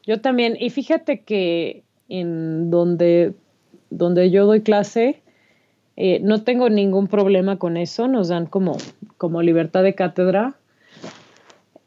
yo 0.05 0.21
también, 0.21 0.55
y 0.59 0.69
fíjate 0.69 1.21
que 1.21 1.81
en 2.07 2.69
donde, 2.69 3.33
donde 3.89 4.29
yo 4.29 4.45
doy 4.45 4.61
clase, 4.61 5.23
eh, 5.99 6.19
no 6.21 6.43
tengo 6.43 6.69
ningún 6.69 7.07
problema 7.07 7.57
con 7.57 7.75
eso, 7.75 8.07
nos 8.07 8.27
dan 8.27 8.45
como, 8.45 8.77
como 9.17 9.41
libertad 9.41 9.81
de 9.81 9.95
cátedra. 9.95 10.55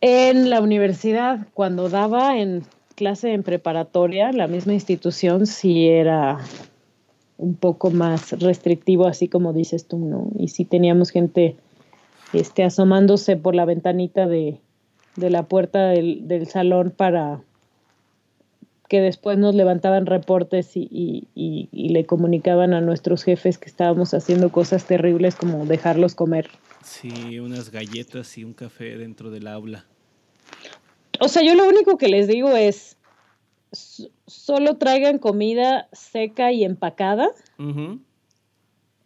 En 0.01 0.51
la 0.51 0.61
universidad, 0.61 1.47
cuando 1.55 1.89
daba 1.89 2.37
en 2.37 2.65
clase 2.97 3.33
en 3.33 3.45
preparatoria, 3.45 4.33
la 4.33 4.49
misma 4.49 4.75
institución 4.75 5.47
sí 5.47 5.87
era 5.87 6.39
un 7.39 7.55
poco 7.55 7.93
más 7.93 8.33
restrictivo, 8.41 9.07
así 9.07 9.29
como 9.29 9.53
dices 9.53 9.87
tú, 9.87 9.99
¿no? 9.99 10.27
Y 10.37 10.49
sí 10.49 10.65
teníamos 10.65 11.11
gente 11.11 11.55
este, 12.33 12.65
asomándose 12.65 13.37
por 13.37 13.55
la 13.55 13.65
ventanita 13.65 14.27
de, 14.27 14.59
la 15.17 15.45
puerta 15.45 15.89
del, 15.89 16.27
del 16.27 16.49
salón 16.49 16.93
para, 16.97 17.43
que 18.91 19.01
después 19.01 19.39
nos 19.39 19.55
levantaban 19.55 20.05
reportes 20.05 20.73
y, 20.75 21.29
le 21.73 22.07
comunicaban 22.07 22.75
a 22.75 22.81
nuestros 22.81 23.23
jefes 23.23 23.57
que 23.57 23.69
estábamos 23.69 24.15
haciendo 24.15 24.51
cosas 24.51 24.85
terribles 24.85 25.37
como 25.37 25.65
dejarlos 25.65 26.17
comer. 26.17 26.51
Sí, 26.83 27.39
unas 27.39 27.71
galletas 27.71 28.37
y 28.37 28.43
un 28.43 28.53
café 28.53 28.99
dentro 28.99 29.31
del 29.31 29.47
aula. 29.47 29.87
O 31.21 31.29
sea, 31.29 31.43
yo 31.43 31.55
lo 31.55 31.69
único 31.69 31.99
que 31.99 32.09
les 32.09 32.27
digo 32.27 32.57
es, 32.57 32.97
solo 34.27 34.77
traigan 34.77 35.19
comida 35.19 35.89
seca 35.93 36.51
y 36.51 36.65
empacada 36.65 37.29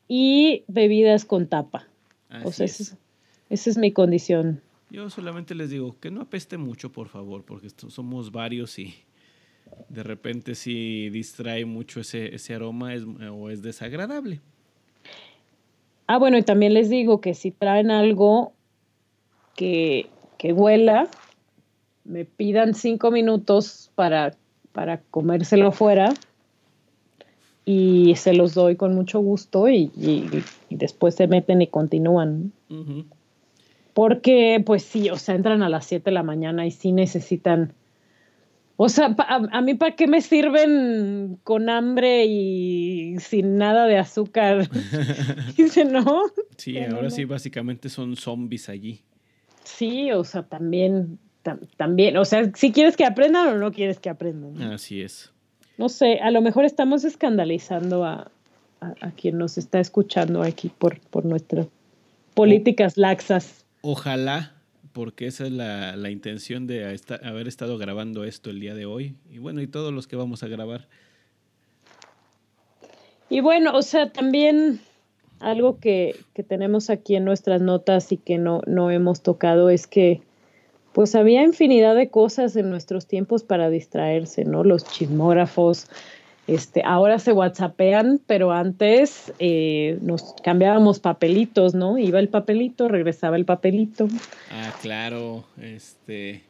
y 0.08 0.64
bebidas 0.66 1.26
con 1.26 1.46
tapa. 1.46 1.88
o 2.42 2.52
sea, 2.52 2.64
esa 2.64 2.96
es 3.50 3.76
mi 3.76 3.92
condición. 3.92 4.62
Yo 4.88 5.10
solamente 5.10 5.54
les 5.54 5.68
digo 5.68 5.98
que 6.00 6.10
no 6.10 6.22
apeste 6.22 6.56
mucho, 6.56 6.90
por 6.90 7.08
favor, 7.08 7.44
porque 7.44 7.68
somos 7.88 8.32
varios 8.32 8.78
y 8.78 8.94
de 9.88 10.02
repente 10.02 10.54
si 10.54 11.10
distrae 11.10 11.64
mucho 11.64 12.00
ese, 12.00 12.34
ese 12.34 12.54
aroma 12.54 12.94
es, 12.94 13.04
o 13.32 13.50
es 13.50 13.62
desagradable. 13.62 14.40
Ah, 16.06 16.18
bueno, 16.18 16.36
y 16.36 16.42
también 16.42 16.74
les 16.74 16.90
digo 16.90 17.20
que 17.20 17.34
si 17.34 17.50
traen 17.50 17.90
algo 17.90 18.52
que, 19.54 20.10
que 20.36 20.52
huela, 20.52 21.08
me 22.04 22.24
pidan 22.24 22.74
cinco 22.74 23.10
minutos 23.10 23.90
para, 23.94 24.34
para 24.72 25.00
comérselo 25.10 25.72
fuera 25.72 26.12
y 27.64 28.14
se 28.16 28.34
los 28.34 28.54
doy 28.54 28.76
con 28.76 28.94
mucho 28.94 29.20
gusto 29.20 29.68
y, 29.68 29.90
después 30.68 31.14
se 31.14 31.26
meten 31.26 31.62
y 31.62 31.68
continúan. 31.68 32.52
Porque, 33.94 34.62
pues 34.64 34.82
sí, 34.82 35.08
o 35.08 35.16
sea, 35.16 35.34
entran 35.34 35.62
a 35.62 35.68
las 35.68 35.86
7 35.86 36.06
de 36.06 36.12
la 36.12 36.22
mañana 36.22 36.66
y 36.66 36.72
sí 36.72 36.92
necesitan 36.92 37.72
o 38.76 38.88
sea, 38.88 39.14
a, 39.18 39.60
mí 39.60 39.74
para 39.74 39.94
qué 39.94 40.08
me 40.08 40.20
sirven 40.20 41.38
con 41.44 41.68
hambre 41.68 42.24
y 42.26 43.16
sin 43.20 43.56
nada 43.56 43.86
de 43.86 43.98
azúcar. 43.98 44.68
Dice, 45.56 45.84
¿no? 45.84 46.22
Sí, 46.56 46.78
ahora 46.78 47.10
sí 47.10 47.24
básicamente 47.24 47.88
son 47.88 48.16
zombies 48.16 48.68
allí. 48.68 49.02
Sí, 49.62 50.10
o 50.10 50.24
sea, 50.24 50.42
también, 50.42 51.18
también, 51.76 52.16
o 52.16 52.24
sea, 52.24 52.50
si 52.54 52.72
quieres 52.72 52.96
que 52.96 53.04
aprendan 53.04 53.48
o 53.48 53.58
no 53.58 53.70
quieres 53.70 54.00
que 54.00 54.10
aprendan. 54.10 54.60
Así 54.72 55.02
es. 55.02 55.32
No 55.78 55.88
sé, 55.88 56.18
a 56.18 56.30
lo 56.30 56.42
mejor 56.42 56.64
estamos 56.64 57.04
escandalizando 57.04 58.04
a, 58.04 58.30
a, 58.80 59.10
quien 59.12 59.38
nos 59.38 59.56
está 59.56 59.78
escuchando 59.78 60.42
aquí 60.42 60.68
por, 60.68 61.00
por 61.10 61.24
nuestras 61.24 61.68
políticas 62.34 62.96
laxas. 62.96 63.64
Ojalá 63.82 64.53
porque 64.94 65.26
esa 65.26 65.44
es 65.44 65.52
la, 65.52 65.96
la 65.96 66.08
intención 66.08 66.66
de 66.66 66.98
haber 67.22 67.48
estado 67.48 67.76
grabando 67.76 68.24
esto 68.24 68.48
el 68.48 68.60
día 68.60 68.74
de 68.74 68.86
hoy. 68.86 69.16
Y 69.28 69.38
bueno, 69.38 69.60
y 69.60 69.66
todos 69.66 69.92
los 69.92 70.06
que 70.06 70.16
vamos 70.16 70.42
a 70.44 70.48
grabar. 70.48 70.86
Y 73.28 73.40
bueno, 73.40 73.76
o 73.76 73.82
sea, 73.82 74.12
también 74.12 74.80
algo 75.40 75.80
que, 75.80 76.16
que 76.32 76.44
tenemos 76.44 76.90
aquí 76.90 77.16
en 77.16 77.24
nuestras 77.24 77.60
notas 77.60 78.12
y 78.12 78.16
que 78.16 78.38
no, 78.38 78.62
no 78.66 78.90
hemos 78.92 79.20
tocado 79.20 79.68
es 79.68 79.88
que 79.88 80.22
pues 80.92 81.16
había 81.16 81.42
infinidad 81.42 81.96
de 81.96 82.08
cosas 82.08 82.54
en 82.54 82.70
nuestros 82.70 83.08
tiempos 83.08 83.42
para 83.42 83.68
distraerse, 83.68 84.44
¿no? 84.44 84.62
Los 84.62 84.84
chismógrafos, 84.84 85.88
este, 86.46 86.82
ahora 86.84 87.18
se 87.18 87.32
whatsappean, 87.32 88.20
pero 88.26 88.52
antes 88.52 89.32
eh, 89.38 89.98
nos 90.02 90.34
cambiábamos 90.42 91.00
papelitos, 91.00 91.74
¿no? 91.74 91.96
Iba 91.98 92.20
el 92.20 92.28
papelito, 92.28 92.88
regresaba 92.88 93.36
el 93.36 93.46
papelito. 93.46 94.08
Ah, 94.50 94.74
claro. 94.82 95.44
Este, 95.60 96.42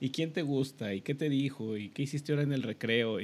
¿y 0.00 0.10
quién 0.10 0.32
te 0.32 0.42
gusta? 0.42 0.92
¿Y 0.92 1.02
qué 1.02 1.14
te 1.14 1.28
dijo? 1.28 1.76
¿Y 1.76 1.90
qué 1.90 2.02
hiciste 2.02 2.32
ahora 2.32 2.42
en 2.42 2.52
el 2.52 2.62
recreo? 2.64 3.18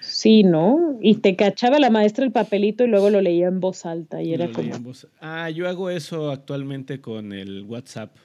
Sí, 0.00 0.42
¿no? 0.42 0.98
Y 1.00 1.16
te 1.16 1.36
cachaba 1.36 1.78
la 1.78 1.90
maestra 1.90 2.24
el 2.24 2.32
papelito 2.32 2.82
y 2.82 2.88
luego 2.88 3.10
lo 3.10 3.20
leía 3.20 3.46
en 3.46 3.60
voz 3.60 3.86
alta 3.86 4.22
y 4.22 4.32
era 4.32 4.50
como... 4.50 4.72
Ah, 5.20 5.50
yo 5.50 5.68
hago 5.68 5.90
eso 5.90 6.30
actualmente 6.30 7.00
con 7.00 7.32
el 7.32 7.62
WhatsApp. 7.62 8.16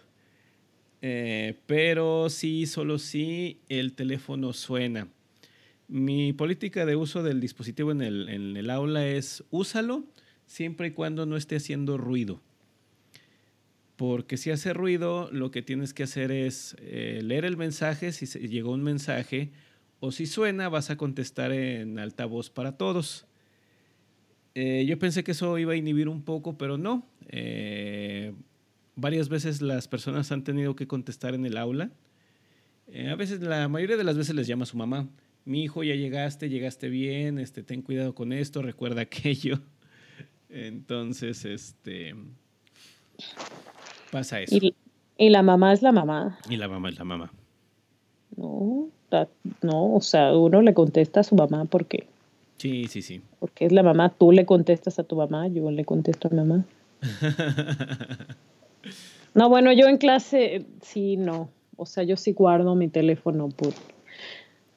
Eh, 1.01 1.59
pero 1.67 2.29
sí, 2.29 2.65
solo 2.65 2.97
sí, 2.97 3.59
el 3.67 3.93
teléfono 3.93 4.53
suena. 4.53 5.09
Mi 5.88 6.34
política 6.34 6.86
de 6.86 6.95
uso 6.95 7.23
del 7.23 7.39
dispositivo 7.39 7.91
en 7.91 8.01
el, 8.01 8.69
aula 8.69 9.05
es 9.05 9.43
úsalo 9.51 10.05
siempre 10.45 10.88
y 10.88 10.91
cuando 10.91 11.25
no 11.25 11.36
esté 11.36 11.57
haciendo 11.57 11.97
ruido. 11.97 12.41
Porque 13.95 14.38
si 14.38 14.49
hace 14.49 14.73
ruido, 14.73 15.29
lo 15.31 15.51
que 15.51 15.61
tienes 15.61 15.93
que 15.93 16.03
hacer 16.03 16.31
es 16.31 16.75
eh, 16.79 17.19
leer 17.21 17.45
el 17.45 17.57
mensaje, 17.57 18.11
si 18.11 18.25
llegó 18.47 18.71
un 18.71 18.81
mensaje, 18.81 19.51
o 19.99 20.11
si 20.11 20.25
suena, 20.25 20.67
vas 20.67 20.89
a 20.89 20.97
contestar 20.97 21.51
en 21.51 21.99
altavoz 21.99 22.49
para 22.49 22.77
todos. 22.77 23.25
Eh, 24.55 24.86
yo 24.88 24.97
pensé 24.99 25.23
que 25.23 25.31
eso 25.31 25.57
iba 25.57 25.73
a 25.73 25.75
inhibir 25.75 26.09
un 26.09 26.23
poco, 26.23 26.57
pero 26.57 26.77
no. 26.77 27.05
Eh, 27.27 28.34
varias 28.95 29.29
veces 29.29 29.61
las 29.61 29.88
personas 29.88 30.31
han 30.31 30.43
tenido 30.43 30.75
que 30.75 30.88
contestar 30.88 31.36
en 31.36 31.45
el 31.45 31.57
aula. 31.57 31.91
a 33.09 33.15
veces, 33.15 33.41
la 33.41 33.67
mayoría 33.67 33.97
de 33.97 34.03
las 34.03 34.17
veces 34.17 34.36
les 34.36 34.47
llama 34.47 34.65
su 34.65 34.77
mamá 34.77 35.07
mi 35.45 35.63
hijo 35.63 35.83
ya 35.83 35.95
llegaste, 35.95 36.49
llegaste 36.49 36.89
bien, 36.89 37.39
este, 37.39 37.63
ten 37.63 37.81
cuidado 37.81 38.15
con 38.15 38.33
esto, 38.33 38.61
recuerda 38.61 39.01
aquello. 39.03 39.59
Entonces, 40.49 41.45
este, 41.45 42.15
pasa 44.11 44.41
eso. 44.41 44.55
Y, 44.55 44.75
y 45.17 45.29
la 45.29 45.41
mamá 45.41 45.73
es 45.73 45.81
la 45.81 45.91
mamá. 45.91 46.37
Y 46.49 46.57
la 46.57 46.67
mamá 46.67 46.89
es 46.89 46.97
la 46.97 47.05
mamá. 47.05 47.31
No, 48.35 48.89
no, 49.61 49.93
o 49.93 50.01
sea, 50.01 50.35
uno 50.35 50.61
le 50.61 50.73
contesta 50.73 51.19
a 51.19 51.23
su 51.23 51.35
mamá 51.35 51.65
porque. 51.65 52.07
Sí, 52.57 52.87
sí, 52.87 53.01
sí. 53.01 53.21
Porque 53.39 53.65
es 53.65 53.71
la 53.71 53.83
mamá, 53.83 54.09
tú 54.09 54.31
le 54.31 54.45
contestas 54.45 54.99
a 54.99 55.03
tu 55.03 55.15
mamá, 55.15 55.47
yo 55.47 55.69
le 55.69 55.85
contesto 55.85 56.27
a 56.27 56.31
mi 56.31 56.37
mamá. 56.37 56.65
no, 59.33 59.49
bueno, 59.49 59.73
yo 59.73 59.87
en 59.87 59.97
clase 59.97 60.65
sí, 60.81 61.17
no. 61.17 61.49
O 61.75 61.85
sea, 61.85 62.03
yo 62.03 62.15
sí 62.17 62.33
guardo 62.33 62.75
mi 62.75 62.87
teléfono 62.87 63.49
por, 63.49 63.73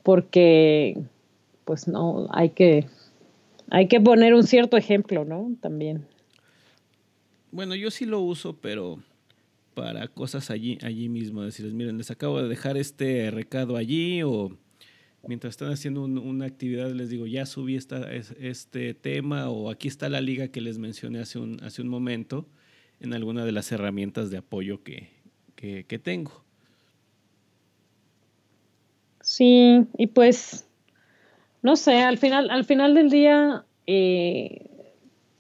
porque, 0.06 0.96
pues 1.64 1.88
no, 1.88 2.28
hay 2.30 2.50
que, 2.50 2.86
hay 3.72 3.88
que 3.88 4.00
poner 4.00 4.34
un 4.34 4.44
cierto 4.44 4.76
ejemplo, 4.76 5.24
¿no? 5.24 5.56
También. 5.60 6.06
Bueno, 7.50 7.74
yo 7.74 7.90
sí 7.90 8.06
lo 8.06 8.20
uso, 8.20 8.56
pero 8.56 9.02
para 9.74 10.06
cosas 10.06 10.52
allí, 10.52 10.78
allí 10.82 11.08
mismo, 11.08 11.42
decirles, 11.42 11.74
miren, 11.74 11.98
les 11.98 12.12
acabo 12.12 12.40
de 12.40 12.48
dejar 12.48 12.76
este 12.76 13.32
recado 13.32 13.76
allí 13.76 14.22
o 14.22 14.56
mientras 15.26 15.54
están 15.54 15.72
haciendo 15.72 16.04
una 16.04 16.46
actividad 16.46 16.92
les 16.92 17.10
digo, 17.10 17.26
ya 17.26 17.44
subí 17.44 17.74
esta, 17.74 18.08
este 18.12 18.94
tema 18.94 19.50
o 19.50 19.70
aquí 19.70 19.88
está 19.88 20.08
la 20.08 20.20
liga 20.20 20.52
que 20.52 20.60
les 20.60 20.78
mencioné 20.78 21.18
hace 21.18 21.40
un, 21.40 21.60
hace 21.64 21.82
un 21.82 21.88
momento 21.88 22.46
en 23.00 23.12
alguna 23.12 23.44
de 23.44 23.50
las 23.50 23.72
herramientas 23.72 24.30
de 24.30 24.36
apoyo 24.36 24.84
que, 24.84 25.10
que, 25.56 25.98
tengo. 25.98 26.45
Sí, 29.26 29.84
y 29.98 30.06
pues, 30.06 30.68
no 31.60 31.74
sé, 31.74 32.00
al 32.00 32.16
final, 32.16 32.48
al 32.48 32.64
final 32.64 32.94
del 32.94 33.10
día, 33.10 33.64
eh, 33.88 34.70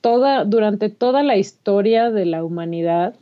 toda, 0.00 0.44
durante 0.44 0.88
toda 0.88 1.22
la 1.22 1.36
historia 1.36 2.10
de 2.10 2.26
la 2.26 2.42
humanidad, 2.42 3.14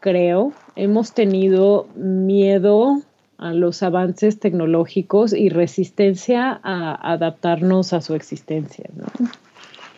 creo, 0.00 0.54
hemos 0.74 1.12
tenido 1.12 1.86
miedo 1.96 3.02
a 3.36 3.52
los 3.52 3.82
avances 3.82 4.40
tecnológicos 4.40 5.34
y 5.34 5.50
resistencia 5.50 6.58
a 6.62 7.12
adaptarnos 7.12 7.92
a 7.92 8.00
su 8.00 8.14
existencia. 8.14 8.88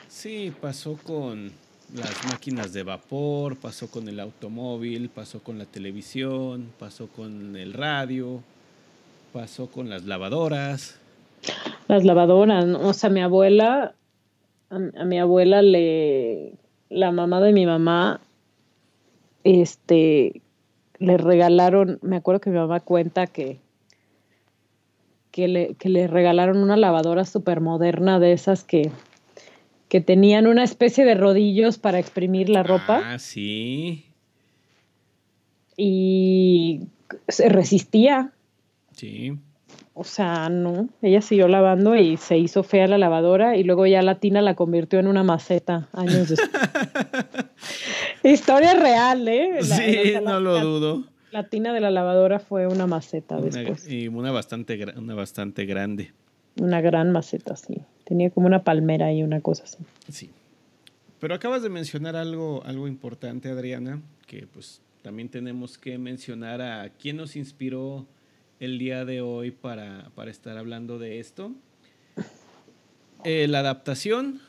Sí, 0.09 0.53
pasó 0.61 0.99
con 1.01 1.53
las 1.95 2.25
máquinas 2.27 2.73
de 2.73 2.83
vapor, 2.83 3.57
pasó 3.57 3.89
con 3.89 4.09
el 4.09 4.19
automóvil, 4.19 5.11
pasó 5.11 5.45
con 5.45 5.59
la 5.59 5.65
televisión, 5.65 6.73
pasó 6.77 7.07
con 7.07 7.55
el 7.55 7.73
radio, 7.73 8.43
pasó 9.35 9.67
con 9.67 9.91
las 9.91 10.05
lavadoras. 10.05 11.01
Las 11.89 12.05
lavadoras, 12.05 12.65
o 12.65 12.93
sea, 12.93 13.11
mi 13.11 13.21
abuela, 13.21 13.95
a, 14.71 14.77
a 14.77 15.05
mi 15.05 15.19
abuela 15.19 15.61
le, 15.61 16.53
la 16.89 17.11
mamá 17.11 17.41
de 17.41 17.53
mi 17.53 17.67
mamá 17.67 18.21
este, 19.43 20.41
le 21.01 21.17
regalaron, 21.17 21.99
me 22.01 22.17
acuerdo 22.17 22.41
que 22.41 22.51
mi 22.51 22.59
mamá 22.59 22.79
cuenta 22.79 23.27
que, 23.27 23.59
que, 25.33 25.49
le, 25.49 25.75
que 25.75 25.89
le 25.89 26.07
regalaron 26.07 26.59
una 26.59 26.77
lavadora 26.77 27.25
súper 27.25 27.61
moderna 27.61 28.21
de 28.21 28.33
esas 28.33 28.63
que, 28.63 28.93
que 29.89 30.01
tenían 30.01 30.47
una 30.47 30.63
especie 30.63 31.05
de 31.05 31.17
rodillos 31.17 31.79
para 31.79 31.99
exprimir 31.99 32.49
la 32.51 32.63
ropa. 32.63 33.03
Ah, 33.05 33.19
sí. 33.19 34.07
Y 35.77 36.83
se 37.27 37.49
resistía. 37.49 38.31
Sí. 38.97 39.39
O 39.93 40.05
sea, 40.05 40.49
no, 40.49 40.89
ella 41.03 41.21
siguió 41.21 41.47
lavando 41.49 41.97
y 41.97 42.17
se 42.17 42.37
hizo 42.37 42.63
fea 42.63 42.87
la 42.87 42.99
lavadora 42.99 43.57
y 43.57 43.65
luego 43.65 43.87
ya 43.87 44.03
la 44.03 44.19
tina 44.19 44.43
la 44.43 44.55
convirtió 44.55 44.99
en 44.99 45.07
una 45.07 45.23
maceta 45.23 45.89
años 45.93 46.29
después. 46.29 46.51
Historia 48.25 48.75
real, 48.75 49.27
¿eh? 49.29 49.63
sí, 49.63 50.15
no 50.23 50.41
lo 50.41 50.61
dudo. 50.61 51.05
La 51.31 51.49
tina 51.49 51.73
de 51.73 51.81
la 51.81 51.91
lavadora 51.91 52.39
fue 52.39 52.67
una 52.67 52.87
maceta 52.87 53.41
después. 53.41 53.89
Y 53.89 54.09
una 54.09 54.33
bastante, 54.33 54.85
una 54.97 55.15
bastante 55.15 55.65
grande. 55.65 56.13
Una 56.61 56.81
gran 56.81 57.11
maceta, 57.11 57.57
sí. 57.57 57.83
Tenía 58.05 58.31
como 58.31 58.47
una 58.47 58.63
palmera 58.63 59.13
y 59.13 59.23
una 59.23 59.41
cosa 59.41 59.65
así. 59.65 59.79
Sí. 60.09 60.31
Pero 61.21 61.35
acabas 61.35 61.63
de 61.63 61.71
mencionar 61.71 62.17
algo, 62.17 62.63
algo 62.65 62.87
importante, 62.87 63.49
Adriana, 63.49 64.01
que 64.27 64.47
pues 64.47 64.81
también 65.03 65.29
tenemos 65.29 65.79
que 65.79 65.99
mencionar 65.99 66.61
a 66.63 66.89
quién 66.91 67.17
nos 67.17 67.37
inspiró 67.37 68.07
el 68.65 68.79
día 68.79 69.05
de 69.05 69.21
hoy 69.21 69.51
para, 69.51 70.11
estar 70.27 70.57
hablando 70.57 70.99
de 70.99 71.21
esto. 71.21 71.53
Eh, 73.25 73.47
la 73.49 73.61
adaptación 73.61 74.41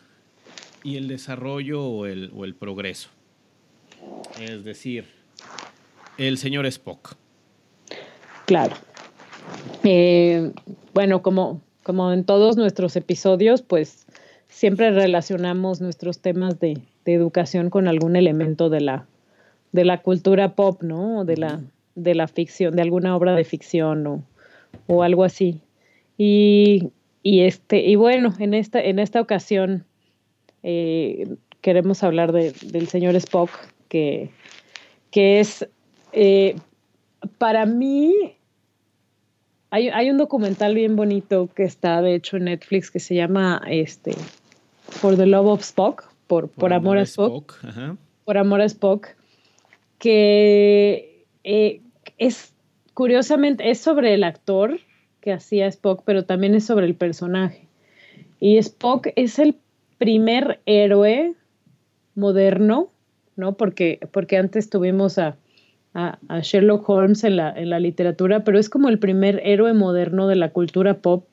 y 0.83 0.97
el 0.97 1.07
desarrollo 1.07 1.83
o 1.83 2.05
el, 2.05 2.31
o 2.35 2.45
el 2.45 2.55
progreso. 2.55 3.09
Es 4.39 4.63
decir, 4.63 5.05
el 6.17 6.37
señor 6.37 6.65
Spock. 6.65 7.15
Claro. 8.45 8.75
Eh, 9.83 10.51
bueno, 10.93 11.21
como, 11.21 11.61
como 11.83 12.11
en 12.11 12.23
todos 12.23 12.57
nuestros 12.57 12.95
episodios, 12.95 13.61
pues 13.61 14.05
siempre 14.47 14.91
relacionamos 14.91 15.81
nuestros 15.81 16.19
temas 16.19 16.59
de, 16.59 16.81
educación 17.07 17.69
con 17.69 17.87
algún 17.87 18.15
elemento 18.15 18.71
de 18.71 18.81
la, 18.81 19.05
de 19.71 19.85
la 19.85 20.01
cultura 20.01 20.55
pop, 20.55 20.81
¿no? 20.81 21.23
De 21.23 21.37
la, 21.37 21.61
de 21.95 22.15
la 22.15 22.27
ficción, 22.27 22.75
de 22.75 22.81
alguna 22.81 23.15
obra 23.15 23.35
de 23.35 23.43
ficción 23.43 24.05
o, 24.07 24.23
o 24.87 25.03
algo 25.03 25.23
así. 25.23 25.61
Y, 26.17 26.89
y, 27.23 27.41
este, 27.41 27.79
y 27.79 27.95
bueno, 27.95 28.33
en 28.39 28.53
esta, 28.53 28.79
en 28.81 28.99
esta 28.99 29.19
ocasión 29.19 29.85
eh, 30.63 31.27
queremos 31.61 32.03
hablar 32.03 32.31
de, 32.31 32.53
del 32.63 32.87
señor 32.87 33.15
Spock, 33.15 33.49
que, 33.89 34.29
que 35.11 35.39
es, 35.39 35.67
eh, 36.11 36.55
para 37.37 37.65
mí, 37.65 38.35
hay, 39.71 39.89
hay, 39.89 40.09
un 40.09 40.17
documental 40.17 40.75
bien 40.75 40.95
bonito 40.95 41.49
que 41.55 41.63
está, 41.63 42.01
de 42.01 42.15
hecho, 42.15 42.37
en 42.37 42.45
Netflix 42.45 42.91
que 42.91 42.99
se 42.99 43.15
llama 43.15 43.61
este, 43.67 44.13
For 44.89 45.17
the 45.17 45.25
Love 45.25 45.47
of 45.47 45.61
Spock, 45.61 46.11
por, 46.27 46.49
por, 46.49 46.73
amor, 46.73 46.97
a 46.97 47.03
Spock. 47.03 47.55
Por 48.23 48.37
amor 48.37 48.61
a 48.61 48.65
Spock, 48.65 49.07
que 49.99 51.25
eh, 51.43 51.81
es, 52.17 52.53
curiosamente, 52.93 53.69
es 53.69 53.79
sobre 53.79 54.13
el 54.13 54.23
actor 54.23 54.79
que 55.21 55.33
hacía 55.33 55.67
Spock, 55.67 56.03
pero 56.05 56.25
también 56.25 56.55
es 56.55 56.65
sobre 56.65 56.85
el 56.85 56.95
personaje. 56.95 57.67
Y 58.39 58.57
Spock 58.57 59.07
es 59.15 59.39
el 59.39 59.55
primer 59.97 60.59
héroe 60.65 61.33
moderno 62.15 62.89
¿no? 63.35 63.53
Porque, 63.53 63.99
porque 64.11 64.37
antes 64.37 64.69
tuvimos 64.69 65.17
a, 65.17 65.37
Sherlock 66.41 66.89
Holmes 66.89 67.23
en 67.23 67.37
la, 67.37 67.51
en 67.51 67.69
la 67.69 67.79
literatura, 67.79 68.43
pero 68.43 68.59
es 68.59 68.69
como 68.69 68.89
el 68.89 68.99
primer 68.99 69.39
héroe 69.45 69.73
moderno 69.73 70.27
de 70.27 70.35
la 70.35 70.49
cultura 70.49 70.95
pop 70.95 71.23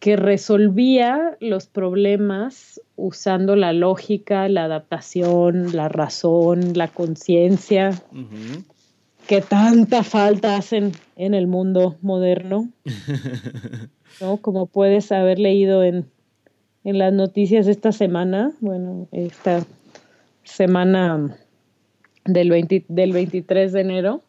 que 0.00 0.16
resolvía 0.16 1.36
los 1.40 1.66
problemas 1.66 2.80
usando 2.96 3.54
la 3.54 3.74
lógica, 3.74 4.48
la 4.48 4.64
adaptación, 4.64 5.76
la 5.76 5.90
razón, 5.90 6.72
la 6.72 6.88
conciencia, 6.88 7.90
que 9.26 9.40
tanta 9.40 10.02
falta 10.02 10.56
hacen 10.56 10.92
en 11.16 11.34
el 11.34 11.46
mundo 11.46 11.96
moderno, 12.02 12.68
¿no? 14.20 14.36
Como 14.38 14.66
puedes 14.66 15.10
haber 15.12 15.38
leído 15.38 15.82
en, 15.82 16.06
en 16.84 16.98
las 16.98 17.12
noticias 17.12 17.66
esta 17.66 17.92
semana, 17.92 18.52
bueno, 18.60 19.08
esta 19.12 19.64
semana 20.44 21.36
del, 22.24 22.84
del 22.88 23.12
23 23.12 23.72
de 23.72 23.80
enero, 23.80 24.22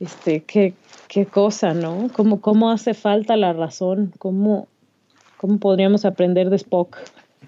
este, 0.00 0.42
qué, 0.44 0.74
qué 1.08 1.26
cosa, 1.26 1.74
¿no? 1.74 2.10
¿Cómo, 2.14 2.40
¿Cómo 2.40 2.70
hace 2.70 2.94
falta 2.94 3.36
la 3.36 3.52
razón? 3.52 4.12
¿Cómo, 4.18 4.66
cómo 5.36 5.58
podríamos 5.58 6.04
aprender 6.04 6.50
de 6.50 6.56
Spock? 6.56 6.96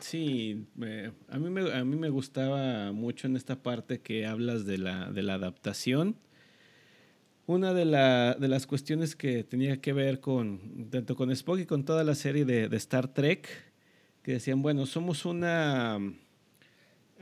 Sí, 0.00 0.66
a, 1.28 1.38
mí 1.38 1.50
me, 1.50 1.72
a 1.72 1.84
mí 1.84 1.96
me 1.96 2.10
gustaba 2.10 2.92
mucho 2.92 3.26
en 3.26 3.36
esta 3.36 3.62
parte 3.62 4.00
que 4.00 4.26
hablas 4.26 4.66
de 4.66 4.78
la, 4.78 5.10
de 5.10 5.22
la 5.22 5.34
adaptación. 5.34 6.16
Una 7.52 7.74
de, 7.74 7.84
la, 7.84 8.34
de, 8.34 8.48
las 8.48 8.66
cuestiones 8.66 9.14
que 9.14 9.44
tenía 9.44 9.80
que 9.80 9.92
ver 9.92 10.20
con, 10.20 10.88
tanto 10.90 11.16
con 11.16 11.30
Spock 11.30 11.58
y 11.60 11.66
con 11.66 11.84
toda 11.84 12.02
la 12.02 12.14
serie 12.14 12.44
de, 12.44 12.68
de 12.68 12.76
Star 12.78 13.12
Trek, 13.12 13.46
que 14.22 14.32
decían, 14.32 14.62
bueno, 14.62 14.86
somos 14.86 15.26
una 15.26 15.98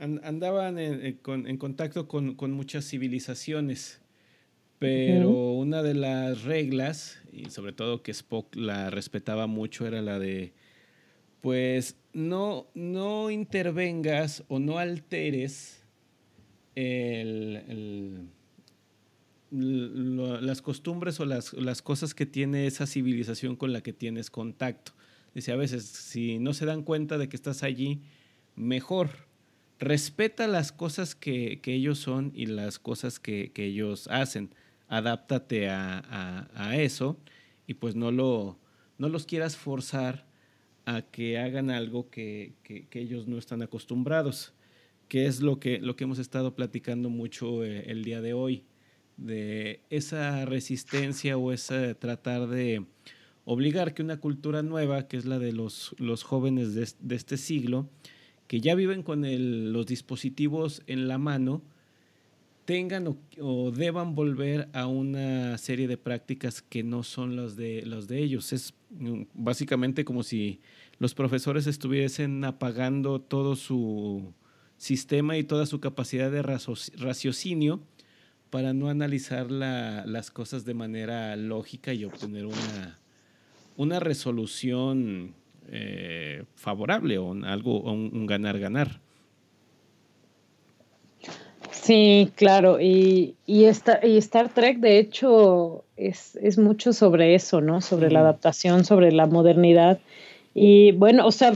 andaban 0.01 0.79
en, 0.79 1.57
contacto 1.57 2.07
con, 2.07 2.35
muchas 2.51 2.87
civilizaciones, 2.87 4.01
pero 4.79 5.51
una 5.51 5.83
de 5.83 5.93
las 5.93 6.43
reglas, 6.43 7.21
y 7.31 7.51
sobre 7.51 7.71
todo 7.71 8.01
que 8.01 8.11
Spock 8.11 8.55
la 8.55 8.89
respetaba 8.89 9.45
mucho, 9.45 9.85
era 9.85 10.01
la 10.01 10.17
de, 10.17 10.53
pues 11.41 11.97
no, 12.13 12.67
no 12.73 13.29
intervengas 13.29 14.43
o 14.47 14.57
no 14.57 14.79
alteres 14.79 15.83
el, 16.73 18.27
las 19.51 20.61
costumbres 20.61 21.19
o 21.19 21.25
las, 21.25 21.53
las, 21.53 21.81
cosas 21.81 22.13
que 22.13 22.25
tiene 22.25 22.67
esa 22.67 22.87
civilización 22.87 23.55
con 23.55 23.73
la 23.73 23.81
que 23.81 23.93
tienes 23.93 24.29
contacto. 24.29 24.93
Dice, 25.35 25.51
a 25.51 25.57
veces, 25.57 25.85
si 25.85 26.39
no 26.39 26.53
se 26.53 26.65
dan 26.65 26.83
cuenta 26.83 27.17
de 27.17 27.29
que 27.29 27.35
estás 27.35 27.63
allí, 27.63 28.01
mejor. 28.55 29.09
Respeta 29.79 30.47
las 30.47 30.71
cosas 30.71 31.15
que, 31.15 31.59
ellos 31.65 31.97
son 31.99 32.31
y 32.35 32.45
las 32.45 32.79
cosas 32.79 33.19
que, 33.19 33.51
ellos 33.55 34.07
hacen. 34.09 34.53
Adáptate 34.87 35.69
a, 35.69 36.75
eso 36.75 37.17
y 37.65 37.75
pues 37.75 37.95
no, 37.95 38.11
lo, 38.11 38.59
no 38.97 39.09
los 39.09 39.25
quieras 39.25 39.55
forzar 39.55 40.25
a 40.85 41.01
que 41.01 41.37
hagan 41.37 41.69
algo 41.69 42.09
que, 42.09 42.53
ellos 42.91 43.27
no 43.27 43.37
están 43.37 43.61
acostumbrados, 43.61 44.53
que 45.07 45.25
es 45.25 45.41
lo 45.41 45.59
que, 45.59 45.79
lo 45.79 45.95
que 45.95 46.03
hemos 46.03 46.19
estado 46.19 46.55
platicando 46.55 47.09
mucho 47.09 47.63
eh, 47.63 47.85
el 47.87 48.03
día 48.03 48.21
de 48.21 48.33
hoy, 48.33 48.65
de 49.21 49.81
esa 49.89 50.45
resistencia 50.45 51.37
o 51.37 51.51
ese 51.51 51.95
tratar 51.95 52.47
de 52.47 52.85
obligar 53.45 53.93
que 53.93 54.01
una 54.01 54.19
cultura 54.19 54.63
nueva, 54.63 55.07
que 55.07 55.17
es 55.17 55.25
la 55.25 55.39
de 55.39 55.51
los, 55.51 55.95
los 55.97 56.23
jóvenes 56.23 56.73
de, 56.73 57.15
este 57.15 57.37
siglo, 57.37 57.87
que 58.47 58.59
ya 58.59 58.75
viven 58.75 59.03
con 59.03 59.23
los 59.71 59.85
dispositivos 59.85 60.81
en 60.87 61.07
la 61.07 61.17
mano, 61.17 61.61
tengan 62.65 63.17
o, 63.39 63.71
deban 63.71 64.15
volver 64.15 64.69
a 64.73 64.87
una 64.87 65.57
serie 65.57 65.87
de 65.87 65.97
prácticas 65.97 66.61
que 66.61 66.83
no 66.83 67.03
son 67.03 67.35
las 67.35 67.55
de, 67.55 67.83
los 67.85 68.07
de 68.07 68.19
ellos. 68.19 68.53
Es 68.53 68.73
mm, 68.91 69.23
básicamente 69.33 70.03
como 70.03 70.23
si 70.23 70.59
los 70.99 71.13
profesores 71.13 71.67
estuviesen 71.67 72.43
apagando 72.43 73.21
todo 73.21 73.55
su 73.55 74.33
sistema 74.77 75.37
y 75.37 75.43
toda 75.43 75.65
su 75.65 75.79
capacidad 75.79 76.31
de 76.31 76.41
raciocinio 76.41 77.81
para 78.51 78.73
no 78.73 78.89
analizar 78.89 79.49
las 79.49 80.29
cosas 80.29 80.63
de 80.65 80.75
manera 80.75 81.35
lógica 81.35 81.93
y 81.93 82.05
obtener 82.05 82.45
una, 82.45 82.99
una 83.77 83.99
resolución 83.99 85.33
eh, 85.71 86.43
favorable 86.55 87.17
o 87.17 87.33
algo, 87.43 87.81
un 87.81 88.27
ganar-ganar. 88.27 89.01
Sí, 91.81 92.31
claro, 92.35 92.79
y, 92.79 93.35
y, 93.47 93.65
y, 93.65 94.17
Star 94.17 94.53
Trek 94.53 94.77
de 94.79 94.99
hecho 94.99 95.83
es, 95.95 96.57
mucho 96.59 96.93
sobre 96.93 97.33
eso, 97.33 97.59
¿no? 97.59 97.81
Sobre 97.81 98.11
la 98.11 98.19
adaptación, 98.19 98.85
sobre 98.85 99.11
la 99.11 99.25
modernidad. 99.25 99.99
Y 100.53 100.91
bueno, 100.91 101.25
o 101.25 101.31
sea, 101.31 101.53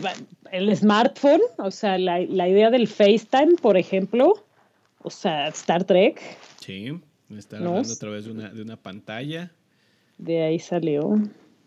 el 0.52 0.76
smartphone, 0.76 1.42
o 1.58 1.70
sea, 1.70 2.00
la, 2.00 2.22
idea 2.22 2.72
del 2.72 2.88
FaceTime, 2.88 3.58
por 3.62 3.78
ejemplo, 3.78 4.45
o 5.06 5.10
sea, 5.10 5.48
Star 5.50 5.84
Trek. 5.84 6.20
Sí, 6.60 7.00
está 7.30 7.58
hablando 7.58 7.94
a 7.94 7.96
través 7.96 8.26
de 8.26 8.32
una, 8.32 8.50
de 8.50 8.62
una 8.62 8.76
pantalla. 8.76 9.52
De 10.18 10.42
ahí 10.44 10.60
salió. 10.60 11.20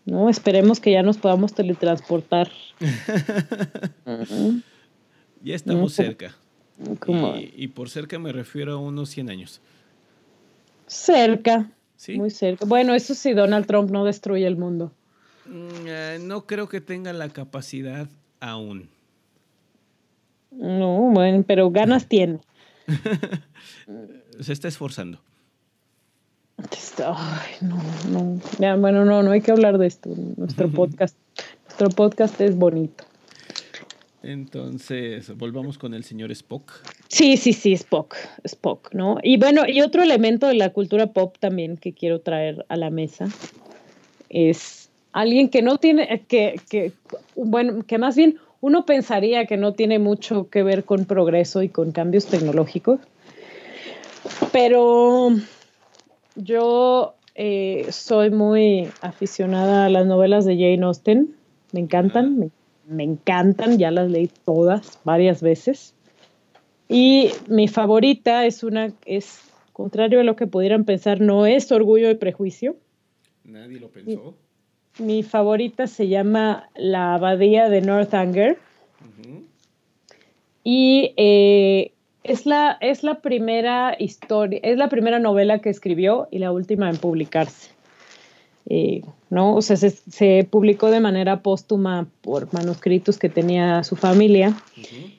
¿no? 0.05 0.29
Esperemos 0.29 0.79
que 0.79 0.91
ya 0.91 1.03
nos 1.03 1.17
podamos 1.17 1.53
teletransportar. 1.53 2.49
Ya 5.41 5.55
estamos 5.55 5.93
cerca. 5.93 6.35
Y, 7.55 7.69
por 7.69 7.89
cerca 7.89 8.19
me 8.19 8.33
refiero 8.33 8.73
a 8.73 8.77
unos 8.77 9.09
100 9.09 9.29
años. 9.29 9.61
Cerca. 10.85 11.71
¿Sí? 11.95 12.17
Muy 12.17 12.29
cerca. 12.29 12.65
Bueno, 12.65 12.93
eso 12.93 13.15
sí, 13.15 13.31
Donald 13.31 13.65
Trump 13.65 13.89
no 13.89 14.03
destruye 14.03 14.45
el 14.45 14.57
mundo. 14.57 14.91
Mm, 15.45 15.87
eh, 15.87 16.19
no 16.21 16.45
creo 16.45 16.67
que 16.67 16.81
tenga 16.81 17.13
la 17.13 17.29
capacidad 17.29 18.09
aún. 18.41 18.89
No, 20.51 21.09
bueno, 21.13 21.45
pero 21.47 21.71
ganas 21.71 22.07
tiene. 22.07 22.39
Se 24.39 24.53
está 24.53 24.67
esforzando. 24.67 25.19
Ay, 27.05 27.51
no, 27.61 28.39
no. 28.59 28.77
bueno, 28.77 29.05
no, 29.05 29.23
no 29.23 29.31
hay 29.31 29.41
que 29.41 29.51
hablar 29.51 29.77
de 29.77 29.87
esto. 29.87 30.09
Nuestro 30.37 30.69
podcast, 30.71 31.15
nuestro 31.65 31.89
podcast 31.89 32.39
es 32.41 32.55
bonito. 32.55 33.05
Entonces, 34.21 35.35
volvamos 35.37 35.77
con 35.77 35.93
el 35.93 36.03
señor 36.03 36.31
Spock. 36.31 36.73
Sí, 37.07 37.37
sí, 37.37 37.53
sí, 37.53 37.71
Spock, 37.73 38.15
Spock, 38.43 38.93
¿no? 38.93 39.17
Y 39.23 39.37
bueno, 39.37 39.63
y 39.65 39.81
otro 39.81 40.03
elemento 40.03 40.47
de 40.47 40.55
la 40.55 40.71
cultura 40.71 41.13
pop 41.13 41.37
también 41.39 41.77
que 41.77 41.93
quiero 41.93 42.19
traer 42.19 42.65
a 42.67 42.75
la 42.75 42.89
mesa 42.89 43.27
es 44.29 44.89
alguien 45.13 45.49
que 45.49 45.61
no 45.61 45.77
tiene, 45.77 46.23
que, 46.27 46.59
que, 46.69 46.91
bueno, 47.35 47.83
que 47.87 47.97
más 47.97 48.17
bien 48.17 48.37
uno 48.61 48.85
pensaría 48.85 49.45
que 49.45 49.57
no 49.57 49.73
tiene 49.73 49.99
mucho 49.99 50.49
que 50.49 50.63
ver 50.63 50.83
con 50.85 51.05
progreso 51.05 51.63
y 51.63 51.69
con 51.69 51.91
cambios 51.91 52.25
tecnológicos, 52.25 52.99
pero 54.51 55.29
yo 56.35 57.15
eh, 57.35 57.87
soy 57.91 58.31
muy 58.31 58.89
aficionada 59.01 59.85
a 59.85 59.89
las 59.89 60.05
novelas 60.05 60.45
de 60.45 60.55
Jane 60.55 60.85
Austen, 60.85 61.35
me 61.71 61.79
encantan, 61.79 62.37
me 62.37 62.49
me 62.89 63.03
encantan, 63.03 63.77
ya 63.77 63.91
las 63.91 64.09
leí 64.09 64.29
todas 64.45 64.99
varias 65.03 65.41
veces. 65.41 65.93
Y 66.89 67.29
mi 67.47 67.67
favorita 67.67 68.45
es 68.45 68.63
una, 68.63 68.91
es 69.05 69.41
contrario 69.73 70.19
a 70.19 70.23
lo 70.23 70.35
que 70.35 70.47
pudieran 70.47 70.85
pensar, 70.85 71.21
no 71.21 71.45
es 71.45 71.71
Orgullo 71.71 72.09
y 72.09 72.15
Prejuicio. 72.15 72.75
Nadie 73.43 73.79
lo 73.79 73.89
pensó. 73.89 74.35
Mi, 74.99 75.23
favorita 75.23 75.87
se 75.87 76.07
llama 76.07 76.69
La 76.75 77.15
Abadía 77.15 77.69
de 77.69 77.81
Northanger. 77.81 78.57
Y 80.63 81.13
eh, 81.17 81.91
es, 82.23 82.45
la, 82.45 82.77
es 82.81 83.03
la 83.03 83.21
primera 83.21 83.95
historia, 83.97 84.59
es 84.61 84.77
la 84.77 84.89
primera 84.89 85.19
novela 85.19 85.59
que 85.59 85.69
escribió 85.69 86.27
y 86.31 86.39
la 86.39 86.51
última 86.51 86.89
en 86.89 86.97
publicarse. 86.97 87.71
Eh, 88.71 89.01
¿no? 89.31 89.55
O 89.55 89.61
sea, 89.63 89.77
se, 89.77 90.47
publicó 90.49 90.91
de 90.91 90.99
manera 90.99 91.41
póstuma 91.41 92.07
por 92.21 92.53
manuscritos 92.53 93.17
que 93.17 93.29
tenía 93.29 93.83
su 93.83 93.95
familia. 93.95 94.55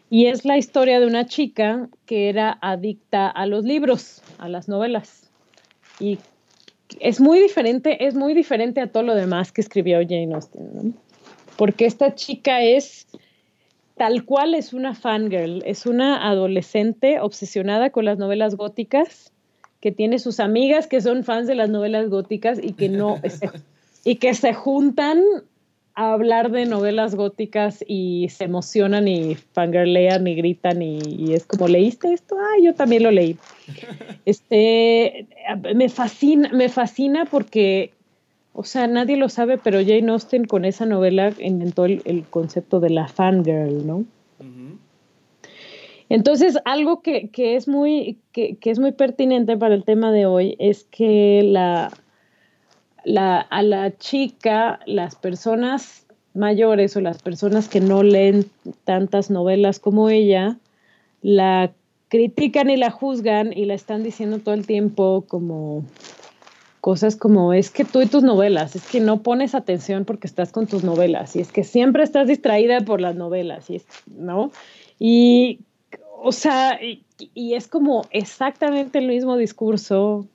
Y 0.09 0.27
es 0.27 0.45
la 0.45 0.57
historia 0.57 1.01
de 1.01 1.07
una 1.07 1.27
chica 1.27 1.89
que 2.07 2.29
era 2.29 2.59
adicta 2.61 3.29
a 3.29 3.47
los 3.47 3.65
libros, 3.65 4.23
a 4.39 4.49
las 4.49 4.69
novelas. 4.69 5.31
Y 5.99 6.19
es 6.99 7.21
muy 7.21 7.39
diferente, 7.41 8.07
es 8.07 8.15
muy 8.15 8.35
diferente 8.35 8.81
a 8.81 8.91
todo 8.91 9.03
lo 9.03 9.15
demás 9.15 9.53
que 9.53 9.61
escribió 9.61 9.99
Jane 10.01 10.35
Austen, 10.35 10.95
Porque 11.57 11.87
esta 11.87 12.15
chica 12.15 12.63
es 12.63 13.07
tal 13.97 14.25
cual 14.25 14.55
es 14.55 14.73
una 14.73 14.95
fangirl, 14.95 15.63
es 15.67 15.87
una 15.87 16.27
adolescente 16.29 17.21
obsesionada 17.21 17.91
con 17.91 18.07
las 18.07 18.19
novelas 18.19 18.57
góticas 18.57 19.31
que 19.81 19.93
tiene 19.93 20.19
sus 20.19 20.41
amigas 20.41 20.87
que 20.87 21.01
son 21.01 21.25
fans 21.25 21.47
de 21.47 21.55
las 21.55 21.71
novelas 21.71 22.09
góticas 22.09 22.59
y 22.63 22.73
que 22.73 22.89
no 22.89 23.21
y 24.05 24.17
que 24.17 24.35
se 24.35 24.55
juntan 24.55 25.23
a 25.95 26.13
hablar 26.13 26.51
de 26.51 26.67
novelas 26.67 27.15
góticas 27.15 27.85
y 27.87 28.29
se 28.31 28.45
emocionan 28.45 29.09
y 29.09 29.35
fangirlean 29.35 30.27
y 30.27 30.35
gritan 30.35 30.83
y, 30.83 31.35
es 31.35 31.45
como 31.45 31.69
leíste 31.69 32.13
esto 32.13 32.37
ah 32.39 32.59
yo 32.63 32.75
también 32.75 33.03
lo 33.03 33.11
leí 33.11 33.37
este 34.25 35.27
me 35.75 35.89
fascina 35.89 36.51
me 36.53 36.69
fascina 36.69 37.25
porque 37.25 37.93
o 38.53 38.65
sea 38.65 38.87
nadie 38.87 39.17
lo 39.17 39.29
sabe 39.29 39.59
pero 39.59 39.79
Jane 39.79 40.11
Austen 40.11 40.45
con 40.45 40.65
esa 40.65 40.87
novela 40.87 41.33
inventó 41.39 41.85
el, 41.85 42.25
concepto 42.31 42.81
de 42.81 42.91
la 42.91 43.09
fangirl 43.09 43.87
no 43.87 44.05
entonces, 46.11 46.59
algo 46.65 47.03
que, 47.03 47.31
es 47.33 47.69
muy, 47.69 48.19
que, 48.33 48.59
es 48.61 48.81
muy 48.81 48.91
pertinente 48.91 49.57
para 49.57 49.77
el 49.77 49.85
tema 49.85 50.11
de 50.11 50.27
hoy 50.27 50.57
es 50.59 50.83
que 50.91 51.43
la, 51.45 51.93
a 53.39 53.63
la 53.63 53.97
chica, 53.97 54.81
las 54.87 55.15
personas 55.15 56.07
mayores 56.35 56.97
o 56.97 57.01
las 57.01 57.23
personas 57.23 57.69
que 57.69 57.81
no 57.81 58.03
leen 58.03 58.47
tantas 58.83 59.31
novelas 59.31 59.79
como 59.79 60.11
ella, 60.11 60.59
la 61.23 61.73
critican 62.11 62.69
y 62.69 62.77
la 62.77 62.91
juzgan 62.91 63.57
y 63.57 63.65
la 63.65 63.75
están 63.75 64.03
diciendo 64.03 64.41
todo 64.41 64.55
el 64.55 64.67
tiempo 64.67 65.25
como 65.27 65.85
cosas 66.83 67.17
como 67.17 67.53
es 67.53 67.71
que 67.71 67.85
tú 67.85 68.03
y 68.03 68.07
tus 68.07 68.23
novelas, 68.23 68.75
es 68.75 68.87
que 68.87 69.01
no 69.01 69.23
pones 69.23 69.55
atención 69.55 70.05
porque 70.05 70.27
estás 70.27 70.51
con 70.51 70.67
tus 70.67 70.83
novelas 70.83 71.37
y 71.37 71.41
es 71.41 71.53
que 71.53 71.63
siempre 71.63 72.03
estás 72.03 72.27
distraída 72.27 72.81
por 72.81 73.01
las 73.01 73.15
novelas 73.15 73.71
y 73.71 73.77
es, 73.77 73.87
¿no? 74.07 74.51
Y 74.99 75.61
o 76.23 76.33
sea, 76.33 76.79
y, 76.83 77.55
es 77.55 77.67
como 77.67 78.05
exactamente 78.11 78.99
el 78.99 79.07
mismo 79.07 79.37
discurso 79.37 80.27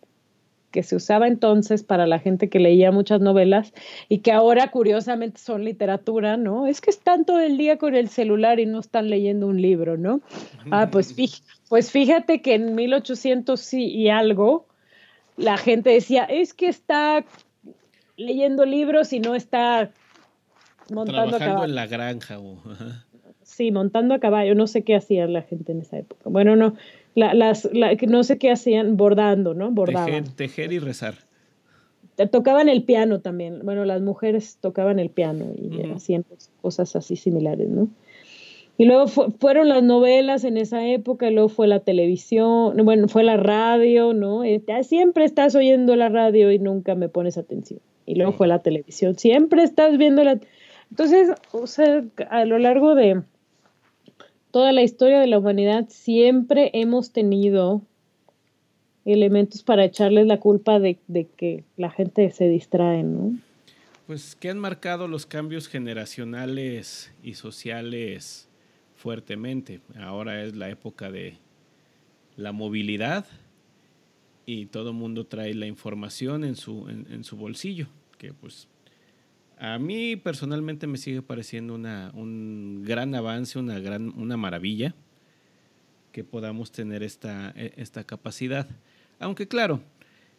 que 0.72 0.84
se 0.84 0.96
usaba 0.96 1.28
entonces 1.28 1.84
para 1.84 2.06
la 2.06 2.20
gente 2.20 2.50
que 2.50 2.60
leía 2.60 2.92
muchas 2.92 3.22
novelas 3.22 3.74
y 4.10 4.18
que 4.20 4.32
ahora 4.34 4.72
curiosamente 4.72 5.40
son 5.40 5.64
literatura, 5.64 6.36
¿no? 6.36 6.68
Es 6.68 6.82
que 6.82 6.90
están 6.90 7.24
todo 7.24 7.40
el 7.40 7.58
día 7.58 7.78
con 7.78 7.96
el 7.96 8.10
celular 8.10 8.60
y 8.60 8.66
no 8.66 8.80
están 8.80 9.10
leyendo 9.10 9.48
un 9.48 9.62
libro, 9.62 9.98
¿no? 9.98 10.22
Ah, 10.72 10.90
pues, 10.92 11.14
fíjate, 11.14 11.55
pues 11.70 11.92
fíjate 11.92 12.42
que 12.42 12.56
en 12.56 12.76
1800 12.76 13.74
y 13.74 14.10
algo 14.10 14.68
la 15.38 15.58
gente 15.58 15.90
decía, 15.90 16.24
es 16.24 16.54
que 16.54 16.68
está 16.68 17.26
leyendo 18.18 18.66
libros 18.66 19.12
y 19.14 19.20
no 19.20 19.36
está 19.36 19.92
montando 20.92 21.38
Trabajando 21.38 21.66
en 21.66 21.76
la 21.76 21.88
granja. 21.88 22.40
Sí, 23.44 23.72
montando 23.72 24.16
a 24.16 24.20
caballo, 24.20 24.56
no 24.56 24.68
sé 24.68 24.84
qué 24.84 24.96
hacía 24.96 25.28
la 25.28 25.42
gente 25.42 25.72
en 25.72 25.82
esa 25.82 25.98
época. 25.98 26.30
Bueno, 26.30 26.56
no, 26.56 26.76
las, 27.16 27.70
no 28.08 28.24
sé 28.24 28.38
qué 28.38 28.52
hacían, 28.52 28.98
bordando, 28.98 29.54
¿no? 29.54 29.72
Bordaban. 29.72 30.36
Tejer, 30.36 30.74
y 30.74 30.80
rezar. 30.80 31.16
Tocaban 32.32 32.70
el 32.70 32.84
piano 32.84 33.20
también. 33.20 33.60
Bueno, 33.64 33.86
las 33.86 34.02
mujeres 34.02 34.58
tocaban 34.62 35.00
el 35.00 35.10
piano 35.10 35.46
y 35.56 35.92
hacían 35.92 36.26
cosas 36.62 36.96
así 36.96 37.16
similares, 37.18 37.70
¿no? 37.70 37.90
Y 38.78 38.86
luego 38.86 39.08
fueron 39.08 39.70
las 39.70 39.84
novelas 39.84 40.44
en 40.44 40.58
esa 40.58 40.86
época, 40.86 41.30
y 41.30 41.34
luego 41.34 41.48
fue 41.48 41.68
la 41.68 41.80
televisión, 41.80 42.76
bueno, 42.84 43.08
fue 43.08 43.24
la 43.24 43.38
radio, 43.38 44.14
¿no? 44.14 44.44
Este, 44.44 44.84
siempre 44.84 45.24
estás 45.24 45.56
oyendo 45.56 45.96
la 45.96 46.10
radio 46.10 46.52
y 46.52 46.60
nunca 46.60 46.94
me 46.96 47.08
pones 47.08 47.38
atención. 47.38 47.80
Y 48.06 48.16
luego 48.16 48.34
fue 48.34 48.48
la 48.48 48.60
televisión, 48.60 49.18
siempre 49.18 49.64
estás 49.64 49.98
viendo 49.98 50.24
la... 50.24 50.40
Entonces, 50.90 51.30
o 51.52 51.68
sea, 51.68 52.04
a 52.30 52.46
lo 52.46 52.60
largo 52.60 52.96
de 52.96 53.22
toda 54.52 54.72
la 54.72 54.84
historia 54.84 55.20
de 55.20 55.28
la 55.28 55.40
humanidad 55.40 55.86
siempre 55.90 56.70
hemos 56.74 57.12
tenido 57.12 57.82
elementos 59.06 59.64
para 59.64 59.86
echarles 59.86 60.28
la 60.28 60.40
culpa 60.40 60.80
de, 60.80 60.98
de 61.08 61.26
que 61.26 61.64
la 61.78 61.90
gente 61.92 62.30
se 62.32 62.48
distrae, 62.50 63.04
¿no? 63.04 63.38
Pues 64.08 64.36
que 64.36 64.50
han 64.50 64.60
marcado 64.60 65.08
los 65.08 65.26
cambios 65.26 65.68
generacionales 65.68 67.12
y 67.24 67.36
sociales 67.36 68.50
fuertemente. 69.06 69.82
Ahora 70.00 70.44
es 70.44 70.56
la 70.56 70.68
época 70.68 71.12
de 71.12 71.38
la 72.38 72.52
movilidad 72.52 73.28
y 74.48 74.66
todo 74.66 74.90
el 74.90 74.96
mundo 74.96 75.28
trae 75.28 75.54
la 75.54 75.68
información 75.68 76.44
en 76.44 76.56
su, 76.56 76.90
en, 76.90 77.24
su 77.24 77.38
bolsillo, 77.38 77.86
que 78.18 78.34
pues 78.34 78.68
a 79.60 79.78
mí 79.78 80.16
personalmente 80.16 80.88
me 80.88 80.98
sigue 80.98 81.22
pareciendo 81.22 81.76
una, 81.76 82.10
un 82.16 82.82
gran 82.84 83.14
avance, 83.14 83.60
una, 83.60 83.78
gran, 83.78 84.12
una 84.18 84.38
maravilla 84.38 84.96
que 86.12 86.24
podamos 86.24 86.72
tener 86.72 87.04
esta, 87.04 87.54
e, 87.56 87.74
esta 87.78 88.06
capacidad. 88.06 88.68
Aunque 89.20 89.48
claro, 89.48 89.84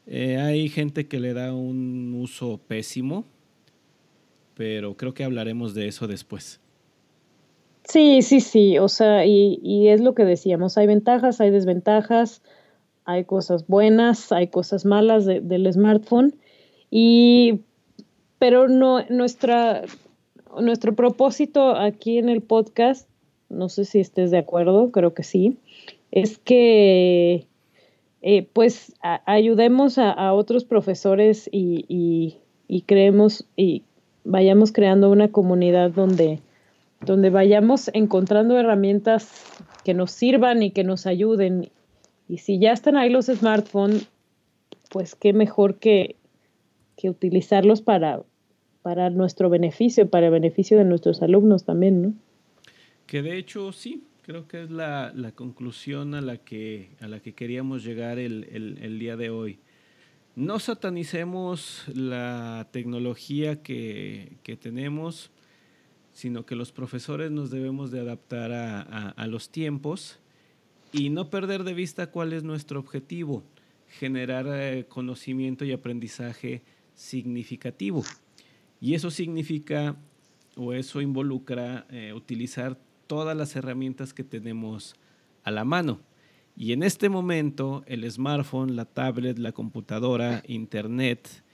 eh, 0.09 0.39
hay 0.39 0.69
gente 0.71 1.07
que 1.07 1.21
le 1.21 1.35
da 1.35 1.55
un 1.55 2.14
uso 2.21 2.61
pésimo, 2.67 3.25
pero 4.57 4.97
creo 4.97 5.14
que 5.14 5.23
hablaremos 5.23 5.73
de 5.73 5.87
eso 5.87 6.09
después. 6.09 6.59
Sí, 7.89 8.22
sí, 8.22 8.41
sí, 8.41 8.78
o 8.78 8.89
sea, 8.89 9.24
y, 9.26 9.61
y, 9.62 9.89
es 9.89 10.01
lo 10.01 10.14
que 10.14 10.24
decíamos, 10.24 10.76
hay 10.76 10.89
ventajas, 10.89 11.41
hay 11.41 11.51
desventajas, 11.51 12.43
hay 13.05 13.24
cosas 13.24 13.68
buenas, 13.68 14.32
hay 14.32 14.49
cosas 14.49 14.84
malas 14.84 15.24
del 15.24 15.72
smartphone, 15.72 16.34
y, 16.91 17.61
pero 18.41 18.66
no, 18.68 19.05
nuestra, 19.09 19.82
nuestro 20.61 20.97
propósito 20.97 21.76
aquí 21.76 22.18
en 22.18 22.28
el 22.28 22.43
podcast, 22.43 23.09
no 23.49 23.68
sé 23.68 23.84
si 23.84 24.01
estés 24.01 24.32
de 24.32 24.39
acuerdo, 24.39 24.91
creo 24.91 25.14
que 25.14 25.22
sí, 25.22 25.59
es 26.11 26.39
que 26.39 27.47
eh, 28.22 28.49
pues 28.53 28.95
ayudemos 29.26 29.99
a, 29.99 30.32
otros 30.32 30.64
profesores 30.64 31.49
y, 31.53 31.84
y, 31.89 32.39
y 32.66 32.82
creemos 32.82 33.47
y 33.55 33.84
vayamos 34.24 34.72
creando 34.72 35.09
una 35.09 35.28
comunidad 35.28 35.93
donde 35.93 36.41
donde 37.01 37.30
vayamos 37.30 37.90
encontrando 37.94 38.59
herramientas 38.59 39.44
que 39.84 39.94
nos 39.94 40.11
sirvan 40.11 40.62
y 40.62 40.70
que 40.70 40.84
nos 40.84 41.07
ayuden. 41.07 41.70
Y 42.28 42.38
si 42.38 42.59
ya 42.59 42.72
están 42.72 42.97
ahí 42.97 43.11
los 43.11 43.26
smartphones, 43.26 44.09
pues 44.90 45.14
qué 45.14 45.32
mejor 45.32 45.78
que, 45.78 46.16
que 46.97 47.11
utilizarlos 47.11 47.82
para, 47.82 48.22
para 48.82 49.11
nuestro 49.11 49.51
beneficio, 49.51 50.09
para 50.09 50.26
el 50.26 50.32
beneficio 50.32 50.78
de 50.78 50.84
nuestros 50.84 51.22
alumnos 51.22 51.64
también, 51.64 52.03
¿no? 52.03 52.14
Que 53.07 53.22
de 53.22 53.36
hecho 53.36 53.72
sí, 53.72 54.03
creo 54.22 54.49
que 54.49 54.64
es 54.64 54.70
la, 54.70 55.12
conclusión 55.34 56.14
a 56.14 56.20
la, 56.20 56.38
que, 56.38 56.90
a 57.01 57.07
la 57.07 57.20
que 57.20 57.34
queríamos 57.34 57.84
llegar 57.84 58.18
el, 58.18 58.44
el 58.53 58.99
día 58.99 59.16
de 59.16 59.30
hoy. 59.30 59.61
No 60.36 60.59
satanicemos 60.59 61.84
la 61.94 62.68
tecnología 62.70 63.62
que, 63.62 64.36
que 64.42 64.57
tenemos, 64.57 65.30
sino 66.17 66.47
que 66.47 66.57
los 66.57 66.73
profesores 66.73 67.31
nos 67.31 67.51
debemos 67.51 67.91
de 67.91 68.01
adaptar 68.01 68.51
a, 68.51 69.27
los 69.27 69.51
tiempos 69.51 70.19
y 70.91 71.11
no 71.11 71.29
perder 71.29 71.62
de 71.62 71.75
vista 71.75 72.11
cuál 72.11 72.33
es 72.33 72.43
nuestro 72.43 72.81
objetivo, 72.81 73.43
generar 73.87 74.47
eh, 74.49 74.87
conocimiento 74.89 75.67
y 75.67 75.73
aprendizaje 75.73 76.62
significativo. 76.95 78.03
Y 78.81 78.95
eso 78.95 79.11
significa 79.11 79.95
o 80.57 80.73
eso 80.73 81.03
involucra 81.03 81.87
eh, 81.91 82.14
utilizar 82.14 82.79
todas 83.07 83.37
las 83.37 83.55
herramientas 83.55 84.14
que 84.14 84.25
tenemos 84.25 84.95
a 85.45 85.51
la 85.51 85.67
mano. 85.67 86.01
Y 86.57 86.73
en 86.73 86.83
este 86.83 87.11
momento 87.11 87.85
el 87.87 88.11
smartphone, 88.11 88.75
la 88.75 88.87
tablet, 88.87 89.37
la 89.37 89.53
computadora, 89.53 90.43
internet 90.47 91.45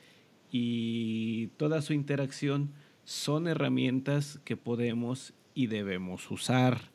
y 0.53 1.49
toda 1.57 1.83
su 1.83 1.95
interacción 1.95 2.71
son 3.05 3.49
herramientas 3.49 4.41
que 4.45 4.57
podemos 4.57 5.35
y 5.55 5.67
debemos 5.67 6.31
usar, 6.31 6.91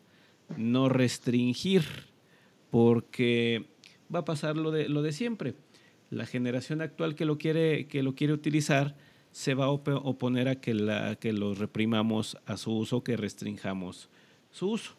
no 0.58 0.90
restringir, 0.90 1.84
porque 2.70 3.66
va 4.14 4.20
a 4.20 4.26
pasar 4.26 4.58
lo 4.58 4.72
de, 4.72 4.90
lo 4.90 5.02
de 5.02 5.12
siempre. 5.12 5.56
La 6.10 6.26
generación 6.26 6.82
actual 6.82 7.16
que 7.16 7.26
lo 7.26 7.38
quiere, 7.38 7.88
que 7.88 8.04
lo 8.04 8.16
quiere 8.16 8.34
utilizar 8.34 8.96
se 9.32 9.54
va 9.54 9.66
a 9.66 9.70
oponer 9.70 10.48
a 10.48 10.56
que, 10.56 10.74
la, 10.74 11.16
que 11.16 11.34
lo 11.34 11.54
reprimamos 11.54 12.38
a 12.46 12.58
su 12.58 12.76
uso, 12.76 13.04
que 13.04 13.18
restringamos 13.18 14.10
su 14.52 14.72
uso. 14.72 14.94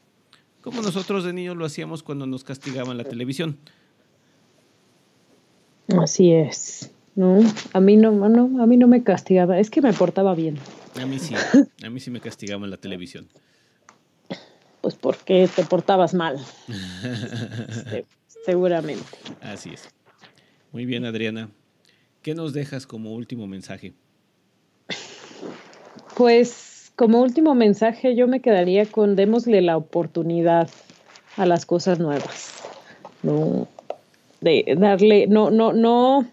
Como 0.60 0.82
nosotros 0.82 1.24
de 1.24 1.32
niños 1.32 1.56
lo 1.56 1.64
hacíamos 1.64 2.02
cuando 2.02 2.26
nos 2.26 2.44
castigaban 2.44 2.96
la 2.96 3.04
televisión. 3.04 3.56
Así 5.98 6.32
es. 6.32 6.92
No, 7.14 7.40
a 7.72 7.80
mí 7.80 7.96
no, 7.96 8.12
no, 8.12 8.62
a 8.62 8.66
mí 8.66 8.76
no 8.76 8.86
me 8.86 9.02
castigaba, 9.02 9.58
es 9.58 9.70
que 9.70 9.82
me 9.82 9.92
portaba 9.92 10.34
bien. 10.34 10.58
A 11.00 11.06
mí 11.06 11.18
sí, 11.18 11.34
a 11.84 11.90
mí 11.90 12.00
sí 12.00 12.10
me 12.10 12.20
castigaba 12.20 12.64
en 12.64 12.70
la 12.70 12.76
televisión. 12.76 13.28
Pues 14.80 14.94
porque 14.94 15.48
te 15.54 15.64
portabas 15.64 16.14
mal. 16.14 16.38
seguramente. 18.44 19.18
Así 19.40 19.70
es. 19.70 19.88
Muy 20.72 20.86
bien, 20.86 21.04
Adriana. 21.04 21.50
¿Qué 22.22 22.34
nos 22.34 22.52
dejas 22.52 22.86
como 22.86 23.12
último 23.12 23.46
mensaje? 23.46 23.94
Pues 26.16 26.92
como 26.96 27.20
último 27.22 27.54
mensaje 27.54 28.16
yo 28.16 28.26
me 28.26 28.40
quedaría 28.40 28.86
con 28.86 29.14
démosle 29.16 29.62
la 29.62 29.76
oportunidad 29.76 30.68
a 31.36 31.46
las 31.46 31.64
cosas 31.64 31.98
nuevas. 31.98 32.52
No, 33.22 33.68
de 34.40 34.74
darle, 34.76 35.26
no, 35.26 35.50
no, 35.50 35.72
no 35.72 36.26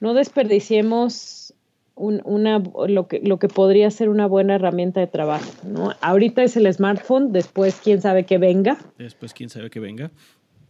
no 0.00 0.14
desperdiciemos 0.14 1.45
una, 1.96 2.62
lo, 2.88 3.08
que, 3.08 3.20
lo 3.20 3.38
que 3.38 3.48
podría 3.48 3.90
ser 3.90 4.08
una 4.08 4.26
buena 4.26 4.54
herramienta 4.54 5.00
de 5.00 5.06
trabajo. 5.06 5.50
¿no? 5.64 5.92
Ahorita 6.00 6.42
es 6.42 6.56
el 6.56 6.72
smartphone, 6.72 7.32
después 7.32 7.80
quién 7.82 8.00
sabe 8.00 8.24
que 8.24 8.38
venga. 8.38 8.78
Después 8.98 9.32
quién 9.32 9.48
sabe 9.48 9.70
que 9.70 9.80
venga. 9.80 10.10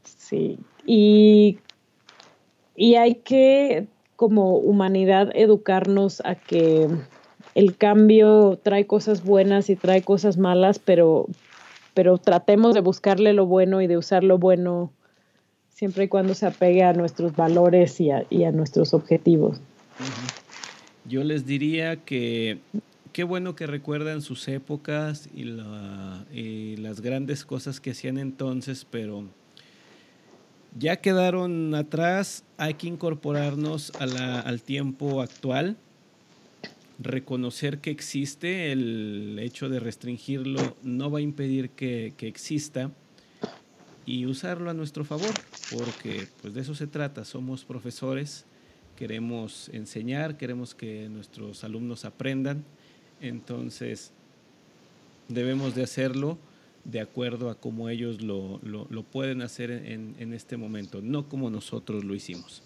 Sí, 0.04 0.58
y, 0.86 1.58
y 2.76 2.94
hay 2.94 3.16
que 3.16 3.88
como 4.14 4.56
humanidad 4.56 5.30
educarnos 5.34 6.22
a 6.24 6.36
que 6.36 6.88
el 7.54 7.76
cambio 7.76 8.58
trae 8.62 8.86
cosas 8.86 9.24
buenas 9.24 9.70
y 9.70 9.76
trae 9.76 10.02
cosas 10.02 10.38
malas, 10.38 10.78
pero, 10.78 11.26
pero 11.94 12.18
tratemos 12.18 12.74
de 12.74 12.80
buscarle 12.80 13.32
lo 13.32 13.46
bueno 13.46 13.82
y 13.82 13.86
de 13.86 13.96
usar 13.96 14.24
lo 14.24 14.38
bueno 14.38 14.92
siempre 15.70 16.04
y 16.04 16.08
cuando 16.08 16.34
se 16.34 16.46
apegue 16.46 16.82
a 16.82 16.94
nuestros 16.94 17.36
valores 17.36 18.00
y 18.00 18.10
a, 18.10 18.52
nuestros 18.52 18.94
objetivos. 18.94 19.60
Yo 21.08 21.22
les 21.22 21.46
diría 21.46 21.96
que 21.96 22.58
qué 23.12 23.24
bueno 23.24 23.54
que 23.54 23.66
recuerdan 23.66 24.22
sus 24.22 24.46
épocas 24.48 25.28
y, 25.34 25.44
las 26.76 27.00
grandes 27.00 27.44
cosas 27.44 27.80
que 27.80 27.92
hacían 27.92 28.18
entonces, 28.18 28.86
pero 28.90 29.24
ya 30.78 30.96
quedaron 30.96 31.74
atrás, 31.74 32.44
hay 32.58 32.74
que 32.74 32.88
incorporarnos 32.88 33.92
al 33.98 34.60
tiempo 34.62 35.22
actual, 35.22 35.76
reconocer 36.98 37.78
que 37.78 37.90
existe, 37.90 38.72
el 38.72 39.38
hecho 39.40 39.68
de 39.68 39.80
restringirlo 39.80 40.76
no 40.82 41.10
va 41.10 41.20
a 41.20 41.22
impedir 41.22 41.70
que, 41.70 42.14
que 42.16 42.26
exista 42.28 42.90
y 44.04 44.26
usarlo 44.26 44.70
a 44.70 44.74
nuestro 44.74 45.04
favor, 45.04 45.32
porque 45.70 46.28
pues 46.42 46.52
de 46.52 46.60
eso 46.60 46.74
se 46.74 46.86
trata, 46.86 47.24
somos 47.24 47.64
profesores, 47.64 48.44
queremos 48.96 49.68
enseñar, 49.72 50.36
queremos 50.36 50.74
que 50.74 51.08
nuestros 51.08 51.62
alumnos 51.62 52.04
aprendan, 52.04 52.64
entonces 53.20 54.10
debemos 55.28 55.74
de 55.74 55.84
hacerlo 55.84 56.38
de 56.84 57.00
acuerdo 57.00 57.50
a 57.50 57.56
cómo 57.56 57.88
ellos 57.88 58.22
lo, 58.22 58.60
pueden 59.12 59.42
hacer 59.42 59.70
en, 59.70 60.32
este 60.32 60.56
momento, 60.56 61.00
no 61.02 61.28
como 61.28 61.50
nosotros 61.50 62.04
lo 62.04 62.14
hicimos. 62.14 62.62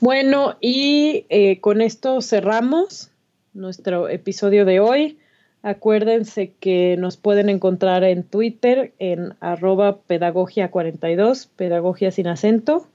Bueno, 0.00 0.56
y 0.60 1.24
eh, 1.30 1.60
con 1.60 1.80
esto 1.80 2.20
cerramos 2.20 3.10
nuestro 3.54 4.08
episodio 4.08 4.64
de 4.64 4.80
hoy. 4.80 5.18
Acuérdense 5.62 6.52
que 6.60 6.96
nos 6.98 7.16
pueden 7.16 7.48
encontrar 7.48 8.04
en 8.04 8.22
Twitter 8.22 8.92
en 8.98 9.34
arroba 9.40 9.98
pedagogia42, 10.06 11.48
pedagogía 11.56 12.10
sin 12.10 12.26
acento. 12.26 12.86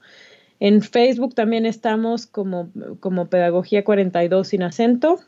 En 0.60 0.82
Facebook 0.82 1.34
también 1.34 1.66
estamos 1.66 2.26
como, 2.26 2.70
como 3.00 3.28
pedagogía 3.28 3.82
42 3.82 4.46
sin 4.46 4.62
acento. 4.62 5.18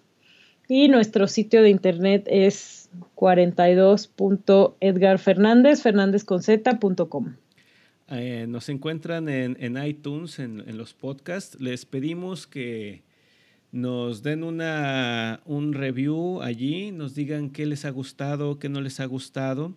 Y 0.68 0.88
nuestro 0.88 1.26
sitio 1.26 1.62
de 1.62 1.70
internet 1.70 2.24
es 2.26 2.82
42.edgarfernandez, 3.16 5.82
eh, 8.08 8.46
nos 8.48 8.68
encuentran 8.68 9.28
en, 9.28 9.84
iTunes, 9.84 10.38
en, 10.38 10.76
los 10.76 10.94
podcasts. 10.94 11.60
Les 11.60 11.84
pedimos 11.86 12.46
que 12.46 13.02
nos 13.70 14.22
den 14.22 14.44
una, 14.44 15.40
un 15.46 15.72
review 15.72 16.42
allí, 16.42 16.92
nos 16.92 17.14
digan 17.14 17.50
qué 17.50 17.64
les 17.64 17.84
ha 17.84 17.90
gustado, 17.90 18.58
qué 18.58 18.68
no 18.68 18.82
les 18.82 19.00
ha 19.00 19.06
gustado, 19.06 19.72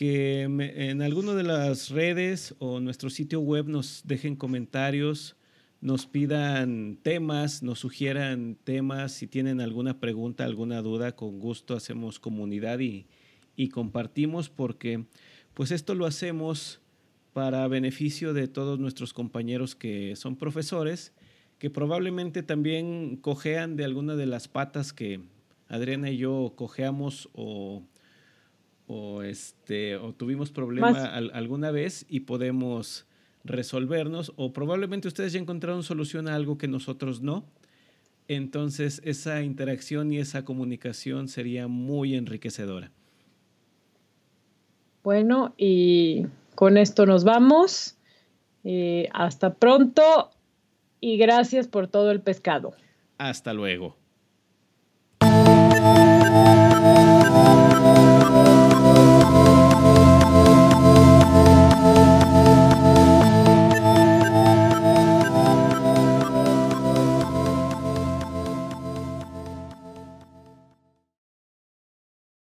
que 0.00 0.44
en 0.44 1.02
alguna 1.02 1.34
de 1.34 1.42
las 1.42 1.90
redes 1.90 2.54
o 2.58 2.80
nuestro 2.80 3.10
sitio 3.10 3.40
web 3.40 3.68
nos 3.68 4.00
dejen 4.06 4.34
comentarios, 4.34 5.36
nos 5.82 6.06
pidan 6.06 6.96
temas, 7.02 7.62
nos 7.62 7.80
sugieran 7.80 8.56
temas, 8.64 9.12
si 9.12 9.26
tienen 9.26 9.60
alguna 9.60 10.00
pregunta, 10.00 10.46
alguna 10.46 10.80
duda, 10.80 11.16
con 11.16 11.38
gusto 11.38 11.76
hacemos 11.76 12.18
comunidad 12.18 12.78
y, 12.78 13.08
y 13.56 13.68
compartimos 13.68 14.48
porque 14.48 15.04
pues 15.52 15.70
esto 15.70 15.94
lo 15.94 16.06
hacemos 16.06 16.80
para 17.34 17.68
beneficio 17.68 18.32
de 18.32 18.48
todos 18.48 18.78
nuestros 18.78 19.12
compañeros 19.12 19.74
que 19.74 20.16
son 20.16 20.34
profesores 20.34 21.12
que 21.58 21.68
probablemente 21.68 22.42
también 22.42 23.16
cojean 23.16 23.76
de 23.76 23.84
alguna 23.84 24.16
de 24.16 24.24
las 24.24 24.48
patas 24.48 24.94
que 24.94 25.20
Adriana 25.68 26.08
y 26.08 26.16
yo 26.16 26.54
cojeamos 26.56 27.28
o, 27.34 27.82
o, 28.92 29.22
este, 29.22 29.94
o 29.94 30.12
tuvimos 30.12 30.50
problema 30.50 31.04
alguna 31.04 31.70
vez 31.70 32.04
y 32.08 32.20
podemos 32.20 33.06
resolvernos 33.44 34.32
o 34.34 34.52
probablemente 34.52 35.06
ustedes 35.06 35.32
ya 35.32 35.38
encontraron 35.38 35.84
solución 35.84 36.26
a 36.26 36.34
algo 36.34 36.58
que 36.58 36.66
nosotros 36.66 37.22
no. 37.22 37.44
Entonces 38.26 39.00
esa 39.04 39.42
interacción 39.42 40.12
y 40.12 40.18
esa 40.18 40.44
comunicación 40.44 41.28
sería 41.28 41.68
muy 41.68 42.16
enriquecedora. 42.16 42.90
Bueno, 45.04 45.54
y 45.56 46.26
con 46.56 46.76
esto 46.76 47.06
nos 47.06 47.22
vamos. 47.22 47.96
Eh, 48.64 49.08
hasta 49.12 49.54
pronto 49.54 50.30
y 51.00 51.16
gracias 51.16 51.68
por 51.68 51.86
todo 51.86 52.10
el 52.10 52.20
pescado. 52.22 52.74
Hasta 53.18 53.54
luego. 53.54 53.99